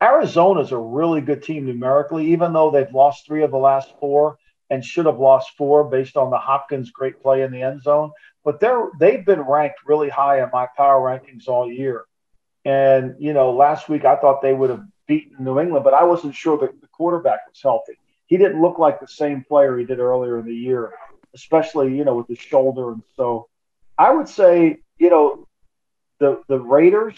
is 0.02 0.36
a 0.72 0.78
really 0.78 1.22
good 1.22 1.44
team 1.44 1.66
numerically, 1.66 2.32
even 2.34 2.54
though 2.54 2.72
they've 2.72 2.94
lost 2.94 3.26
three 3.26 3.44
of 3.44 3.52
the 3.52 3.58
last 3.58 3.92
four 4.00 4.38
and 4.70 4.84
should 4.84 5.06
have 5.06 5.20
lost 5.20 5.52
four 5.58 5.84
based 5.86 6.18
on 6.18 6.30
the 6.30 6.38
Hopkins 6.38 6.92
great 6.92 7.22
play 7.22 7.42
in 7.42 7.52
the 7.52 7.62
end 7.62 7.82
zone 7.82 8.12
but 8.48 8.62
they're 8.62 8.92
they've 8.98 9.26
been 9.26 9.42
ranked 9.42 9.80
really 9.86 10.08
high 10.08 10.42
in 10.42 10.50
my 10.54 10.70
power 10.78 11.02
rankings 11.02 11.50
all 11.50 11.70
year. 11.70 12.06
And 12.64 13.16
you 13.20 13.34
know, 13.34 13.52
last 13.52 13.90
week 13.90 14.06
I 14.06 14.16
thought 14.16 14.42
they 14.42 14.54
would 14.54 14.70
have 14.70 14.86
beaten 15.06 15.44
New 15.44 15.60
England, 15.60 15.84
but 15.84 15.94
I 15.94 16.06
wasn't 16.06 16.34
sure 16.34 16.58
that 16.60 16.80
the 16.80 16.88
quarterback 16.88 17.42
was 17.50 17.60
healthy. 17.62 18.00
He 18.28 18.38
didn't 18.38 18.62
look 18.62 18.80
like 18.80 19.02
the 19.02 19.08
same 19.10 19.44
player 19.44 19.78
he 19.78 19.84
did 19.84 20.00
earlier 20.00 20.40
in 20.40 20.46
the 20.46 20.56
year, 20.56 20.94
especially 21.36 21.94
you 21.98 22.06
know 22.06 22.16
with 22.16 22.30
his 22.30 22.40
shoulder. 22.40 22.94
And 22.94 23.04
so, 23.18 23.50
I 23.98 24.12
would 24.12 24.30
say 24.30 24.78
you 25.00 25.10
know 25.10 25.48
the 26.20 26.42
the 26.48 26.60
Raiders 26.60 27.16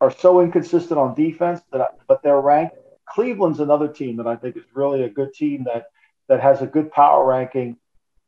are 0.00 0.10
so 0.10 0.40
inconsistent 0.40 0.98
on 0.98 1.14
defense 1.14 1.60
that 1.72 1.80
I, 1.80 1.86
but 2.08 2.22
they're 2.22 2.40
ranked. 2.40 2.76
Cleveland's 3.08 3.60
another 3.60 3.88
team 3.88 4.16
that 4.16 4.26
I 4.26 4.36
think 4.36 4.56
is 4.56 4.64
really 4.74 5.02
a 5.04 5.08
good 5.08 5.32
team 5.34 5.64
that 5.64 5.86
that 6.28 6.40
has 6.40 6.62
a 6.62 6.66
good 6.66 6.90
power 6.90 7.24
ranking 7.24 7.76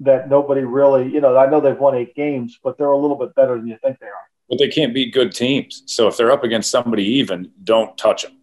that 0.01 0.29
nobody 0.29 0.63
really, 0.63 1.09
you 1.09 1.21
know, 1.21 1.37
I 1.37 1.49
know 1.49 1.61
they've 1.61 1.79
won 1.79 1.95
eight 1.95 2.15
games, 2.15 2.59
but 2.63 2.77
they're 2.77 2.89
a 2.89 2.97
little 2.97 3.17
bit 3.17 3.35
better 3.35 3.57
than 3.57 3.67
you 3.67 3.79
think 3.83 3.99
they 3.99 4.07
are. 4.07 4.29
But 4.49 4.59
they 4.59 4.69
can't 4.69 4.95
beat 4.95 5.13
good 5.13 5.33
teams. 5.33 5.83
So 5.87 6.07
if 6.07 6.17
they're 6.17 6.31
up 6.31 6.45
against 6.45 6.71
somebody 6.71 7.05
even, 7.05 7.51
don't 7.65 7.97
touch 7.97 8.23
them. 8.23 8.39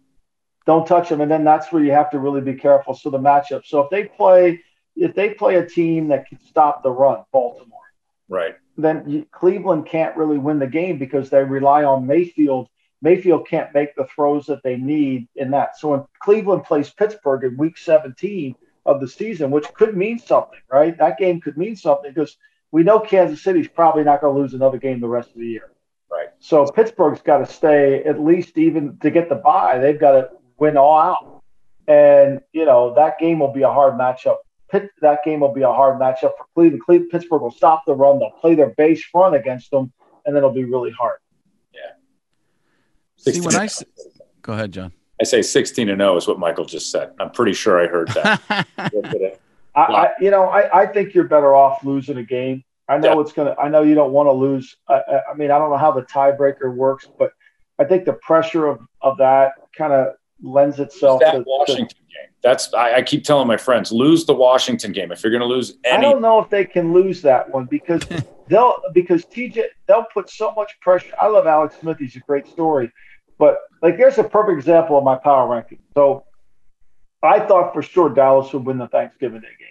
Don't 0.66 0.86
touch 0.86 1.10
them, 1.10 1.20
and 1.20 1.30
then 1.30 1.44
that's 1.44 1.70
where 1.70 1.84
you 1.84 1.92
have 1.92 2.10
to 2.10 2.18
really 2.18 2.40
be 2.40 2.54
careful. 2.54 2.94
So 2.94 3.10
the 3.10 3.18
matchup. 3.18 3.66
So 3.66 3.80
if 3.80 3.90
they 3.90 4.04
play, 4.04 4.62
if 4.96 5.14
they 5.14 5.34
play 5.34 5.56
a 5.56 5.66
team 5.66 6.08
that 6.08 6.26
can 6.26 6.40
stop 6.40 6.82
the 6.82 6.90
run, 6.90 7.22
Baltimore, 7.32 7.80
right, 8.28 8.54
then 8.76 9.04
you, 9.08 9.26
Cleveland 9.30 9.86
can't 9.86 10.16
really 10.16 10.38
win 10.38 10.58
the 10.58 10.66
game 10.66 10.98
because 10.98 11.30
they 11.30 11.42
rely 11.42 11.84
on 11.84 12.06
Mayfield. 12.06 12.68
Mayfield 13.02 13.46
can't 13.48 13.72
make 13.74 13.94
the 13.94 14.06
throws 14.06 14.46
that 14.46 14.62
they 14.62 14.76
need 14.76 15.28
in 15.36 15.50
that. 15.50 15.78
So 15.78 15.88
when 15.88 16.04
Cleveland 16.20 16.64
plays 16.64 16.90
Pittsburgh 16.90 17.44
in 17.44 17.56
Week 17.56 17.76
17, 17.76 18.56
of 18.86 19.00
the 19.00 19.08
season, 19.08 19.50
which 19.50 19.72
could 19.74 19.96
mean 19.96 20.18
something, 20.18 20.60
right? 20.70 20.96
That 20.98 21.18
game 21.18 21.40
could 21.40 21.56
mean 21.56 21.76
something 21.76 22.12
because 22.12 22.36
we 22.70 22.82
know 22.82 23.00
Kansas 23.00 23.42
City's 23.42 23.68
probably 23.68 24.04
not 24.04 24.20
going 24.20 24.34
to 24.34 24.40
lose 24.40 24.54
another 24.54 24.78
game 24.78 25.00
the 25.00 25.08
rest 25.08 25.30
of 25.30 25.36
the 25.36 25.46
year. 25.46 25.70
Right. 26.10 26.28
So 26.38 26.66
Pittsburgh's 26.66 27.22
got 27.22 27.38
to 27.38 27.46
stay 27.46 28.04
at 28.04 28.20
least 28.20 28.58
even 28.58 28.98
to 28.98 29.10
get 29.10 29.28
the 29.28 29.36
bye. 29.36 29.78
They've 29.78 29.98
got 29.98 30.12
to 30.12 30.30
win 30.58 30.76
all 30.76 30.98
out, 30.98 31.42
and 31.88 32.40
you 32.52 32.64
know 32.64 32.94
that 32.94 33.18
game 33.18 33.40
will 33.40 33.52
be 33.52 33.62
a 33.62 33.72
hard 33.72 33.94
matchup. 33.94 34.36
Pitt, 34.70 34.90
that 35.00 35.20
game 35.24 35.40
will 35.40 35.52
be 35.52 35.62
a 35.62 35.72
hard 35.72 36.00
matchup 36.00 36.32
for 36.36 36.46
Cleveland. 36.54 36.82
Cleveland. 36.84 37.10
Pittsburgh 37.10 37.42
will 37.42 37.50
stop 37.50 37.84
the 37.86 37.94
run. 37.94 38.18
They'll 38.18 38.30
play 38.30 38.54
their 38.54 38.70
base 38.70 39.04
front 39.04 39.36
against 39.36 39.70
them, 39.70 39.92
and 40.24 40.34
then 40.34 40.38
it'll 40.38 40.50
be 40.52 40.64
really 40.64 40.90
hard. 40.90 41.18
Yeah. 41.72 43.32
See 43.32 43.40
when 43.40 43.54
I 43.56 43.68
go 44.42 44.52
ahead, 44.52 44.72
John. 44.72 44.92
I 45.20 45.24
say 45.24 45.42
16 45.42 45.88
and 45.88 46.00
0 46.00 46.16
is 46.16 46.26
what 46.26 46.38
Michael 46.38 46.64
just 46.64 46.90
said. 46.90 47.12
I'm 47.20 47.30
pretty 47.30 47.52
sure 47.52 47.82
I 47.82 47.86
heard 47.86 48.08
that. 48.08 48.66
I, 49.76 49.82
I, 49.82 50.10
you 50.20 50.30
know, 50.30 50.44
I, 50.44 50.82
I 50.82 50.86
think 50.86 51.14
you're 51.14 51.24
better 51.24 51.54
off 51.54 51.84
losing 51.84 52.18
a 52.18 52.22
game. 52.22 52.64
I 52.88 52.98
know 52.98 53.14
yeah. 53.14 53.20
it's 53.20 53.32
gonna. 53.32 53.54
I 53.58 53.68
know 53.68 53.82
you 53.82 53.94
don't 53.94 54.12
want 54.12 54.26
to 54.26 54.32
lose. 54.32 54.76
I, 54.88 55.00
I 55.30 55.34
mean, 55.34 55.50
I 55.50 55.58
don't 55.58 55.70
know 55.70 55.78
how 55.78 55.92
the 55.92 56.02
tiebreaker 56.02 56.74
works, 56.74 57.08
but 57.18 57.32
I 57.78 57.84
think 57.84 58.04
the 58.04 58.12
pressure 58.14 58.66
of 58.66 58.80
of 59.00 59.16
that 59.18 59.52
kind 59.76 59.92
of 59.92 60.14
lends 60.42 60.78
itself 60.78 61.20
to 61.20 61.42
Washington 61.46 61.88
to, 61.88 61.94
game. 61.94 62.03
That's 62.44 62.72
I, 62.74 62.96
I, 62.96 63.02
keep 63.02 63.24
telling 63.24 63.48
my 63.48 63.56
friends, 63.56 63.90
lose 63.90 64.26
the 64.26 64.34
Washington 64.34 64.92
game 64.92 65.10
if 65.10 65.24
you're 65.24 65.30
going 65.30 65.40
to 65.40 65.46
lose. 65.46 65.78
Any- 65.82 66.06
I 66.06 66.10
don't 66.10 66.20
know 66.20 66.38
if 66.40 66.50
they 66.50 66.66
can 66.66 66.92
lose 66.92 67.22
that 67.22 67.50
one 67.50 67.64
because 67.64 68.02
they'll 68.48 68.76
because 68.92 69.24
TJ 69.24 69.62
they'll 69.88 70.06
put 70.12 70.28
so 70.28 70.52
much 70.52 70.70
pressure. 70.82 71.14
I 71.20 71.28
love 71.28 71.46
Alex 71.46 71.76
Smith; 71.80 71.96
he's 71.98 72.16
a 72.16 72.20
great 72.20 72.46
story, 72.46 72.92
but 73.38 73.60
like 73.80 73.96
there's 73.96 74.18
a 74.18 74.24
perfect 74.24 74.58
example 74.58 74.98
of 74.98 75.04
my 75.04 75.16
power 75.16 75.48
ranking. 75.48 75.78
So 75.94 76.26
I 77.22 77.40
thought 77.40 77.72
for 77.72 77.80
sure 77.80 78.10
Dallas 78.10 78.52
would 78.52 78.66
win 78.66 78.76
the 78.76 78.88
Thanksgiving 78.88 79.40
Day 79.40 79.48
game. 79.58 79.68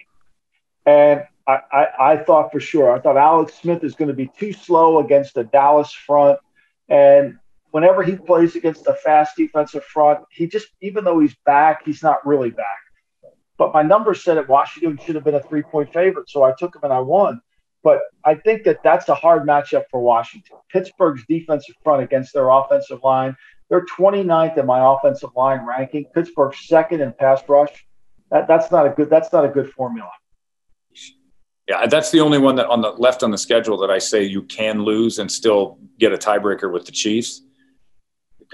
And 0.86 1.22
I, 1.46 1.58
I, 1.72 2.12
I 2.12 2.16
thought 2.16 2.50
for 2.50 2.58
sure, 2.58 2.90
I 2.90 2.98
thought 2.98 3.16
Alex 3.16 3.54
Smith 3.54 3.84
is 3.84 3.94
going 3.94 4.08
to 4.08 4.14
be 4.14 4.30
too 4.36 4.52
slow 4.52 4.98
against 4.98 5.34
the 5.34 5.44
Dallas 5.44 5.92
front. 5.92 6.40
And 6.88 7.38
whenever 7.74 8.04
he 8.04 8.14
plays 8.14 8.54
against 8.54 8.86
a 8.86 8.94
fast 8.94 9.36
defensive 9.36 9.82
front, 9.82 10.20
he 10.30 10.46
just, 10.46 10.68
even 10.80 11.02
though 11.02 11.18
he's 11.18 11.34
back, 11.44 11.84
he's 11.84 12.04
not 12.04 12.24
really 12.24 12.50
back. 12.50 12.78
But 13.58 13.74
my 13.74 13.82
numbers 13.82 14.22
said 14.22 14.36
that 14.36 14.48
Washington 14.48 14.96
should 15.04 15.16
have 15.16 15.24
been 15.24 15.34
a 15.34 15.42
three 15.42 15.62
point 15.62 15.92
favorite. 15.92 16.30
So 16.30 16.44
I 16.44 16.54
took 16.56 16.76
him 16.76 16.82
and 16.84 16.92
I 16.92 17.00
won. 17.00 17.40
But 17.82 18.02
I 18.24 18.36
think 18.36 18.62
that 18.62 18.84
that's 18.84 19.08
a 19.08 19.14
hard 19.16 19.42
matchup 19.42 19.86
for 19.90 20.00
Washington. 20.00 20.56
Pittsburgh's 20.70 21.24
defensive 21.28 21.74
front 21.82 22.04
against 22.04 22.32
their 22.32 22.48
offensive 22.48 23.00
line. 23.02 23.36
They're 23.68 23.84
29th 23.98 24.56
in 24.56 24.66
my 24.66 24.94
offensive 24.94 25.30
line 25.34 25.66
ranking. 25.66 26.04
Pittsburgh's 26.14 26.68
second 26.68 27.00
in 27.00 27.12
pass 27.12 27.42
rush. 27.48 27.72
That, 28.30 28.46
that's 28.46 28.70
not 28.70 28.86
a 28.86 28.90
good. 28.90 29.10
That's 29.10 29.32
not 29.32 29.44
a 29.44 29.48
good 29.48 29.72
formula. 29.72 30.10
Yeah, 31.68 31.86
that's 31.86 32.12
the 32.12 32.20
only 32.20 32.38
one 32.38 32.54
that 32.56 32.66
on 32.66 32.82
the 32.82 32.90
left 32.90 33.24
on 33.24 33.32
the 33.32 33.38
schedule 33.38 33.78
that 33.78 33.90
I 33.90 33.98
say 33.98 34.22
you 34.22 34.42
can 34.42 34.82
lose 34.82 35.18
and 35.18 35.30
still 35.30 35.78
get 35.98 36.12
a 36.12 36.18
tiebreaker 36.18 36.72
with 36.72 36.86
the 36.86 36.92
Chiefs. 36.92 37.43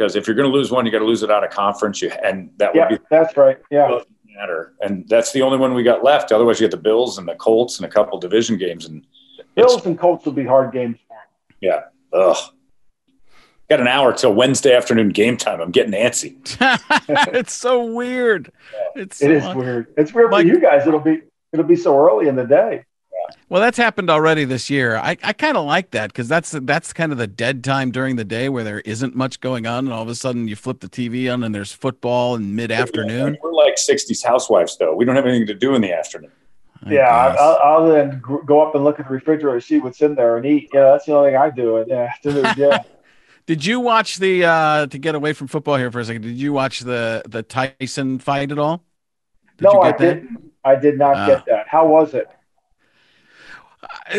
Because 0.01 0.17
if 0.17 0.27
you're 0.27 0.35
going 0.37 0.51
to 0.51 0.57
lose 0.57 0.71
one, 0.71 0.87
you 0.87 0.93
got 0.93 1.01
to 1.01 1.05
lose 1.05 1.23
it 1.23 1.31
out 1.31 1.45
of 1.45 1.51
conference. 1.51 2.01
You 2.01 2.11
and 2.25 2.51
that 2.57 2.75
Yeah, 2.75 2.89
would 2.89 3.01
be 3.01 3.05
that's 3.11 3.37
right. 3.37 3.59
Yeah. 3.71 4.01
matter. 4.35 4.73
And 4.81 5.07
that's 5.09 5.31
the 5.33 5.43
only 5.43 5.59
one 5.59 5.75
we 5.75 5.83
got 5.83 6.03
left. 6.03 6.33
Otherwise, 6.33 6.59
you 6.59 6.65
get 6.67 6.71
the 6.71 6.83
Bills 6.83 7.19
and 7.19 7.29
the 7.29 7.35
Colts 7.35 7.79
and 7.79 7.85
a 7.87 7.89
couple 7.91 8.19
division 8.19 8.57
games. 8.57 8.87
And 8.87 9.07
Bills 9.57 9.85
and 9.85 9.99
Colts 9.99 10.25
will 10.25 10.33
be 10.33 10.45
hard 10.47 10.73
games. 10.73 10.97
yeah, 11.61 11.83
ugh. 12.15 12.37
Got 13.69 13.81
an 13.81 13.89
hour 13.89 14.13
till 14.15 14.33
Wednesday 14.33 14.75
afternoon 14.75 15.11
game 15.11 15.37
time. 15.37 15.61
I'm 15.61 15.71
getting 15.71 15.93
antsy. 15.93 16.35
it's 17.35 17.53
so 17.53 17.85
weird. 17.85 18.51
It's 18.97 19.19
so 19.19 19.27
is 19.31 19.45
un- 19.45 19.59
weird. 19.59 19.87
It's 19.99 20.13
weird 20.15 20.31
Mike- 20.31 20.47
for 20.47 20.53
you 20.55 20.61
guys. 20.61 20.87
It'll 20.87 20.99
be 20.99 21.21
it'll 21.53 21.67
be 21.67 21.77
so 21.77 21.97
early 21.99 22.27
in 22.27 22.35
the 22.37 22.45
day. 22.47 22.85
Well, 23.49 23.61
that's 23.61 23.77
happened 23.79 24.11
already 24.11 24.45
this 24.45 24.71
year. 24.71 24.97
I, 24.97 25.17
I 25.23 25.33
kind 25.33 25.57
of 25.57 25.65
like 25.65 25.91
that 25.93 26.09
because 26.13 26.29
that's 26.29 26.51
that's 26.63 26.93
kind 26.93 27.13
of 27.13 27.19
the 27.19 27.27
dead 27.27 27.63
time 27.65 27.91
during 27.91 28.17
the 28.17 28.25
day 28.25 28.49
where 28.49 28.65
there 28.65 28.81
isn't 28.81 29.15
much 29.17 29.41
going 29.41 29.67
on, 29.67 29.87
and 29.87 29.93
all 29.93 30.03
of 30.03 30.09
a 30.09 30.15
sudden 30.15 30.49
you 30.49 30.57
flip 30.57 30.81
the 30.81 30.89
TV 30.89 31.33
on 31.33 31.43
and 31.43 31.55
there's 31.55 31.73
football 31.73 32.35
in 32.37 32.55
mid 32.55 32.71
afternoon. 32.71 33.37
We're 33.43 33.53
like 33.53 33.77
60s 33.77 34.25
housewives, 34.25 34.77
though. 34.79 34.95
We 34.95 35.05
don't 35.05 35.17
have 35.17 35.27
anything 35.27 35.47
to 35.49 35.55
do 35.55 35.75
in 35.75 35.83
the 35.83 35.93
afternoon. 35.93 36.33
yeah, 36.89 37.09
I, 37.09 37.35
I, 37.35 37.77
other 37.77 37.93
than 37.93 38.21
gr- 38.21 38.43
go 38.43 38.61
up 38.67 38.75
and 38.75 38.83
look 38.85 38.99
at 39.01 39.07
the 39.09 39.13
refrigerator, 39.13 39.61
see 39.61 39.79
what's 39.81 40.01
in 40.01 40.15
there, 40.15 40.37
and 40.37 40.47
eat. 40.47 40.71
Yeah, 40.73 40.93
that's 40.93 41.05
the 41.07 41.15
only 41.15 41.31
thing 41.31 41.37
I 41.37 41.51
do. 41.51 41.77
And 41.79 41.89
yeah, 41.91 42.13
yeah. 42.57 42.79
Did 43.47 43.67
you 43.67 43.81
watch 43.81 44.19
the 44.19 44.45
uh 44.45 44.87
to 44.87 44.99
get 44.99 45.15
away 45.15 45.33
from 45.33 45.49
football 45.49 45.77
here 45.77 45.91
for 45.91 46.01
a 46.01 46.05
second? 46.05 46.23
Did 46.23 46.37
you 46.37 46.53
watch 46.53 46.81
the 46.81 47.23
the 47.29 47.43
Tyson 47.43 48.19
fight 48.19 48.53
at 48.53 48.59
all? 48.59 48.85
Did 49.59 49.65
no, 49.65 49.73
you 49.73 49.81
I 49.81 49.91
that? 49.91 49.99
didn't. 49.99 50.53
I 50.65 50.77
did 50.77 50.99
not 50.99 51.17
Ah. 51.17 51.27
get 51.27 51.45
that. 51.47 51.69
How 51.69 51.87
was 51.87 52.15
it? 52.15 52.29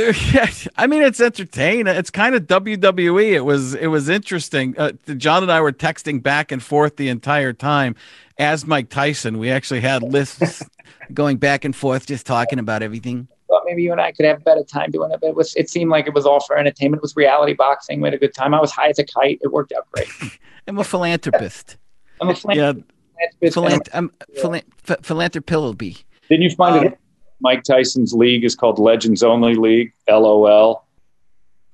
I 0.77 0.87
mean, 0.87 1.03
it's 1.03 1.19
entertaining. 1.19 1.87
It's 1.87 2.09
kind 2.09 2.35
of 2.35 2.43
WWE. 2.47 3.31
It 3.31 3.41
was 3.41 3.73
it 3.75 3.87
was 3.87 4.09
interesting. 4.09 4.75
Uh, 4.77 4.93
John 5.17 5.43
and 5.43 5.51
I 5.51 5.61
were 5.61 5.71
texting 5.71 6.21
back 6.21 6.51
and 6.51 6.61
forth 6.63 6.95
the 6.95 7.09
entire 7.09 7.53
time. 7.53 7.95
As 8.37 8.65
Mike 8.65 8.89
Tyson, 8.89 9.37
we 9.37 9.51
actually 9.51 9.81
had 9.81 10.01
lists 10.01 10.63
going 11.13 11.37
back 11.37 11.63
and 11.63 11.75
forth, 11.75 12.07
just 12.07 12.25
talking 12.25 12.57
about 12.57 12.81
everything. 12.81 13.27
thought 13.47 13.61
maybe 13.65 13.83
you 13.83 13.91
and 13.91 14.01
I 14.01 14.11
could 14.13 14.25
have 14.25 14.37
a 14.37 14.43
better 14.43 14.63
time 14.63 14.89
doing 14.89 15.11
it. 15.11 15.19
But 15.21 15.27
it 15.27 15.35
was 15.35 15.55
it 15.55 15.69
seemed 15.69 15.91
like 15.91 16.07
it 16.07 16.13
was 16.13 16.25
all 16.25 16.39
for 16.39 16.57
entertainment. 16.57 16.99
It 16.99 17.03
was 17.03 17.15
reality 17.15 17.53
boxing. 17.53 18.01
We 18.01 18.07
had 18.07 18.15
a 18.15 18.17
good 18.17 18.33
time. 18.33 18.53
I 18.53 18.61
was 18.61 18.71
high 18.71 18.89
as 18.89 18.97
a 18.99 19.05
kite. 19.05 19.39
It 19.43 19.51
worked 19.51 19.73
out 19.73 19.87
great. 19.91 20.07
I'm 20.67 20.77
a 20.79 20.83
philanthropist. 20.83 21.77
I'm 22.19 22.29
a 22.29 22.33
yeah, 22.53 22.73
philanthropist. 22.73 23.53
philant- 23.53 23.89
I'm 23.93 24.11
philan- 24.37 24.63
ph- 24.85 24.99
philanthropy. 25.03 25.97
Didn't 26.29 26.43
you 26.43 26.51
find 26.51 26.85
it? 26.85 26.97
Mike 27.41 27.63
Tyson's 27.63 28.13
league 28.13 28.43
is 28.43 28.55
called 28.55 28.79
Legends 28.79 29.23
Only 29.23 29.55
League, 29.55 29.93
LOL, 30.09 30.85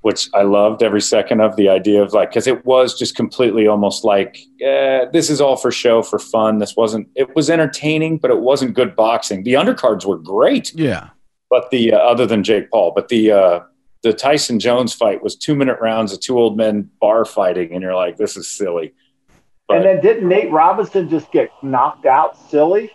which 0.02 0.30
I 0.34 0.44
loved 0.44 0.82
every 0.84 1.02
second 1.02 1.42
of 1.42 1.56
the 1.56 1.70
idea 1.70 2.02
of 2.02 2.14
like, 2.14 2.30
because 2.30 2.48
it 2.48 2.66
was 2.66 2.98
just 2.98 3.16
completely 3.16 3.68
almost 3.68 4.04
like, 4.04 4.38
eh, 4.62 5.06
this 5.12 5.30
is 5.30 5.42
all 5.42 5.58
for 5.58 5.72
show, 5.72 6.02
for 6.02 6.20
fun. 6.20 6.60
This 6.60 6.76
wasn't, 6.76 7.08
it 7.16 7.36
was 7.36 7.50
entertaining, 7.50 8.18
but 8.18 8.32
it 8.32 8.40
wasn't 8.40 8.74
good 8.74 8.96
boxing. 8.96 9.44
The 9.44 9.54
undercards 9.54 10.06
were 10.06 10.18
great, 10.18 10.74
Yeah. 10.74 11.10
but 11.50 11.70
the, 11.72 11.94
uh, 11.94 11.98
other 11.98 12.26
than 12.26 12.44
Jake 12.44 12.72
Paul, 12.72 12.92
but 12.96 13.10
the, 13.10 13.32
uh, 13.32 13.60
the 14.04 14.14
Tyson 14.14 14.60
Jones 14.60 14.94
fight 14.94 15.24
was 15.24 15.36
two 15.36 15.56
minute 15.56 15.80
rounds 15.82 16.14
of 16.14 16.20
two 16.22 16.38
old 16.40 16.56
men 16.56 16.90
bar 17.02 17.26
fighting. 17.26 17.74
And 17.74 17.82
you're 17.82 17.96
like, 17.96 18.18
this 18.18 18.38
is 18.38 18.48
silly. 18.48 18.94
And 19.70 19.84
then 19.84 20.00
didn't 20.02 20.30
Nate 20.30 20.52
Robinson 20.52 21.10
just 21.10 21.30
get 21.32 21.50
knocked 21.62 22.06
out 22.06 22.38
silly? 22.50 22.92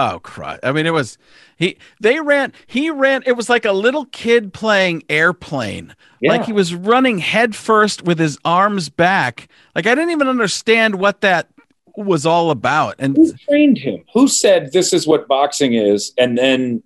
Oh 0.00 0.20
crud! 0.22 0.60
I 0.62 0.70
mean, 0.70 0.86
it 0.86 0.92
was 0.92 1.18
he. 1.56 1.76
They 2.00 2.20
ran. 2.20 2.52
He 2.68 2.88
ran. 2.88 3.24
It 3.26 3.32
was 3.32 3.48
like 3.48 3.64
a 3.64 3.72
little 3.72 4.04
kid 4.04 4.54
playing 4.54 5.02
airplane. 5.08 5.96
Yeah. 6.20 6.30
Like 6.30 6.44
he 6.44 6.52
was 6.52 6.72
running 6.72 7.18
head 7.18 7.56
first 7.56 8.02
with 8.04 8.16
his 8.16 8.38
arms 8.44 8.88
back. 8.90 9.48
Like 9.74 9.88
I 9.88 9.96
didn't 9.96 10.12
even 10.12 10.28
understand 10.28 11.00
what 11.00 11.20
that 11.22 11.48
was 11.96 12.24
all 12.24 12.52
about. 12.52 12.94
And 13.00 13.16
who 13.16 13.32
trained 13.32 13.78
him? 13.78 14.04
Who 14.14 14.28
said 14.28 14.72
this 14.72 14.92
is 14.92 15.04
what 15.04 15.26
boxing 15.26 15.74
is? 15.74 16.12
And 16.16 16.38
then 16.38 16.80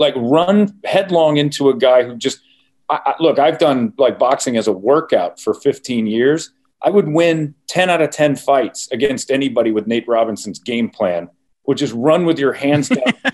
like 0.00 0.14
run 0.16 0.76
headlong 0.82 1.36
into 1.36 1.68
a 1.68 1.76
guy 1.76 2.02
who 2.02 2.16
just 2.16 2.40
I, 2.90 2.98
I, 3.06 3.14
look. 3.20 3.38
I've 3.38 3.58
done 3.58 3.92
like 3.98 4.18
boxing 4.18 4.56
as 4.56 4.66
a 4.66 4.72
workout 4.72 5.38
for 5.38 5.54
15 5.54 6.08
years. 6.08 6.50
I 6.82 6.90
would 6.90 7.06
win 7.06 7.54
10 7.68 7.88
out 7.88 8.02
of 8.02 8.10
10 8.10 8.34
fights 8.34 8.88
against 8.90 9.30
anybody 9.30 9.70
with 9.70 9.86
Nate 9.86 10.08
Robinson's 10.08 10.58
game 10.58 10.90
plan. 10.90 11.28
Would 11.68 11.76
just 11.76 11.92
run 11.92 12.24
with 12.24 12.38
your 12.38 12.54
hands 12.54 12.88
down. 12.88 13.02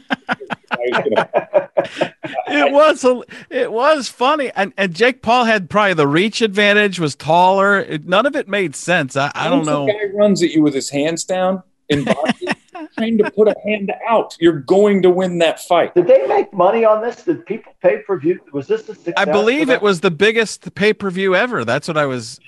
it 2.49 2.72
was 2.72 3.05
a, 3.05 3.22
it 3.49 3.70
was 3.70 4.09
funny. 4.09 4.51
And 4.57 4.72
and 4.76 4.93
Jake 4.93 5.22
Paul 5.22 5.45
had 5.45 5.70
probably 5.70 5.95
the 5.95 6.09
reach 6.09 6.43
advantage. 6.43 6.99
Was 6.99 7.14
taller. 7.14 7.78
It, 7.78 8.07
none 8.07 8.26
of 8.26 8.35
it 8.35 8.49
made 8.49 8.74
sense. 8.74 9.16
I, 9.16 9.30
I 9.37 9.49
don't 9.49 9.64
know. 9.64 9.85
A 9.85 9.93
guy 9.93 10.12
runs 10.12 10.43
at 10.43 10.51
you 10.51 10.62
with 10.64 10.74
his 10.74 10.91
hands 10.91 11.22
down 11.22 11.62
in 11.89 12.03
boxing, 12.07 12.49
trying 12.99 13.18
to 13.18 13.30
put 13.30 13.47
a 13.47 13.55
hand 13.64 13.93
out. 14.09 14.37
You're 14.41 14.61
going 14.61 15.03
to 15.03 15.11
win 15.11 15.39
that 15.39 15.61
fight. 15.61 15.95
Did 15.95 16.09
they 16.09 16.26
make 16.26 16.53
money 16.53 16.85
on 16.85 17.03
this? 17.03 17.22
Did 17.22 17.47
people 17.47 17.72
pay 17.82 17.99
per 17.99 18.18
view? 18.18 18.41
Was 18.53 18.66
this 18.66 18.82
a 18.89 18.97
success? 18.97 19.14
I 19.16 19.26
believe 19.26 19.70
it 19.70 19.80
was 19.80 20.01
the 20.01 20.11
biggest 20.11 20.74
pay 20.74 20.93
per 20.93 21.09
view 21.09 21.37
ever. 21.37 21.64
That's 21.64 21.87
what 21.87 21.97
I 21.97 22.07
was 22.07 22.41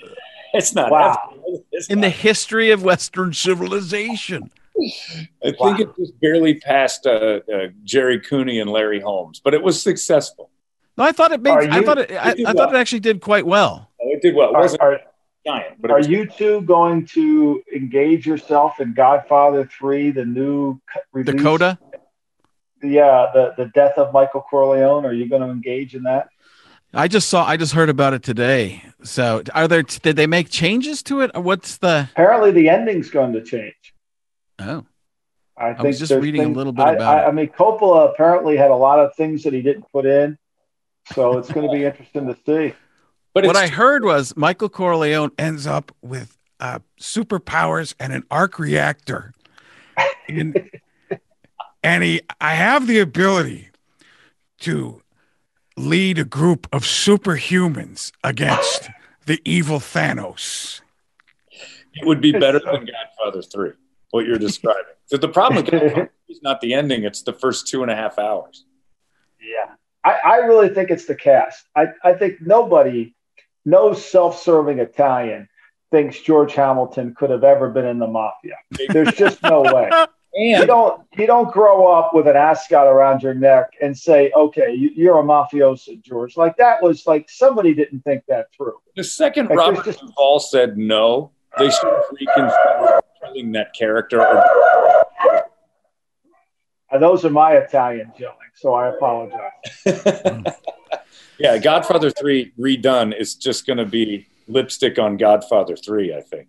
It's 0.53 0.75
not. 0.75 0.91
Wow. 0.91 1.33
It's 1.71 1.87
in 1.87 2.01
the 2.01 2.09
history 2.09 2.71
of 2.71 2.83
Western 2.83 3.33
civilization. 3.33 4.51
I 5.43 5.51
think 5.51 5.79
it 5.79 5.89
just 5.97 6.19
barely 6.19 6.55
passed 6.55 7.05
uh, 7.05 7.39
uh, 7.53 7.67
Gerry 7.83 8.19
Cooney 8.19 8.59
and 8.59 8.69
Larry 8.69 8.99
Holmes, 8.99 9.39
but 9.43 9.53
it 9.53 9.63
was 9.63 9.81
successful. 9.81 10.49
No, 10.97 11.03
I 11.03 11.11
thought 11.11 11.31
it 11.31 11.41
made. 11.41 11.51
Are 11.51 11.61
I 11.61 11.77
you- 11.79 11.85
thought 11.85 11.97
it. 11.97 12.11
I, 12.11 12.33
did 12.33 12.45
I 12.45 12.53
well. 12.53 12.65
thought 12.65 12.75
it 12.75 12.77
actually 12.77 12.99
did 13.01 13.21
quite 13.21 13.45
well. 13.45 13.89
Oh, 14.01 14.09
it 14.09 14.21
did 14.21 14.35
well. 14.35 14.49
It 14.49 14.55
Are, 14.55 14.61
wasn't 14.61 14.81
are, 14.81 14.99
giant, 15.45 15.81
but 15.81 15.91
are 15.91 15.97
was, 15.97 16.07
you 16.07 16.25
two 16.27 16.61
going 16.61 17.05
to 17.07 17.61
engage 17.75 18.25
yourself 18.25 18.79
in 18.79 18.93
Godfather 18.93 19.65
Three, 19.65 20.11
the 20.11 20.25
new 20.25 20.79
release? 21.13 21.35
Dakota. 21.35 21.77
Yeah, 22.83 23.31
the 23.33 23.53
the 23.57 23.65
death 23.73 23.97
of 23.97 24.13
Michael 24.13 24.41
Corleone. 24.41 25.05
Are 25.05 25.13
you 25.13 25.27
going 25.27 25.41
to 25.41 25.49
engage 25.49 25.95
in 25.95 26.03
that? 26.03 26.27
I 26.93 27.07
just 27.07 27.27
saw. 27.29 27.45
I 27.45 27.57
just 27.57 27.73
heard 27.73 27.89
about 27.89 28.13
it 28.13 28.23
today. 28.23 28.83
So, 29.03 29.43
are 29.53 29.67
there? 29.67 29.83
Did 29.83 30.15
they 30.15 30.27
make 30.27 30.49
changes 30.49 31.03
to 31.03 31.21
it? 31.21 31.35
What's 31.35 31.77
the? 31.77 32.07
Apparently, 32.13 32.51
the 32.51 32.69
ending's 32.69 33.09
going 33.09 33.33
to 33.33 33.43
change. 33.43 33.93
Oh, 34.59 34.85
I 35.57 35.73
think 35.73 35.87
was 35.87 35.99
just 35.99 36.09
there's 36.09 36.23
reading 36.23 36.43
a 36.43 36.49
little 36.49 36.73
bit 36.73 36.85
I, 36.85 36.93
about 36.93 37.17
I, 37.17 37.23
it. 37.23 37.27
I 37.27 37.31
mean, 37.31 37.47
Coppola 37.47 38.11
apparently 38.11 38.57
had 38.57 38.69
a 38.69 38.75
lot 38.75 38.99
of 38.99 39.15
things 39.15 39.43
that 39.43 39.53
he 39.53 39.61
didn't 39.61 39.91
put 39.91 40.05
in, 40.05 40.37
so 41.13 41.37
it's 41.37 41.51
going 41.51 41.67
to 41.67 41.73
be 41.73 41.83
interesting 41.83 42.27
to 42.27 42.37
see. 42.45 42.75
but 43.33 43.45
what 43.45 43.55
I 43.55 43.67
heard 43.67 44.03
was 44.03 44.35
Michael 44.37 44.69
Corleone 44.69 45.31
ends 45.37 45.65
up 45.65 45.91
with 46.01 46.37
uh, 46.59 46.79
superpowers 46.99 47.95
and 47.99 48.13
an 48.13 48.23
arc 48.29 48.59
reactor, 48.59 49.33
and, 50.27 50.69
and 51.83 52.03
he. 52.03 52.21
I 52.39 52.53
have 52.53 52.85
the 52.85 52.99
ability 52.99 53.69
to 54.59 55.01
lead 55.75 56.19
a 56.19 56.25
group 56.25 56.67
of 56.71 56.83
superhumans 56.83 58.11
against 58.23 58.89
the 59.25 59.39
evil 59.43 59.79
Thanos. 59.79 60.81
it 61.93 62.05
would 62.05 62.21
be 62.21 62.31
better 62.31 62.59
than 62.59 62.85
Godfather 62.85 63.41
Three. 63.41 63.71
What 64.11 64.25
you're 64.25 64.37
describing. 64.37 64.83
So 65.05 65.17
the 65.17 65.27
problem 65.29 65.65
with 65.65 66.09
is 66.29 66.41
not 66.41 66.61
the 66.61 66.73
ending; 66.73 67.03
it's 67.03 67.23
the 67.23 67.33
first 67.33 67.67
two 67.67 67.81
and 67.81 67.91
a 67.91 67.95
half 67.95 68.17
hours. 68.19 68.65
Yeah, 69.41 69.73
I, 70.03 70.17
I 70.23 70.35
really 70.45 70.69
think 70.69 70.89
it's 70.89 71.05
the 71.05 71.15
cast. 71.15 71.65
I, 71.75 71.87
I 72.03 72.13
think 72.13 72.41
nobody, 72.41 73.15
no 73.65 73.93
self-serving 73.93 74.79
Italian, 74.79 75.47
thinks 75.91 76.19
George 76.19 76.53
Hamilton 76.53 77.15
could 77.15 77.29
have 77.29 77.43
ever 77.43 77.69
been 77.69 77.85
in 77.85 77.99
the 77.99 78.07
mafia. 78.07 78.55
There's 78.89 79.13
just 79.13 79.41
no 79.43 79.61
way. 79.61 79.89
You 80.39 80.67
don't 80.67 81.01
you 81.17 81.25
don't 81.25 81.51
grow 81.51 81.87
up 81.91 82.13
with 82.13 82.27
an 82.27 82.35
ascot 82.35 82.85
around 82.85 83.23
your 83.23 83.33
neck 83.33 83.71
and 83.81 83.97
say, 83.97 84.31
okay, 84.35 84.71
you, 84.71 84.91
you're 84.93 85.17
a 85.17 85.23
mafioso, 85.23 85.99
George. 86.03 86.37
Like 86.37 86.55
that 86.57 86.83
was 86.83 87.07
like 87.07 87.27
somebody 87.27 87.73
didn't 87.73 88.01
think 88.01 88.23
that 88.27 88.53
through. 88.55 88.75
the 88.95 89.03
second 89.03 89.47
Like, 89.49 89.57
Robert 89.57 89.85
just- 89.85 89.99
Duvall 89.99 90.39
said 90.39 90.77
no, 90.77 91.31
they 91.57 91.71
should 91.71 91.89
have 91.89 92.03
reconsidered 92.11 93.01
killing 93.27 93.51
that 93.53 93.73
character. 93.73 94.21
And 94.21 94.39
uh, 96.91 96.97
those 96.99 97.25
are 97.25 97.29
my 97.29 97.53
Italian 97.53 98.11
yelling, 98.17 98.37
so 98.55 98.73
I 98.73 98.89
apologize. 98.89 99.51
yeah, 101.39 101.57
Godfather 101.57 102.09
Three 102.09 102.53
redone 102.57 103.17
is 103.17 103.35
just 103.35 103.67
going 103.67 103.77
to 103.77 103.85
be 103.85 104.27
lipstick 104.47 104.97
on 104.97 105.17
Godfather 105.17 105.75
Three. 105.75 106.15
I 106.15 106.21
think. 106.21 106.47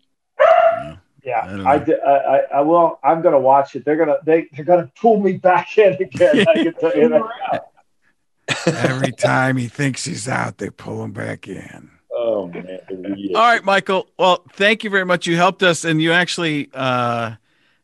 Yeah, 1.25 1.63
I 1.67 1.75
I, 1.75 1.77
I, 1.77 2.37
I, 2.37 2.39
I 2.55 2.61
will. 2.61 2.99
I'm 3.03 3.21
going 3.21 3.35
to 3.35 3.41
watch 3.41 3.75
it. 3.75 3.85
They're 3.85 3.97
gonna 3.97 4.19
they 4.25 4.47
they're 4.53 4.65
gonna 4.65 4.91
pull 5.01 5.21
me 5.21 5.33
back 5.33 5.77
in 5.77 5.95
again. 5.95 6.47
I 6.49 6.55
can 6.55 6.75
tell 6.75 6.97
you 6.97 7.09
that. 7.09 7.65
Every 8.67 9.13
time 9.13 9.57
he 9.57 9.69
thinks 9.69 10.05
he's 10.05 10.29
out, 10.29 10.59
they 10.59 10.71
pull 10.71 11.03
him 11.05 11.13
back 11.13 11.49
in. 11.49 11.91
Oh 12.39 12.47
man. 12.47 12.79
the 12.89 13.33
All 13.35 13.43
right, 13.43 13.65
Michael. 13.65 14.09
Well, 14.17 14.45
thank 14.53 14.85
you 14.85 14.91
very 14.91 15.05
much. 15.05 15.27
You 15.27 15.37
helped 15.37 15.63
us, 15.65 15.85
and 15.85 16.01
you 16.01 16.13
actually 16.13 16.71
uh, 16.73 17.33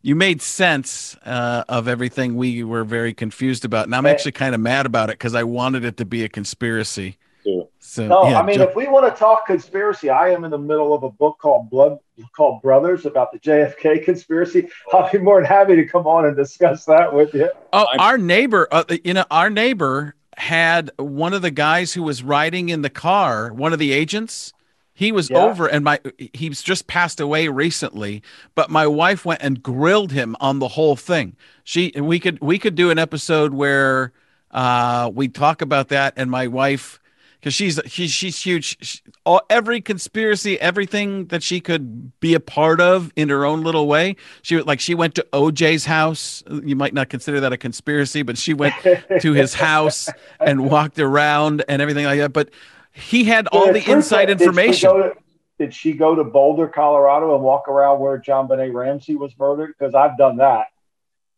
you 0.03 0.15
made 0.15 0.41
sense 0.41 1.17
uh, 1.25 1.65
of 1.69 1.89
everything 1.89 2.37
we 2.37 2.63
were 2.63 2.85
very 2.85 3.13
confused 3.15 3.65
about. 3.65 3.87
And 3.87 3.95
I'm 3.97 4.05
Hey. 4.05 4.11
actually 4.13 4.33
kind 4.33 4.55
of 4.55 4.61
mad 4.61 4.87
about 4.87 5.11
it 5.11 5.15
because 5.15 5.35
I 5.35 5.43
wanted 5.43 5.85
it 5.85 5.97
to 5.97 6.05
be 6.05 6.23
a 6.25 6.29
conspiracy. 6.29 7.19
too. 7.43 7.69
So 7.81 8.07
No, 8.07 8.29
yeah, 8.31 8.39
I 8.39 8.47
mean, 8.47 8.59
Jo- 8.59 8.69
if 8.69 8.77
we 8.77 8.87
want 8.87 9.13
to 9.13 9.19
talk 9.19 9.47
conspiracy, 9.47 10.09
I 10.09 10.31
am 10.31 10.45
in 10.45 10.51
the 10.53 10.59
middle 10.59 10.95
of 10.95 11.03
a 11.03 11.11
book 11.11 11.39
called 11.41 11.69
Blood 11.69 11.99
called 12.37 12.63
Brothers 12.63 13.07
about 13.07 13.33
the 13.33 13.41
JFK 13.41 14.05
conspiracy. 14.05 14.69
I'll 14.93 15.11
be 15.11 15.19
more 15.19 15.41
than 15.41 15.47
happy 15.47 15.75
to 15.75 15.85
come 15.85 16.07
on 16.07 16.27
and 16.27 16.37
discuss 16.37 16.85
that 16.85 17.13
with 17.13 17.35
you. 17.35 17.51
Oh, 17.73 17.87
I'm- 17.87 17.99
our 18.01 18.19
neighbor, 18.19 18.69
uh, 18.71 18.85
you 19.03 19.15
know, 19.15 19.25
our 19.33 19.51
neighbor 19.51 20.15
had 20.39 20.91
one 20.99 21.33
of 21.35 21.43
the 21.43 21.51
guys 21.51 21.93
who 21.95 22.03
was 22.03 22.23
riding 22.23 22.69
in 22.69 22.83
the 22.83 22.91
car, 22.91 23.53
one 23.53 23.73
of 23.73 23.79
the 23.79 23.93
agents. 23.93 24.53
He 24.97 25.11
was 25.11 25.29
Yeah. 25.29 25.39
over, 25.39 25.67
and 25.67 25.85
my 25.85 25.99
he's 26.33 26.63
just 26.63 26.87
passed 26.87 27.19
away 27.21 27.49
recently. 27.49 28.23
But 28.55 28.71
my 28.71 28.87
wife 28.87 29.25
went 29.25 29.43
and 29.43 29.61
grilled 29.63 30.13
him 30.13 30.37
on 30.41 30.61
the 30.61 30.69
whole 30.69 30.95
thing. 30.95 31.37
She 31.65 31.93
we 31.97 32.21
could 32.21 32.41
we 32.41 32.59
could 32.61 32.77
do 32.77 32.91
an 32.91 32.99
episode 32.99 33.55
where 33.55 34.13
uh, 34.53 35.11
we 35.13 35.27
talk 35.27 35.63
about 35.63 35.89
that, 35.89 36.15
and 36.17 36.31
my 36.31 36.47
wife 36.47 37.01
because 37.45 37.53
she's 37.55 37.79
she's 37.85 38.11
she's 38.11 38.41
huge. 38.41 38.79
She, 38.83 39.01
all 39.27 39.43
every 39.51 39.83
conspiracy, 39.83 40.59
everything 40.59 41.27
that 41.27 41.43
she 41.43 41.61
could 41.61 42.19
be 42.19 42.33
a 42.33 42.41
part 42.41 42.81
of 42.81 43.13
in 43.17 43.29
her 43.29 43.45
own 43.45 43.63
little 43.63 43.87
way. 43.87 44.17
She 44.41 44.59
like 44.63 44.81
she 44.81 44.95
went 44.95 45.15
to 45.17 45.27
OJ's 45.35 45.85
house. 45.85 46.43
You 46.65 46.75
might 46.75 46.95
not 46.95 47.11
consider 47.11 47.41
that 47.41 47.53
a 47.53 47.59
conspiracy, 47.59 48.23
but 48.23 48.39
she 48.39 48.55
went 48.55 48.75
to 49.21 49.33
his 49.35 49.53
house 49.53 50.09
and 50.41 50.71
walked 50.71 50.99
around 50.99 51.63
and 51.69 51.83
everything 51.83 52.07
like 52.07 52.19
that. 52.19 52.33
But 52.33 52.49
he 52.93 53.25
had 53.25 53.47
all 53.49 53.71
the 53.71 53.91
inside 53.93 54.31
is, 54.31 54.37
did 54.37 54.45
she 54.45 54.45
information. 54.47 54.91
to- 54.95 55.13
Did 55.59 55.75
she 55.75 55.93
go 55.93 56.15
to 56.15 56.25
Boulder, 56.25 56.67
Colorado, 56.69 57.35
and 57.35 57.45
walk 57.45 57.69
around 57.69 58.01
where 58.01 58.19
JonBenét 58.19 58.73
Ramsey 58.73 59.17
was 59.17 59.33
murdered? 59.39 59.75
Because 59.79 59.95
I've 59.95 60.17
done 60.17 60.39
that. 60.39 60.69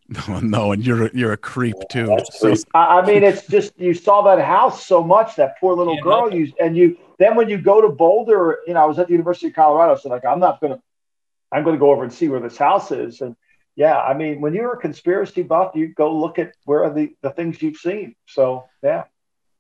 No, 0.08 0.40
no, 0.42 0.72
and 0.72 0.86
you're 0.86 1.10
you're 1.14 1.32
a 1.32 1.36
creep 1.36 1.76
too. 1.88 2.06
That's 2.06 2.38
So. 2.38 2.54
I, 2.74 2.98
I 3.00 3.06
mean, 3.06 3.22
it's 3.22 3.46
just 3.46 3.72
you 3.78 3.94
saw 3.94 4.22
that 4.22 4.42
house 4.44 4.86
so 4.86 5.02
much, 5.02 5.36
that 5.36 5.58
poor 5.58 5.74
little 5.74 5.96
Yeah, 5.96 6.02
girl. 6.02 6.32
You 6.32 6.52
and 6.60 6.76
you 6.76 6.96
then 7.18 7.34
when 7.36 7.48
you 7.48 7.58
go 7.58 7.80
to 7.80 7.88
Boulder, 7.88 8.58
you 8.66 8.74
know, 8.74 8.82
I 8.82 8.86
was 8.86 8.98
at 8.98 9.06
the 9.08 9.12
University 9.12 9.48
of 9.48 9.54
Colorado, 9.54 9.96
so 9.96 10.08
like 10.08 10.24
I'm 10.24 10.40
not 10.40 10.60
gonna, 10.60 10.80
I'm 11.50 11.64
gonna 11.64 11.78
go 11.78 11.90
over 11.90 12.04
and 12.04 12.12
see 12.12 12.28
where 12.28 12.40
this 12.40 12.56
house 12.56 12.92
is, 12.92 13.20
and 13.20 13.34
yeah, 13.74 13.98
I 13.98 14.14
mean, 14.14 14.40
when 14.40 14.54
you're 14.54 14.72
a 14.72 14.78
conspiracy 14.78 15.42
buff, 15.42 15.72
you 15.74 15.88
go 15.88 16.14
look 16.14 16.38
at 16.38 16.54
where 16.64 16.84
are 16.84 16.92
the 16.92 17.14
the 17.22 17.30
things 17.30 17.60
you've 17.60 17.76
seen. 17.76 18.14
So 18.26 18.64
yeah, 18.82 19.04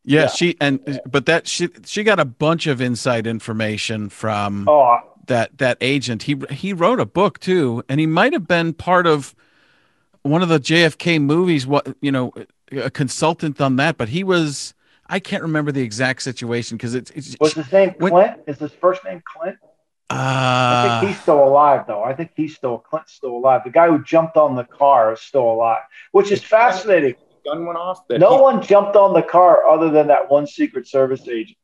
yeah, 0.04 0.22
Yeah. 0.22 0.26
she 0.28 0.56
and 0.60 1.00
but 1.06 1.26
that 1.26 1.48
she 1.48 1.68
she 1.84 2.04
got 2.04 2.20
a 2.20 2.24
bunch 2.24 2.66
of 2.66 2.80
inside 2.80 3.26
information 3.26 4.08
from 4.08 4.68
oh, 4.68 5.00
that 5.26 5.58
that 5.58 5.76
agent. 5.80 6.22
He 6.24 6.36
he 6.50 6.72
wrote 6.72 7.00
a 7.00 7.06
book 7.06 7.40
too, 7.40 7.82
and 7.88 7.98
he 7.98 8.06
might 8.06 8.32
have 8.32 8.46
been 8.46 8.72
part 8.72 9.06
of 9.06 9.34
one 10.26 10.42
of 10.42 10.48
the 10.48 10.60
JFK 10.60 11.20
movies. 11.20 11.66
What 11.66 11.96
you 12.00 12.12
know, 12.12 12.32
a 12.72 12.90
consultant 12.90 13.60
on 13.60 13.76
that, 13.76 13.96
but 13.96 14.08
he 14.08 14.24
was. 14.24 14.74
I 15.08 15.20
can't 15.20 15.42
remember 15.42 15.70
the 15.70 15.82
exact 15.82 16.22
situation 16.22 16.76
because 16.76 16.96
it's, 16.96 17.12
it's 17.12 17.36
was 17.40 17.52
his 17.54 17.70
name 17.72 17.94
When- 17.98 18.10
Clint? 18.12 18.40
Is 18.48 18.58
his 18.58 18.72
first 18.72 19.04
name 19.04 19.22
Clint? 19.24 19.56
I 20.10 20.96
uh, 20.96 21.00
think 21.00 21.12
he's 21.12 21.20
still 21.22 21.42
alive, 21.42 21.84
though. 21.86 22.02
I 22.02 22.12
think 22.14 22.30
he's 22.36 22.54
still 22.54 22.78
Clint's 22.78 23.12
still 23.12 23.36
alive. 23.36 23.62
The 23.64 23.70
guy 23.70 23.88
who 23.88 24.02
jumped 24.04 24.36
on 24.36 24.54
the 24.54 24.64
car 24.64 25.12
is 25.12 25.20
still 25.20 25.48
alive, 25.50 25.80
which 26.12 26.30
is 26.30 26.42
fascinating. 26.42 27.14
Gun 27.44 27.66
went 27.66 27.78
off. 27.78 28.06
That 28.08 28.18
No 28.20 28.36
he- 28.36 28.42
one 28.42 28.62
jumped 28.62 28.96
on 28.96 29.14
the 29.14 29.22
car 29.22 29.66
other 29.68 29.90
than 29.90 30.08
that 30.08 30.30
one 30.30 30.46
Secret 30.46 30.86
Service 30.88 31.26
agent. 31.28 31.56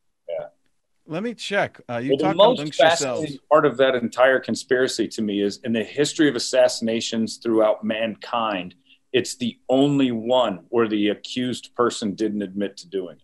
Let 1.07 1.23
me 1.23 1.35
check. 1.35 1.81
Uh, 1.91 1.99
you 1.99 2.11
Well, 2.11 2.17
the 2.19 2.25
talk 2.25 2.37
most 2.37 2.59
amongst 2.61 2.79
fascinating 2.81 3.21
yourselves. 3.23 3.47
part 3.51 3.67
of 3.67 3.77
that 3.79 3.95
entire 3.95 4.39
conspiracy 4.41 5.09
to 5.09 5.23
me 5.23 5.41
is 5.43 5.59
in 5.65 5.73
the 5.73 5.85
history 5.85 6.29
of 6.29 6.37
assassinations 6.37 7.39
throughout 7.39 7.85
mankind, 7.85 8.75
it's 9.13 9.37
the 9.37 9.59
only 9.69 10.11
one 10.13 10.65
where 10.71 10.89
the 10.89 11.09
accused 11.09 11.75
person 11.75 12.15
didn't 12.15 12.43
admit 12.43 12.77
to 12.79 12.89
doing 12.89 13.17
it. 13.17 13.23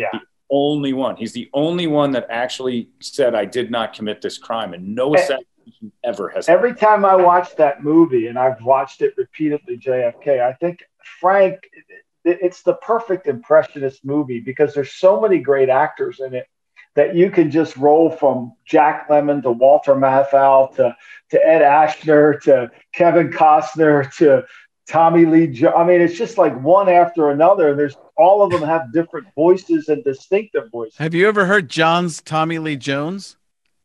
Yeah. 0.00 0.08
The 0.12 0.20
only 0.50 0.92
one. 0.92 1.16
He's 1.16 1.32
the 1.32 1.48
only 1.52 1.86
one 1.86 2.12
that 2.12 2.26
actually 2.30 2.90
said, 3.00 3.34
I 3.34 3.44
did 3.44 3.70
not 3.70 3.92
commit 3.94 4.20
this 4.20 4.38
crime. 4.38 4.74
And 4.74 4.94
no 4.94 5.12
Eh. 5.14 5.18
assassination 5.20 5.92
ever 6.04 6.28
has. 6.28 6.48
Every 6.48 6.74
time 6.74 7.04
I 7.04 7.16
watch 7.16 7.56
that 7.56 7.82
movie, 7.82 8.26
and 8.28 8.38
I've 8.38 8.60
watched 8.62 9.02
it 9.02 9.14
repeatedly, 9.16 9.76
JFK, 9.76 10.40
I 10.40 10.52
think 10.54 10.84
Frank, 11.20 11.58
it- 11.72 11.84
it's 12.24 12.62
the 12.62 12.74
perfect 12.74 13.26
impressionist 13.26 14.04
movie 14.04 14.40
because 14.40 14.74
there's 14.74 14.92
so 14.92 15.20
many 15.20 15.38
great 15.38 15.68
actors 15.68 16.20
in 16.20 16.34
it 16.34 16.46
that 16.96 17.14
you 17.14 17.30
can 17.30 17.50
just 17.50 17.76
roll 17.76 18.10
from 18.10 18.52
Jack 18.66 19.08
Lemmon 19.08 19.42
to 19.42 19.50
Walter 19.52 19.94
Matthau 19.94 20.74
to, 20.76 20.96
to 21.30 21.46
Ed 21.46 21.62
Asner 21.62 22.40
to 22.42 22.70
Kevin 22.92 23.30
Costner 23.30 24.12
to 24.16 24.44
Tommy 24.88 25.24
Lee. 25.24 25.46
Jo- 25.46 25.72
I 25.72 25.86
mean, 25.86 26.00
it's 26.00 26.18
just 26.18 26.36
like 26.36 26.60
one 26.60 26.88
after 26.88 27.30
another. 27.30 27.70
And 27.70 27.78
there's 27.78 27.96
all 28.16 28.42
of 28.42 28.50
them 28.50 28.62
have 28.62 28.92
different 28.92 29.28
voices 29.36 29.88
and 29.88 30.02
distinctive 30.02 30.70
voices. 30.70 30.98
Have 30.98 31.14
you 31.14 31.28
ever 31.28 31.46
heard 31.46 31.68
John's 31.68 32.20
Tommy 32.20 32.58
Lee 32.58 32.76
Jones? 32.76 33.36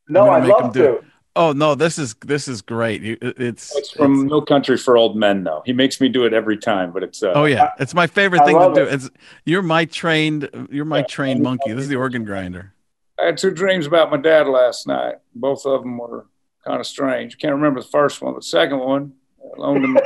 No, 0.10 0.30
I'd 0.30 0.46
love 0.46 0.74
to. 0.74 1.02
Oh 1.38 1.52
no, 1.52 1.76
this 1.76 1.98
is 1.98 2.16
this 2.26 2.48
is 2.48 2.62
great. 2.62 3.02
It's, 3.04 3.76
It's 3.76 3.92
from 3.92 4.14
it's- 4.14 4.30
No 4.30 4.42
Country 4.42 4.78
for 4.78 4.96
Old 4.96 5.18
Men, 5.18 5.44
though. 5.44 5.64
He 5.66 5.74
makes 5.74 6.00
me 6.00 6.08
do 6.08 6.26
it 6.26 6.34
every 6.34 6.58
time, 6.58 6.92
but 6.92 7.04
it's. 7.04 7.22
Uh, 7.22 7.34
oh 7.36 7.46
yeah, 7.46 7.72
it's 7.80 7.94
my 7.94 8.08
favorite 8.08 8.42
I 8.42 8.46
thing 8.46 8.60
to 8.60 8.74
do. 8.74 8.84
it. 8.84 8.94
It's 8.94 9.10
you're 9.46 9.62
my 9.62 9.86
trained 9.86 10.50
you're 10.72 10.86
my 10.86 11.00
Yeah. 11.00 11.06
trained 11.06 11.44
monkey. 11.44 11.74
This 11.74 11.84
is 11.84 11.90
the 11.90 11.98
organ 11.98 12.24
grinder. 12.24 12.74
I 13.20 13.26
had 13.26 13.38
two 13.38 13.52
dreams 13.52 13.86
about 13.86 14.12
my 14.12 14.18
dad 14.18 14.48
last 14.48 14.88
night. 14.88 15.16
Both 15.34 15.66
of 15.66 15.82
them 15.82 15.98
were 15.98 16.28
kind 16.66 16.80
of 16.80 16.88
strange. 16.88 17.38
Can't 17.38 17.54
remember 17.56 17.82
the 17.82 17.88
first 17.88 18.22
one, 18.22 18.34
but 18.34 18.40
the 18.42 18.46
second 18.48 18.80
one, 18.80 19.14
I 19.42 19.60
loaned 19.60 19.86
him. 19.86 19.98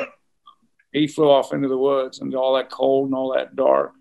he 0.92 1.08
flew 1.08 1.30
off 1.30 1.54
into 1.54 1.68
the 1.68 1.78
woods 1.78 2.20
and 2.22 2.34
all 2.36 2.56
that 2.56 2.70
cold 2.72 3.06
and 3.08 3.16
all 3.16 3.34
that 3.36 3.56
dark. 3.56 3.94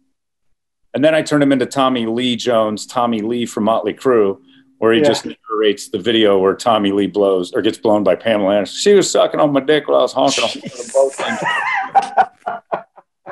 And 0.94 1.04
then 1.04 1.14
I 1.14 1.20
turned 1.22 1.42
him 1.42 1.52
into 1.52 1.66
Tommy 1.66 2.06
Lee 2.06 2.36
Jones, 2.36 2.86
Tommy 2.86 3.20
Lee 3.20 3.44
from 3.44 3.64
Motley 3.64 3.92
Crue, 3.94 4.40
where 4.78 4.92
he 4.92 5.00
Yeah. 5.00 5.06
just 5.08 5.26
narrates 5.58 5.88
the 5.88 5.98
video 5.98 6.38
where 6.38 6.54
Tommy 6.54 6.92
Lee 6.92 7.06
blows 7.06 7.52
or 7.52 7.62
gets 7.62 7.78
blown 7.78 8.04
by 8.04 8.14
Pamela 8.14 8.54
Anderson. 8.56 8.76
She 8.78 8.94
was 8.94 9.10
sucking 9.10 9.40
on 9.40 9.52
my 9.52 9.60
dick 9.60 9.88
while 9.88 9.98
I 9.98 10.02
was 10.02 10.12
honking 10.12 10.44
on 10.44 10.50
the 10.50 10.90
boat. 10.94 11.14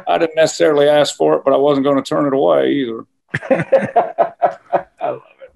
I 0.09 0.19
didn't 0.19 0.37
necessarily 0.37 0.89
ask 0.89 1.17
for 1.17 1.35
it, 1.37 1.43
but 1.45 1.53
I 1.53 1.57
wasn't 1.57 1.85
going 1.85 1.97
to 1.97 2.03
turn 2.03 2.27
it 2.27 2.33
away 2.33 2.71
either. 2.73 3.05
I 3.51 5.11
love 5.11 5.23
it. 5.43 5.53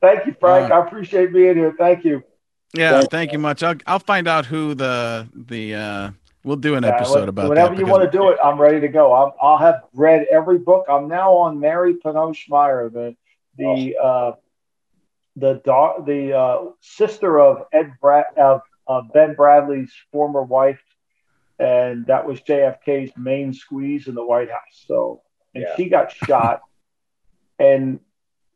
Thank 0.00 0.26
you, 0.26 0.34
Frank. 0.40 0.72
I 0.72 0.80
appreciate 0.84 1.32
being 1.32 1.56
here. 1.56 1.74
Thank 1.78 2.04
you. 2.04 2.22
Yeah, 2.74 3.00
Thank 3.00 3.10
thank 3.10 3.32
you 3.32 3.38
much. 3.38 3.62
I'll 3.62 3.74
I'll 3.86 3.98
find 3.98 4.26
out 4.26 4.46
who 4.46 4.74
the 4.74 5.28
the 5.34 5.74
uh 5.74 6.10
we'll 6.42 6.56
do 6.56 6.74
an 6.74 6.84
Yeah, 6.84 6.96
episode 6.96 7.20
when- 7.20 7.28
about 7.28 7.48
whenever 7.50 7.74
that. 7.74 7.78
you 7.80 7.86
want 7.86 8.02
to 8.02 8.10
do 8.10 8.30
it, 8.30 8.38
I'm 8.42 8.58
ready 8.58 8.80
to 8.80 8.88
go. 8.88 9.12
I'm, 9.12 9.32
I'll 9.42 9.58
have 9.58 9.82
read 9.92 10.26
every 10.32 10.58
book. 10.58 10.86
I'm 10.88 11.06
now 11.06 11.32
on 11.34 11.60
Mary 11.60 11.94
Pinchot 11.94 12.34
Meyer, 12.48 12.88
the 12.88 13.14
the 13.58 13.94
uh, 14.02 14.32
the 15.36 15.60
da- 15.64 16.00
the 16.00 16.36
uh, 16.36 16.58
sister 16.80 17.40
of 17.40 17.64
Ed 17.72 17.92
Brad 18.00 18.24
of 18.36 18.60
uh, 18.86 19.02
Ben 19.14 19.34
Bradlee's 19.34 19.92
former 20.12 20.42
wife, 20.42 20.80
and 21.58 22.06
that 22.06 22.26
was 22.26 22.40
JFK's 22.40 23.12
main 23.16 23.52
squeeze 23.52 24.08
in 24.08 24.14
the 24.14 24.24
White 24.24 24.50
House. 24.50 24.84
So, 24.86 25.22
and 25.54 25.64
Yeah. 25.68 25.76
she 25.76 25.88
got 25.88 26.12
shot, 26.12 26.60
and 27.58 28.00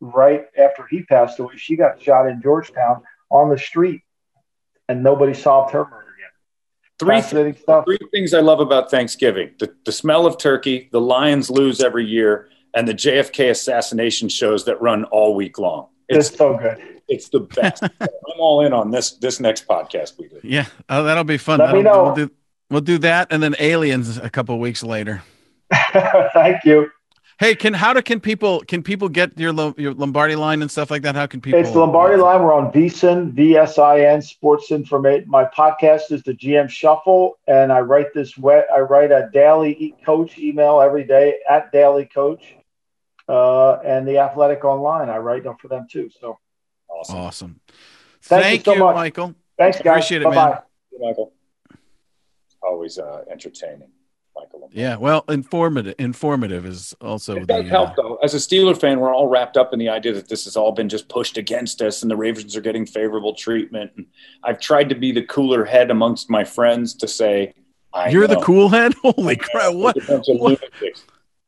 right 0.01 0.47
after 0.59 0.87
he 0.91 1.03
passed 1.05 1.39
away, 1.39 1.57
she 1.57 1.77
got 1.77 2.03
shot 2.03 2.27
in 2.29 2.43
Georgetown 2.43 3.03
on 3.31 3.49
the 3.51 3.59
street, 3.59 4.03
and 4.89 5.03
nobody 5.03 5.33
solved 5.35 5.72
her 5.72 5.85
murder 5.85 6.14
yet. 6.18 6.31
Three 6.99 7.20
three 7.22 7.99
things 8.11 8.35
I 8.35 8.41
love 8.41 8.61
about 8.61 8.91
Thanksgiving 8.91 9.53
the, 9.59 9.74
the 9.85 9.93
smell 9.93 10.27
of 10.27 10.39
turkey, 10.39 10.89
the 10.93 11.01
Lions 11.01 11.49
lose 11.51 11.81
every 11.83 12.05
year, 12.05 12.49
and 12.74 12.87
the 12.87 12.95
JFK 12.95 13.51
assassination 13.51 14.29
shows 14.29 14.64
that 14.66 14.81
run 14.83 15.05
all 15.05 15.35
week 15.35 15.59
long. 15.59 15.89
It's 16.09 16.28
It's, 16.28 16.36
so 16.38 16.57
good. 16.57 16.78
it's 17.09 17.28
the 17.30 17.40
best. 17.40 17.82
I'm 18.00 18.38
all 18.38 18.64
in 18.64 18.72
on 18.72 18.90
this 18.90 19.12
this 19.12 19.40
next 19.40 19.66
podcast 19.66 20.18
we 20.18 20.28
do. 20.28 20.40
Yeah, 20.42 20.66
oh, 20.88 21.02
that'll 21.04 21.24
be 21.24 21.38
fun. 21.38 21.59
Let 21.59 21.74
me 21.74 21.82
That'll- 21.82 21.96
know. 21.98 22.04
We'll 22.04 22.14
do 22.14 22.30
we'll 22.70 22.80
do 22.80 22.98
that 22.98 23.28
and 23.30 23.42
then 23.42 23.54
aliens 23.59 24.18
a 24.18 24.30
couple 24.30 24.59
weeks 24.59 24.82
later. 24.82 25.22
Thank 26.32 26.64
you. 26.64 26.90
Hey, 27.38 27.54
can 27.54 27.74
how 27.74 27.92
do 27.92 28.00
can 28.00 28.18
people 28.18 28.61
can 28.61 28.82
people 28.82 29.11
get 29.11 29.38
your 29.38 29.52
your 29.76 29.92
Lombardi 29.92 30.36
line 30.36 30.62
and 30.62 30.70
stuff 30.70 30.90
like 30.90 31.02
that? 31.02 31.14
How 31.14 31.26
can 31.26 31.42
people? 31.42 31.61
It's 31.61 31.70
the 31.70 31.80
Lombardi 31.80 32.16
line. 32.16 32.42
We're 32.42 32.54
on 32.54 32.72
VSIN, 32.72 33.32
V-S-I-N, 33.32 34.22
Sports 34.22 34.70
Information. 34.70 35.28
My 35.28 35.44
podcast 35.44 36.12
is 36.12 36.22
the 36.22 36.32
GM 36.32 36.70
Shuffle, 36.70 37.38
and 37.46 37.70
I 37.72 37.80
write 37.80 38.14
this. 38.14 38.38
We- 38.38 38.54
I 38.54 38.80
write 38.80 39.12
a 39.12 39.28
daily 39.34 39.72
e- 39.78 39.94
coach 40.02 40.38
email 40.38 40.80
every 40.80 41.04
day 41.04 41.34
at 41.50 41.70
Daily 41.72 42.07
Coach, 42.07 42.54
uh, 43.29 43.74
and 43.85 44.07
the 44.07 44.18
Athletic 44.18 44.64
Online. 44.64 45.09
I 45.11 45.18
write 45.18 45.45
them 45.45 45.57
for 45.61 45.68
them 45.68 45.87
too. 45.91 46.11
So 46.20 46.39
Awesome. 46.89 47.16
Awesome. 47.18 47.61
Thank 48.22 48.43
Thank, 48.43 48.66
you 48.66 48.72
so 48.72 48.74
you, 48.79 48.85
much. 48.85 48.95
Michael. 48.97 49.35
thanks, 49.59 49.79
guys. 49.79 49.87
Appreciate 49.87 50.22
it, 50.22 50.24
Bye 50.24 50.35
man. 50.35 50.51
bye. 50.51 50.61
Michael. 51.01 51.33
Always 52.62 52.99
uh, 52.99 53.22
entertaining, 53.31 53.91
Michael. 54.35 54.68
Yeah, 54.72 54.97
well, 54.97 55.24
informative. 55.29 55.95
Informative 55.99 56.64
is 56.66 56.95
also 57.01 57.37
It 57.37 57.41
the. 57.41 57.47
does 57.47 57.68
help 57.68 57.95
though. 57.97 58.16
As 58.22 58.35
a 58.35 58.39
Steeler 58.39 58.79
fan, 58.79 58.99
we're 58.99 59.12
all 59.14 59.29
wrapped 59.29 59.57
up 59.57 59.72
in 59.72 59.79
the 59.79 59.89
idea 59.89 60.12
that 60.14 60.29
this 60.29 60.45
has 60.45 60.57
all 60.57 60.72
been 60.72 60.89
just 60.89 61.09
pushed 61.09 61.37
against 61.37 61.83
us, 61.83 62.03
and 62.03 62.11
the 62.11 62.16
Ravens 62.16 62.57
are 62.57 62.61
getting 62.61 62.87
favorable 62.87 63.35
treatment. 63.35 63.93
And 63.97 64.07
I've 64.43 64.59
tried 64.59 64.89
to 64.89 64.95
be 64.95 65.12
the 65.12 65.22
cooler 65.22 65.64
head 65.64 65.91
amongst 65.91 66.29
my 66.31 66.45
friends 66.45 66.95
to 66.95 67.09
say, 67.09 67.53
I 67.93 68.09
You're 68.09 68.27
the 68.27 68.35
know. 68.37 68.43
cool 68.43 68.68
head. 68.68 68.95
Holy 69.03 69.37
crap! 69.37 69.74
What? 69.74 69.97
A 70.03 70.07
bunch 70.07 70.29
of 70.29 70.39
what? 70.39 70.61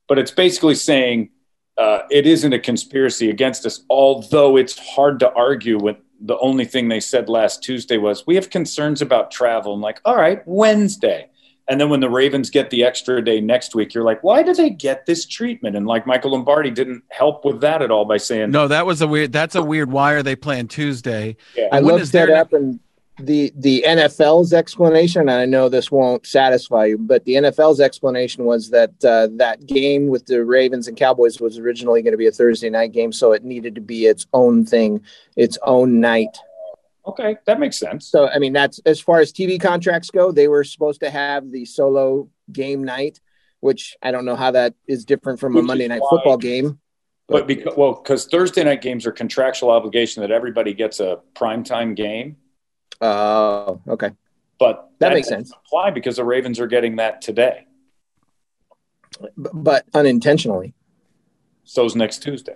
But 0.09 0.19
it's 0.19 0.31
basically 0.31 0.75
saying 0.75 1.31
uh, 1.79 2.01
it 2.11 2.27
isn't 2.27 2.53
a 2.53 2.59
conspiracy 2.59 3.31
against 3.31 3.65
us, 3.65 3.85
although 3.89 4.57
it's 4.57 4.79
hard 4.79 5.21
to 5.21 5.33
argue 5.33 5.79
with 5.79 5.97
the 6.21 6.37
only 6.39 6.65
thing 6.65 6.89
they 6.89 7.01
said 7.01 7.29
last 7.29 7.63
Tuesday 7.63 7.97
was, 7.97 8.27
we 8.27 8.35
have 8.35 8.51
concerns 8.51 9.01
about 9.01 9.31
travel. 9.31 9.75
I'm 9.75 9.81
like, 9.81 10.01
all 10.05 10.17
right, 10.17 10.43
Wednesday. 10.47 11.29
And 11.71 11.81
then 11.81 11.91
when 11.91 12.01
the 12.01 12.09
Ravens 12.09 12.49
get 12.51 12.71
the 12.71 12.83
extra 12.83 13.23
day 13.23 13.41
next 13.41 13.75
week, 13.75 13.93
you're 13.93 14.03
like, 14.03 14.25
why 14.25 14.43
do 14.43 14.55
they 14.55 14.71
get 14.71 15.05
this 15.05 15.27
treatment? 15.27 15.77
And 15.77 15.87
like 15.87 16.07
Michael 16.07 16.33
Lombardi 16.33 16.71
didn't 16.71 17.05
help 17.11 17.45
with 17.45 17.61
that 17.61 17.83
at 17.83 17.91
all 17.91 18.07
by 18.07 18.17
saying, 18.17 18.51
No, 18.51 18.69
that 18.69 18.87
was 18.87 19.03
a 19.03 19.07
weird. 19.07 19.33
That's 19.33 19.55
a 19.55 19.63
weird. 19.63 19.93
Why 19.93 20.15
are 20.15 20.23
they 20.23 20.35
playing 20.35 20.69
Tuesday? 20.69 21.37
Yeah. 21.55 21.69
I 21.71 21.81
When 21.81 21.93
looked 21.93 22.03
is 22.03 22.13
that 22.13 22.31
ne- 22.31 22.35
up, 22.35 22.55
and 22.55 22.81
the 23.21 23.53
the 23.57 23.85
NFL's 23.87 24.53
explanation. 24.53 25.23
And 25.23 25.31
I 25.31 25.45
know 25.45 25.69
this 25.69 25.91
won't 25.91 26.27
satisfy 26.27 26.87
you, 26.87 26.99
but 26.99 27.25
the 27.25 27.35
NFL's 27.35 27.81
explanation 27.81 28.45
was 28.45 28.71
that 28.71 28.91
uh, 29.05 29.29
that 29.37 29.67
game 29.67 30.09
with 30.09 30.27
the 30.27 30.45
Ravens 30.45 30.89
and 30.89 30.97
Cowboys 30.97 31.41
was 31.41 31.59
originally 31.59 32.03
going 32.03 32.13
to 32.13 32.19
be 32.19 32.27
a 32.27 32.33
Thursday 32.33 32.71
night 32.71 32.93
game, 32.93 33.13
so 33.13 33.33
it 33.33 33.45
needed 33.45 33.75
to 33.75 33.81
be 33.81 34.07
its 34.07 34.27
own 34.33 34.65
thing, 34.65 35.03
its 35.37 35.59
own 35.63 36.01
night. 36.01 36.37
okay, 37.07 37.37
that 37.47 37.59
makes 37.59 37.79
sense. 37.79 38.07
So 38.07 38.29
I 38.29 38.39
mean, 38.39 38.53
that's 38.53 38.79
as 38.87 39.01
far 39.01 39.21
as 39.21 39.33
TV 39.33 39.61
contracts 39.61 40.11
go. 40.11 40.31
They 40.33 40.49
were 40.49 40.65
supposed 40.65 41.01
to 41.01 41.11
have 41.11 41.51
the 41.51 41.65
solo 41.65 42.29
game 42.53 42.85
night, 42.85 43.21
which 43.61 43.97
I 44.03 44.11
don't 44.11 44.25
know 44.25 44.37
how 44.37 44.51
that 44.53 44.75
is 44.87 45.05
different 45.05 45.41
from 45.41 45.55
Which 45.55 45.65
a 45.65 45.67
Monday 45.67 45.89
night 45.89 46.01
why- 46.03 46.11
football 46.11 46.37
game. 46.37 46.79
But 47.31 47.47
because, 47.47 47.75
well, 47.77 47.93
because 47.93 48.25
Thursday 48.25 48.65
night 48.65 48.81
games 48.81 49.05
are 49.07 49.13
contractual 49.13 49.69
obligation 49.69 50.23
that 50.23 50.31
everybody 50.31 50.73
gets 50.73 50.99
a 50.99 51.19
primetime 51.35 51.95
game. 51.95 52.37
Oh, 53.01 53.81
okay, 53.89 54.11
But 54.59 54.91
That 54.99 55.13
makes 55.13 55.29
sense. 55.29 55.53
Apply 55.67 55.91
because 55.91 56.17
the 56.17 56.25
Ravens 56.25 56.59
are 56.59 56.67
getting 56.67 56.97
that 56.97 57.23
today. 57.23 57.67
But 59.37 59.85
unintentionally. 59.95 60.75
So's 61.65 61.95
next 61.97 62.23
Tuesday. 62.23 62.55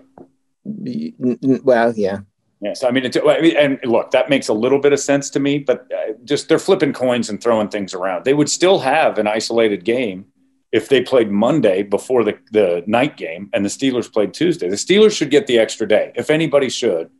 Y- 0.65 1.13
n- 1.23 1.39
n- 1.43 1.61
Well, 1.65 1.93
yeah. 1.97 2.21
Yes, 2.61 2.85
I 2.85 2.91
mean, 2.93 3.05
it's, 3.05 3.17
I 3.17 3.41
mean, 3.41 3.57
and 3.57 3.79
look, 3.85 4.13
that 4.13 4.31
makes 4.31 4.47
a 4.49 4.53
little 4.53 4.79
bit 4.79 4.93
of 4.93 5.01
sense 5.01 5.31
to 5.31 5.41
me, 5.41 5.59
but 5.59 5.87
uh, 5.93 6.13
just 6.25 6.49
they're 6.49 6.61
flipping 6.61 6.93
coins 6.93 7.29
and 7.29 7.43
throwing 7.43 7.69
things 7.69 7.93
around. 7.93 8.25
They 8.25 8.35
would 8.35 8.49
still 8.49 8.79
have 8.79 9.19
an 9.19 9.27
isolated 9.27 9.85
game 9.85 10.27
if 10.71 10.89
they 10.89 11.01
played 11.03 11.31
Monday 11.31 11.83
before 11.83 12.23
the, 12.23 12.39
the 12.53 12.85
night 12.87 13.17
game 13.17 13.51
and 13.53 13.65
the 13.65 13.69
Steelers 13.69 14.11
played 14.11 14.33
Tuesday. 14.33 14.69
The 14.69 14.77
Steelers 14.77 15.17
should 15.17 15.31
get 15.31 15.47
the 15.49 15.59
extra 15.59 15.87
day, 15.89 16.13
if 16.15 16.31
anybody 16.31 16.69
should. 16.69 17.11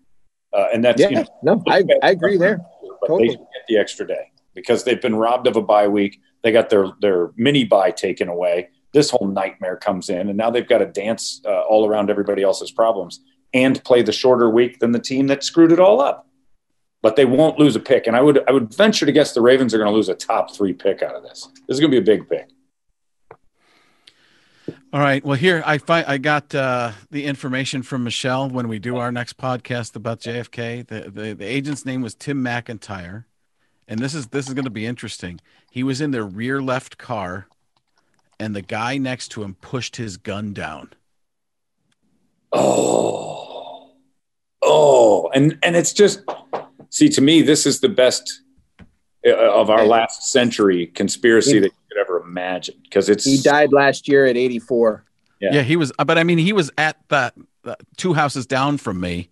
Uh, 0.53 0.67
and 0.73 0.85
that's, 0.85 1.01
Yeah, 1.01 1.09
you 1.09 1.17
know, 1.17 1.25
no, 1.43 1.63
I, 1.67 1.83
I 2.03 2.11
agree 2.11 2.37
there. 2.37 2.61
But 3.03 3.09
Totally. 3.09 3.31
they 3.31 3.35
get 3.35 3.67
the 3.69 3.77
extra 3.77 4.07
day 4.07 4.31
because 4.55 4.85
they've 4.85 5.03
been 5.03 5.17
robbed 5.17 5.49
of 5.49 5.57
a 5.57 5.61
bye 5.61 5.89
week. 5.89 6.21
They 6.43 6.53
got 6.53 6.71
their 6.71 6.93
their 7.01 7.33
mini 7.37 7.65
bye 7.65 7.91
taken 7.91 8.29
away. 8.29 8.71
This 8.95 9.11
whole 9.11 9.27
nightmare 9.27 9.77
comes 9.77 10.09
in, 10.09 10.29
and 10.29 10.37
now 10.37 10.51
they've 10.51 10.69
got 10.69 10.79
to 10.79 10.87
dance 10.87 11.43
uh, 11.45 11.63
all 11.63 11.87
around 11.87 12.11
everybody 12.11 12.43
else's 12.43 12.71
problems 12.71 13.21
and 13.53 13.83
play 13.85 14.03
the 14.03 14.13
shorter 14.13 14.49
week 14.49 14.79
than 14.79 14.93
the 14.93 14.99
team 15.01 15.27
that 15.27 15.43
screwed 15.43 15.73
it 15.73 15.81
all 15.81 16.01
up. 16.01 16.29
But 17.03 17.17
they 17.17 17.25
won't 17.25 17.59
lose 17.59 17.75
a 17.75 17.81
pick, 17.81 18.07
and 18.07 18.15
I 18.15 18.21
would 18.21 18.49
I 18.49 18.53
would 18.53 18.73
venture 18.73 19.05
to 19.05 19.13
guess 19.13 19.35
the 19.35 19.43
Ravens 19.43 19.75
are 19.75 19.79
going 19.79 19.91
to 19.91 19.95
lose 19.95 20.09
a 20.09 20.15
top 20.15 20.55
three 20.55 20.73
pick 20.73 21.03
out 21.03 21.17
of 21.17 21.25
this. 21.25 21.49
This 21.67 21.75
is 21.75 21.81
going 21.81 21.91
to 21.91 22.01
be 22.01 22.13
a 22.13 22.17
big 22.17 22.29
pick. 22.29 22.49
All 24.93 25.01
right. 25.01 25.25
Well, 25.25 25.39
here 25.39 25.63
I 25.65 25.79
find 25.79 26.05
I 26.07 26.19
got 26.19 26.55
uh, 26.55 26.93
the 27.11 27.25
information 27.25 27.83
from 27.83 28.05
Michelle 28.05 28.51
when 28.51 28.69
we 28.69 28.79
do 28.79 28.99
our 28.99 29.11
next 29.11 29.39
podcast 29.39 29.97
about 29.97 30.21
JFK. 30.21 30.87
The, 30.87 31.11
the 31.11 31.33
the 31.33 31.47
agent's 31.47 31.87
name 31.87 32.03
was 32.03 32.15
Tim 32.15 32.45
McIntyre, 32.45 33.25
and 33.89 34.01
this 34.01 34.15
is 34.15 34.27
this 34.27 34.49
is 34.49 34.53
going 34.53 34.67
to 34.67 34.71
be 34.71 34.85
interesting. 34.85 35.41
He 35.71 35.83
was 35.83 36.03
in 36.03 36.11
the 36.11 36.23
rear 36.23 36.61
left 36.61 36.99
car, 36.99 37.47
and 38.39 38.55
the 38.55 38.61
guy 38.61 38.99
next 38.99 39.29
to 39.29 39.43
him 39.43 39.55
pushed 39.55 39.97
his 39.97 40.19
gun 40.19 40.53
down. 40.53 40.91
Oh, 42.53 43.93
oh, 44.61 45.31
and 45.33 45.59
and 45.63 45.75
it's 45.75 45.95
just 45.95 46.21
see 46.91 47.09
to 47.09 47.23
me 47.23 47.41
this 47.41 47.65
is 47.65 47.81
the 47.81 47.89
best 47.89 48.43
uh, 49.27 49.31
of 49.31 49.71
our 49.71 49.87
last 49.87 50.31
century 50.31 50.89
conspiracy 50.89 51.61
that 51.61 51.73
could 51.93 52.01
ever 52.01 52.21
imagine 52.21 52.77
because 52.83 53.09
it's 53.09 53.25
He 53.25 53.41
died 53.41 53.73
last 53.73 54.09
year 54.09 54.27
at 54.27 54.37
84. 54.37 55.05
Yeah. 55.41 55.55
Yeah. 55.55 55.63
he 55.63 55.77
was. 55.77 55.93
But 56.05 56.19
I 56.19 56.25
mean, 56.25 56.39
he 56.39 56.53
was 56.53 56.71
at 56.79 56.97
that 57.09 57.35
uh, 57.65 57.75
two 57.97 58.15
houses 58.15 58.47
down 58.47 58.79
from 58.79 59.01
me. 59.01 59.29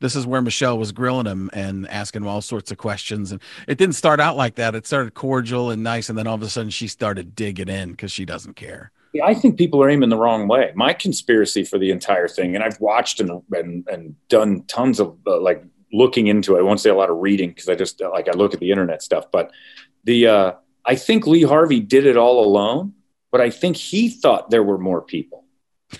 This 0.00 0.16
is 0.16 0.26
where 0.26 0.40
Michelle 0.40 0.78
was 0.78 0.92
grilling 0.92 1.26
him 1.26 1.50
and 1.52 1.86
asking 1.88 2.22
him 2.22 2.28
all 2.28 2.40
sorts 2.40 2.70
of 2.70 2.78
questions. 2.78 3.32
And 3.32 3.40
it 3.68 3.76
didn't 3.76 3.96
start 3.96 4.18
out 4.18 4.34
like 4.34 4.54
that. 4.54 4.74
It 4.74 4.86
started 4.86 5.12
cordial 5.12 5.70
and 5.70 5.82
nice, 5.82 6.08
and 6.08 6.16
then 6.16 6.26
all 6.26 6.36
of 6.36 6.42
a 6.42 6.48
sudden 6.48 6.70
she 6.70 6.88
started 6.88 7.36
digging 7.36 7.68
in 7.68 7.90
because 7.90 8.10
she 8.10 8.24
doesn't 8.24 8.56
care. 8.56 8.92
I 9.22 9.34
think 9.34 9.58
people 9.58 9.82
are 9.82 9.90
aiming 9.90 10.08
the 10.08 10.16
wrong 10.16 10.48
way. 10.48 10.72
My 10.74 10.94
conspiracy 10.94 11.64
for 11.64 11.78
the 11.78 11.90
entire 11.90 12.28
thing, 12.28 12.54
and 12.54 12.64
I've 12.64 12.80
watched 12.80 13.20
and 13.20 13.42
and, 13.52 13.86
and 13.88 14.14
done 14.28 14.62
tons 14.68 15.00
of 15.00 15.18
uh, 15.26 15.38
like 15.40 15.62
looking 15.92 16.28
into 16.28 16.56
it. 16.56 16.60
I 16.60 16.62
won't 16.62 16.80
say 16.80 16.90
a 16.90 16.94
lot 16.94 17.10
of 17.10 17.18
reading 17.18 17.50
because 17.50 17.68
I 17.68 17.74
just 17.74 18.00
like 18.00 18.28
I 18.28 18.32
look 18.32 18.54
at 18.54 18.60
the 18.60 18.70
internet 18.70 19.02
stuff. 19.02 19.26
But 19.30 19.50
the 20.04 20.26
uh, 20.26 20.52
I 20.84 20.94
think 20.94 21.26
Lee 21.26 21.42
Harvey 21.42 21.80
did 21.80 22.06
it 22.06 22.16
all 22.16 22.44
alone, 22.44 22.94
but 23.30 23.40
I 23.40 23.50
think 23.50 23.76
he 23.76 24.08
thought 24.08 24.50
there 24.50 24.62
were 24.62 24.78
more 24.78 25.02
people. 25.02 25.44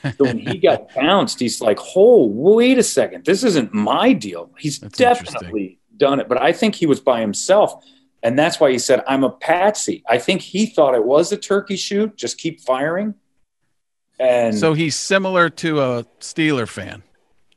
So 0.03 0.12
when 0.24 0.39
he 0.39 0.59
got 0.59 0.95
bounced, 0.95 1.41
he's 1.41 1.61
like, 1.61 1.78
"Oh, 1.97 2.26
wait 2.26 2.78
a 2.78 2.83
second, 2.83 3.24
this 3.24 3.45
isn't 3.45 3.74
my 3.74 4.12
deal." 4.12 4.51
He's 4.59 4.78
That's 4.78 4.97
definitely 4.97 5.78
done 5.97 6.20
it, 6.20 6.28
but 6.28 6.41
I 6.41 6.53
think 6.53 6.74
he 6.74 6.87
was 6.87 7.01
by 7.01 7.20
himself. 7.20 7.85
And 8.22 8.39
that's 8.39 8.61
why 8.61 8.70
he 8.70 8.78
said, 8.78 9.03
I'm 9.07 9.24
a 9.24 9.31
patsy. 9.31 10.03
I 10.07 10.18
think 10.18 10.43
he 10.43 10.66
thought 10.66 10.95
it 10.95 11.05
was 11.05 11.33
a 11.33 11.39
turkey 11.39 11.76
shoot. 11.76 12.16
Just 12.16 12.37
keep 12.37 12.61
firing. 12.61 13.14
And 14.18 14.57
So 14.59 14.74
he's 14.74 14.95
similar 14.95 15.49
to 15.49 15.81
a 15.81 16.05
Steeler 16.20 16.68
fan, 16.68 17.03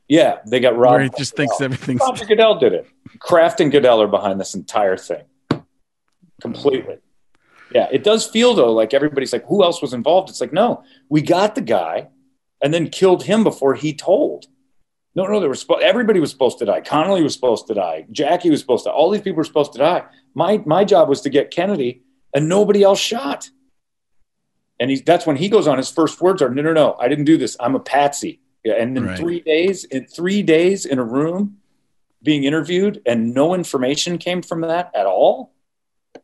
yeah, 0.08 0.38
they 0.46 0.60
got 0.60 0.72
where 0.72 0.98
robbed. 0.98 1.02
he 1.02 1.10
just 1.18 1.36
thinks 1.36 1.60
everything's. 1.60 2.00
Roger 2.00 2.24
Goodell 2.24 2.58
did 2.58 2.72
it. 2.72 2.86
Kraft 3.18 3.60
and 3.60 3.70
Goodell 3.70 4.00
are 4.00 4.08
behind 4.08 4.40
this 4.40 4.54
entire 4.54 4.96
thing 4.96 5.24
completely. 6.40 6.98
Yeah, 7.74 7.88
it 7.90 8.04
does 8.04 8.24
feel 8.26 8.54
though 8.54 8.72
like 8.72 8.94
everybody's 8.94 9.32
like, 9.32 9.44
who 9.46 9.64
else 9.64 9.82
was 9.82 9.92
involved? 9.92 10.30
It's 10.30 10.40
like, 10.40 10.52
no, 10.52 10.84
we 11.08 11.20
got 11.20 11.54
the 11.56 11.60
guy 11.60 12.08
and 12.62 12.72
then 12.72 12.88
killed 12.88 13.24
him 13.24 13.42
before 13.42 13.74
he 13.74 13.92
told. 13.92 14.46
No, 15.16 15.26
no, 15.26 15.40
there 15.40 15.48
was 15.48 15.64
spo- 15.64 15.80
everybody 15.80 16.20
was 16.20 16.30
supposed 16.30 16.58
to 16.60 16.64
die. 16.64 16.80
Connally 16.80 17.22
was 17.22 17.34
supposed 17.34 17.66
to 17.68 17.74
die. 17.74 18.06
Jackie 18.12 18.50
was 18.50 18.60
supposed 18.60 18.84
to. 18.84 18.90
All 18.90 19.10
these 19.10 19.22
people 19.22 19.38
were 19.38 19.44
supposed 19.44 19.72
to 19.72 19.78
die. 19.78 20.04
My 20.34 20.62
my 20.66 20.84
job 20.84 21.08
was 21.08 21.20
to 21.22 21.30
get 21.30 21.50
Kennedy, 21.52 22.02
and 22.34 22.48
nobody 22.48 22.82
else 22.82 22.98
shot. 22.98 23.48
And 24.80 24.90
he, 24.90 25.00
that's 25.00 25.24
when 25.26 25.36
he 25.36 25.48
goes 25.48 25.68
on. 25.68 25.78
His 25.78 25.88
first 25.90 26.20
words 26.20 26.42
are, 26.42 26.48
"No, 26.48 26.62
no, 26.62 26.72
no, 26.72 26.96
I 26.98 27.06
didn't 27.08 27.26
do 27.26 27.38
this. 27.38 27.56
I'm 27.60 27.76
a 27.76 27.80
patsy." 27.80 28.40
Yeah, 28.64 28.74
and 28.74 28.96
in 28.96 29.06
Right. 29.06 29.16
three 29.18 29.40
days, 29.40 29.84
in 29.84 30.06
three 30.06 30.42
days 30.42 30.84
in 30.84 30.98
a 30.98 31.04
room, 31.04 31.58
being 32.22 32.42
interviewed, 32.42 33.00
and 33.06 33.32
no 33.34 33.54
information 33.54 34.18
came 34.18 34.42
from 34.42 34.62
that 34.62 34.90
at 34.96 35.06
all. 35.06 35.53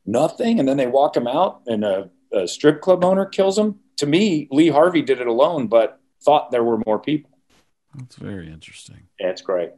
Nothing, 0.06 0.58
and 0.58 0.68
then 0.68 0.76
they 0.76 0.86
walk 0.86 1.16
him 1.16 1.26
out, 1.26 1.62
and 1.66 1.84
a, 1.84 2.10
a 2.32 2.48
strip 2.48 2.80
club 2.80 3.04
owner 3.04 3.26
kills 3.26 3.58
him. 3.58 3.80
To 3.98 4.06
me, 4.06 4.48
Lee 4.50 4.68
Harvey 4.68 5.02
did 5.02 5.20
it 5.20 5.26
alone, 5.26 5.66
but 5.66 6.00
thought 6.22 6.50
there 6.50 6.64
were 6.64 6.82
more 6.86 6.98
people. 6.98 7.30
That's 7.96 8.16
very 8.16 8.48
interesting. 8.48 9.08
Yeah, 9.18 9.28
it's 9.28 9.42
great. 9.42 9.70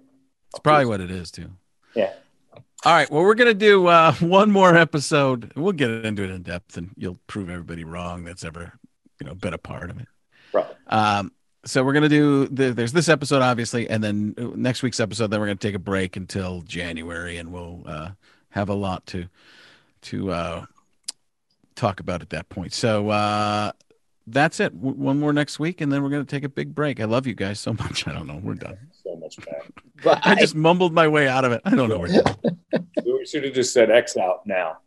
It's 0.50 0.60
probably 0.60 0.86
what 0.86 1.00
it 1.00 1.10
is 1.10 1.30
too. 1.30 1.50
Yeah. 1.94 2.12
All 2.84 2.92
right. 2.92 3.10
Well, 3.10 3.22
we're 3.22 3.34
gonna 3.34 3.54
do 3.54 3.86
uh, 3.86 4.12
one 4.14 4.50
more 4.50 4.76
episode. 4.76 5.52
We'll 5.56 5.72
get 5.72 5.90
into 5.90 6.22
it 6.22 6.30
in 6.30 6.42
depth, 6.42 6.76
and 6.76 6.90
you'll 6.96 7.18
prove 7.26 7.48
everybody 7.48 7.84
wrong 7.84 8.24
that's 8.24 8.44
ever, 8.44 8.72
you 9.20 9.26
know, 9.26 9.34
been 9.34 9.54
a 9.54 9.58
part 9.58 9.90
of 9.90 9.98
it. 10.00 10.08
Right. 10.52 10.66
Um, 10.88 11.32
so 11.64 11.84
we're 11.84 11.92
gonna 11.92 12.08
do 12.08 12.48
the, 12.48 12.72
there's 12.72 12.92
this 12.92 13.08
episode 13.08 13.40
obviously, 13.40 13.88
and 13.88 14.02
then 14.02 14.34
next 14.56 14.82
week's 14.82 15.00
episode. 15.00 15.28
Then 15.28 15.40
we're 15.40 15.46
gonna 15.46 15.56
take 15.56 15.74
a 15.74 15.80
break 15.80 16.16
until 16.16 16.62
January, 16.62 17.38
and 17.38 17.52
we'll 17.52 17.82
uh, 17.86 18.10
have 18.50 18.68
a 18.68 18.74
lot 18.74 19.06
to 19.06 19.28
to 20.02 20.30
uh, 20.30 20.64
talk 21.74 22.00
about 22.00 22.22
at 22.22 22.30
that 22.30 22.48
point. 22.48 22.72
So 22.72 23.08
uh, 23.10 23.72
that's 24.26 24.60
it. 24.60 24.74
W- 24.80 24.96
one 24.96 25.18
more 25.18 25.32
next 25.32 25.58
week, 25.58 25.80
and 25.80 25.90
then 25.92 26.02
we're 26.02 26.10
gonna 26.10 26.24
take 26.24 26.44
a 26.44 26.48
big 26.48 26.74
break. 26.74 27.00
I 27.00 27.04
love 27.04 27.26
you 27.26 27.34
guys 27.34 27.60
so 27.60 27.72
much. 27.72 28.06
I 28.06 28.12
don't 28.12 28.26
know. 28.26 28.40
We're 28.42 28.54
done. 28.54 28.78
So 29.04 29.16
much 29.16 29.36
bad. 29.44 29.62
But 30.02 30.20
I 30.26 30.34
just 30.34 30.54
mumbled 30.54 30.92
my 30.92 31.08
way 31.08 31.28
out 31.28 31.44
of 31.44 31.52
it. 31.52 31.60
I 31.64 31.74
don't 31.74 31.88
know. 31.88 31.98
We're 31.98 32.08
done. 32.22 32.36
We 33.04 33.26
should 33.26 33.44
have 33.44 33.54
just 33.54 33.72
said 33.72 33.88
X 33.88 34.16
out 34.16 34.46
now. 34.48 34.78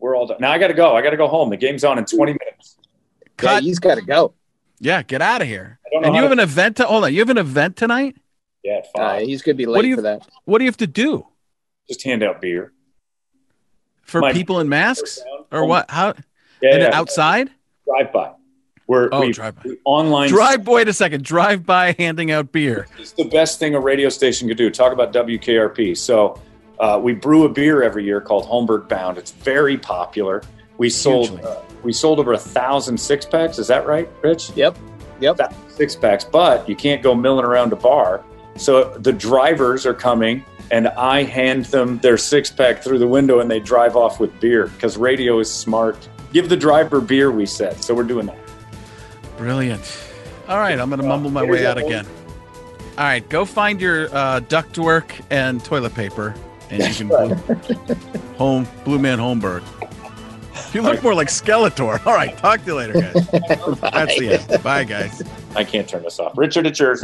We're 0.00 0.16
all 0.16 0.26
done. 0.26 0.38
Now 0.40 0.50
I 0.50 0.58
got 0.58 0.68
to 0.68 0.74
go. 0.74 0.96
I 0.96 1.02
got 1.02 1.10
to 1.10 1.16
go 1.16 1.28
home. 1.28 1.50
The 1.50 1.56
game's 1.56 1.84
on 1.84 1.98
in 1.98 2.04
20 2.04 2.32
minutes. 2.32 2.76
yeah, 2.82 3.28
Cut. 3.36 3.62
he's 3.62 3.78
got 3.78 3.94
to 3.94 4.02
go. 4.02 4.34
Yeah, 4.80 5.02
get 5.04 5.22
out 5.22 5.40
of 5.40 5.46
here. 5.46 5.78
I 5.86 5.90
don't 5.92 6.02
know 6.02 6.06
And 6.08 6.16
you 6.16 6.22
have 6.22 6.30
to- 6.30 6.32
an 6.32 6.40
event 6.40 6.76
to 6.78 6.84
hold 6.84 7.04
on. 7.04 7.12
You 7.14 7.20
have 7.20 7.30
an 7.30 7.38
event 7.38 7.76
tonight. 7.76 8.16
Yeah, 8.64 8.78
at 8.78 8.86
Uh, 8.86 8.88
five. 8.96 9.22
he's 9.26 9.42
going 9.42 9.54
to 9.54 9.58
be 9.58 9.66
What 9.66 9.74
late 9.76 9.82
do 9.82 9.88
you- 9.88 9.94
for 9.96 10.02
that. 10.02 10.26
What 10.46 10.58
do 10.58 10.64
you 10.64 10.68
have 10.68 10.76
to 10.78 10.86
do 10.88 11.26
just 11.88 12.02
hand 12.02 12.24
out 12.24 12.40
beer. 12.40 12.72
For 14.06 14.20
My- 14.20 14.32
people 14.32 14.60
in 14.60 14.68
masks 14.68 15.20
or 15.52 15.66
what? 15.66 15.90
How 15.90 16.14
Yeah, 16.62 16.72
and 16.74 16.82
yeah. 16.82 16.90
outside? 16.98 17.50
drive 17.86 18.12
by. 18.12 18.30
We're 18.88 19.08
Oh, 19.12 19.20
we, 19.20 19.32
drive 19.32 19.56
by. 19.56 19.70
online. 19.84 20.28
Drive. 20.28 20.64
By. 20.64 20.72
Wait 20.72 20.88
a 20.88 20.92
second. 20.92 21.24
Drive 21.24 21.66
by 21.66 21.94
handing 21.98 22.30
out 22.30 22.52
beer. 22.52 22.86
It's 22.98 23.12
the 23.12 23.24
best 23.28 23.58
thing 23.58 23.74
a 23.74 23.80
radio 23.80 24.08
station 24.08 24.46
could 24.48 24.56
do. 24.56 24.70
Talk 24.70 24.92
about 24.92 25.12
WKRP. 25.12 25.96
So 25.96 26.40
uh, 26.78 27.00
we 27.02 27.12
brew 27.12 27.44
a 27.44 27.48
beer 27.48 27.82
every 27.82 28.04
year 28.04 28.20
called 28.20 28.44
Holmberg 28.46 28.88
Bound. 28.88 29.18
It's 29.18 29.32
very 29.32 29.76
popular. 29.76 30.42
We 30.78 30.88
sold 30.90 31.40
uh, 31.44 31.56
we 31.82 31.92
sold 31.92 32.18
over 32.20 32.32
a 32.34 32.38
thousand 32.38 32.98
six 32.98 33.24
packs. 33.26 33.58
Is 33.58 33.66
that 33.68 33.86
right, 33.86 34.08
Rich? 34.22 34.50
Yep. 34.54 34.76
Yep. 35.20 35.54
six 35.68 35.96
packs, 35.96 36.24
but 36.24 36.68
you 36.68 36.76
can't 36.76 37.02
go 37.02 37.14
milling 37.14 37.44
around 37.46 37.72
a 37.72 37.76
bar. 37.76 38.22
So 38.56 38.90
the 38.98 39.12
drivers 39.12 39.84
are 39.86 39.94
coming, 39.94 40.44
and 40.70 40.88
I 40.88 41.22
hand 41.22 41.66
them 41.66 41.98
their 41.98 42.18
six 42.18 42.50
pack 42.50 42.82
through 42.82 42.98
the 42.98 43.06
window, 43.06 43.40
and 43.40 43.50
they 43.50 43.60
drive 43.60 43.96
off 43.96 44.20
with 44.20 44.38
beer 44.40 44.66
because 44.68 44.96
radio 44.96 45.38
is 45.38 45.52
smart. 45.52 46.08
Give 46.32 46.48
the 46.48 46.56
driver 46.56 47.00
beer, 47.00 47.30
we 47.30 47.46
said. 47.46 47.82
So 47.82 47.94
we're 47.94 48.04
doing 48.04 48.26
that. 48.26 48.38
Brilliant. 49.36 50.02
All 50.48 50.58
right, 50.58 50.78
I'm 50.78 50.88
going 50.88 51.00
to 51.00 51.06
mumble 51.06 51.30
my 51.30 51.42
way 51.42 51.66
out 51.66 51.78
again. 51.78 52.06
All 52.98 53.04
right, 53.04 53.26
go 53.28 53.44
find 53.44 53.80
your 53.80 54.06
uh, 54.14 54.40
ductwork 54.40 55.20
and 55.30 55.62
toilet 55.64 55.94
paper, 55.94 56.34
and 56.70 56.82
you 56.82 56.94
can 56.94 57.08
blue, 57.08 57.94
home 58.38 58.66
Blue 58.84 58.98
Man 58.98 59.18
Holmberg. 59.18 59.62
You 60.72 60.82
look 60.82 61.02
more 61.02 61.14
like 61.14 61.28
Skeletor. 61.28 62.04
All 62.06 62.14
right, 62.14 62.36
talk 62.38 62.60
to 62.60 62.66
you 62.66 62.74
later, 62.74 62.94
guys. 62.94 63.12
That's 63.80 64.18
the 64.18 64.38
end. 64.40 64.62
Bye, 64.62 64.84
guys. 64.84 65.22
I 65.54 65.64
can't 65.64 65.88
turn 65.88 66.02
this 66.02 66.18
off. 66.18 66.36
Richard, 66.38 66.66
it's 66.66 66.78
yours. 66.80 67.02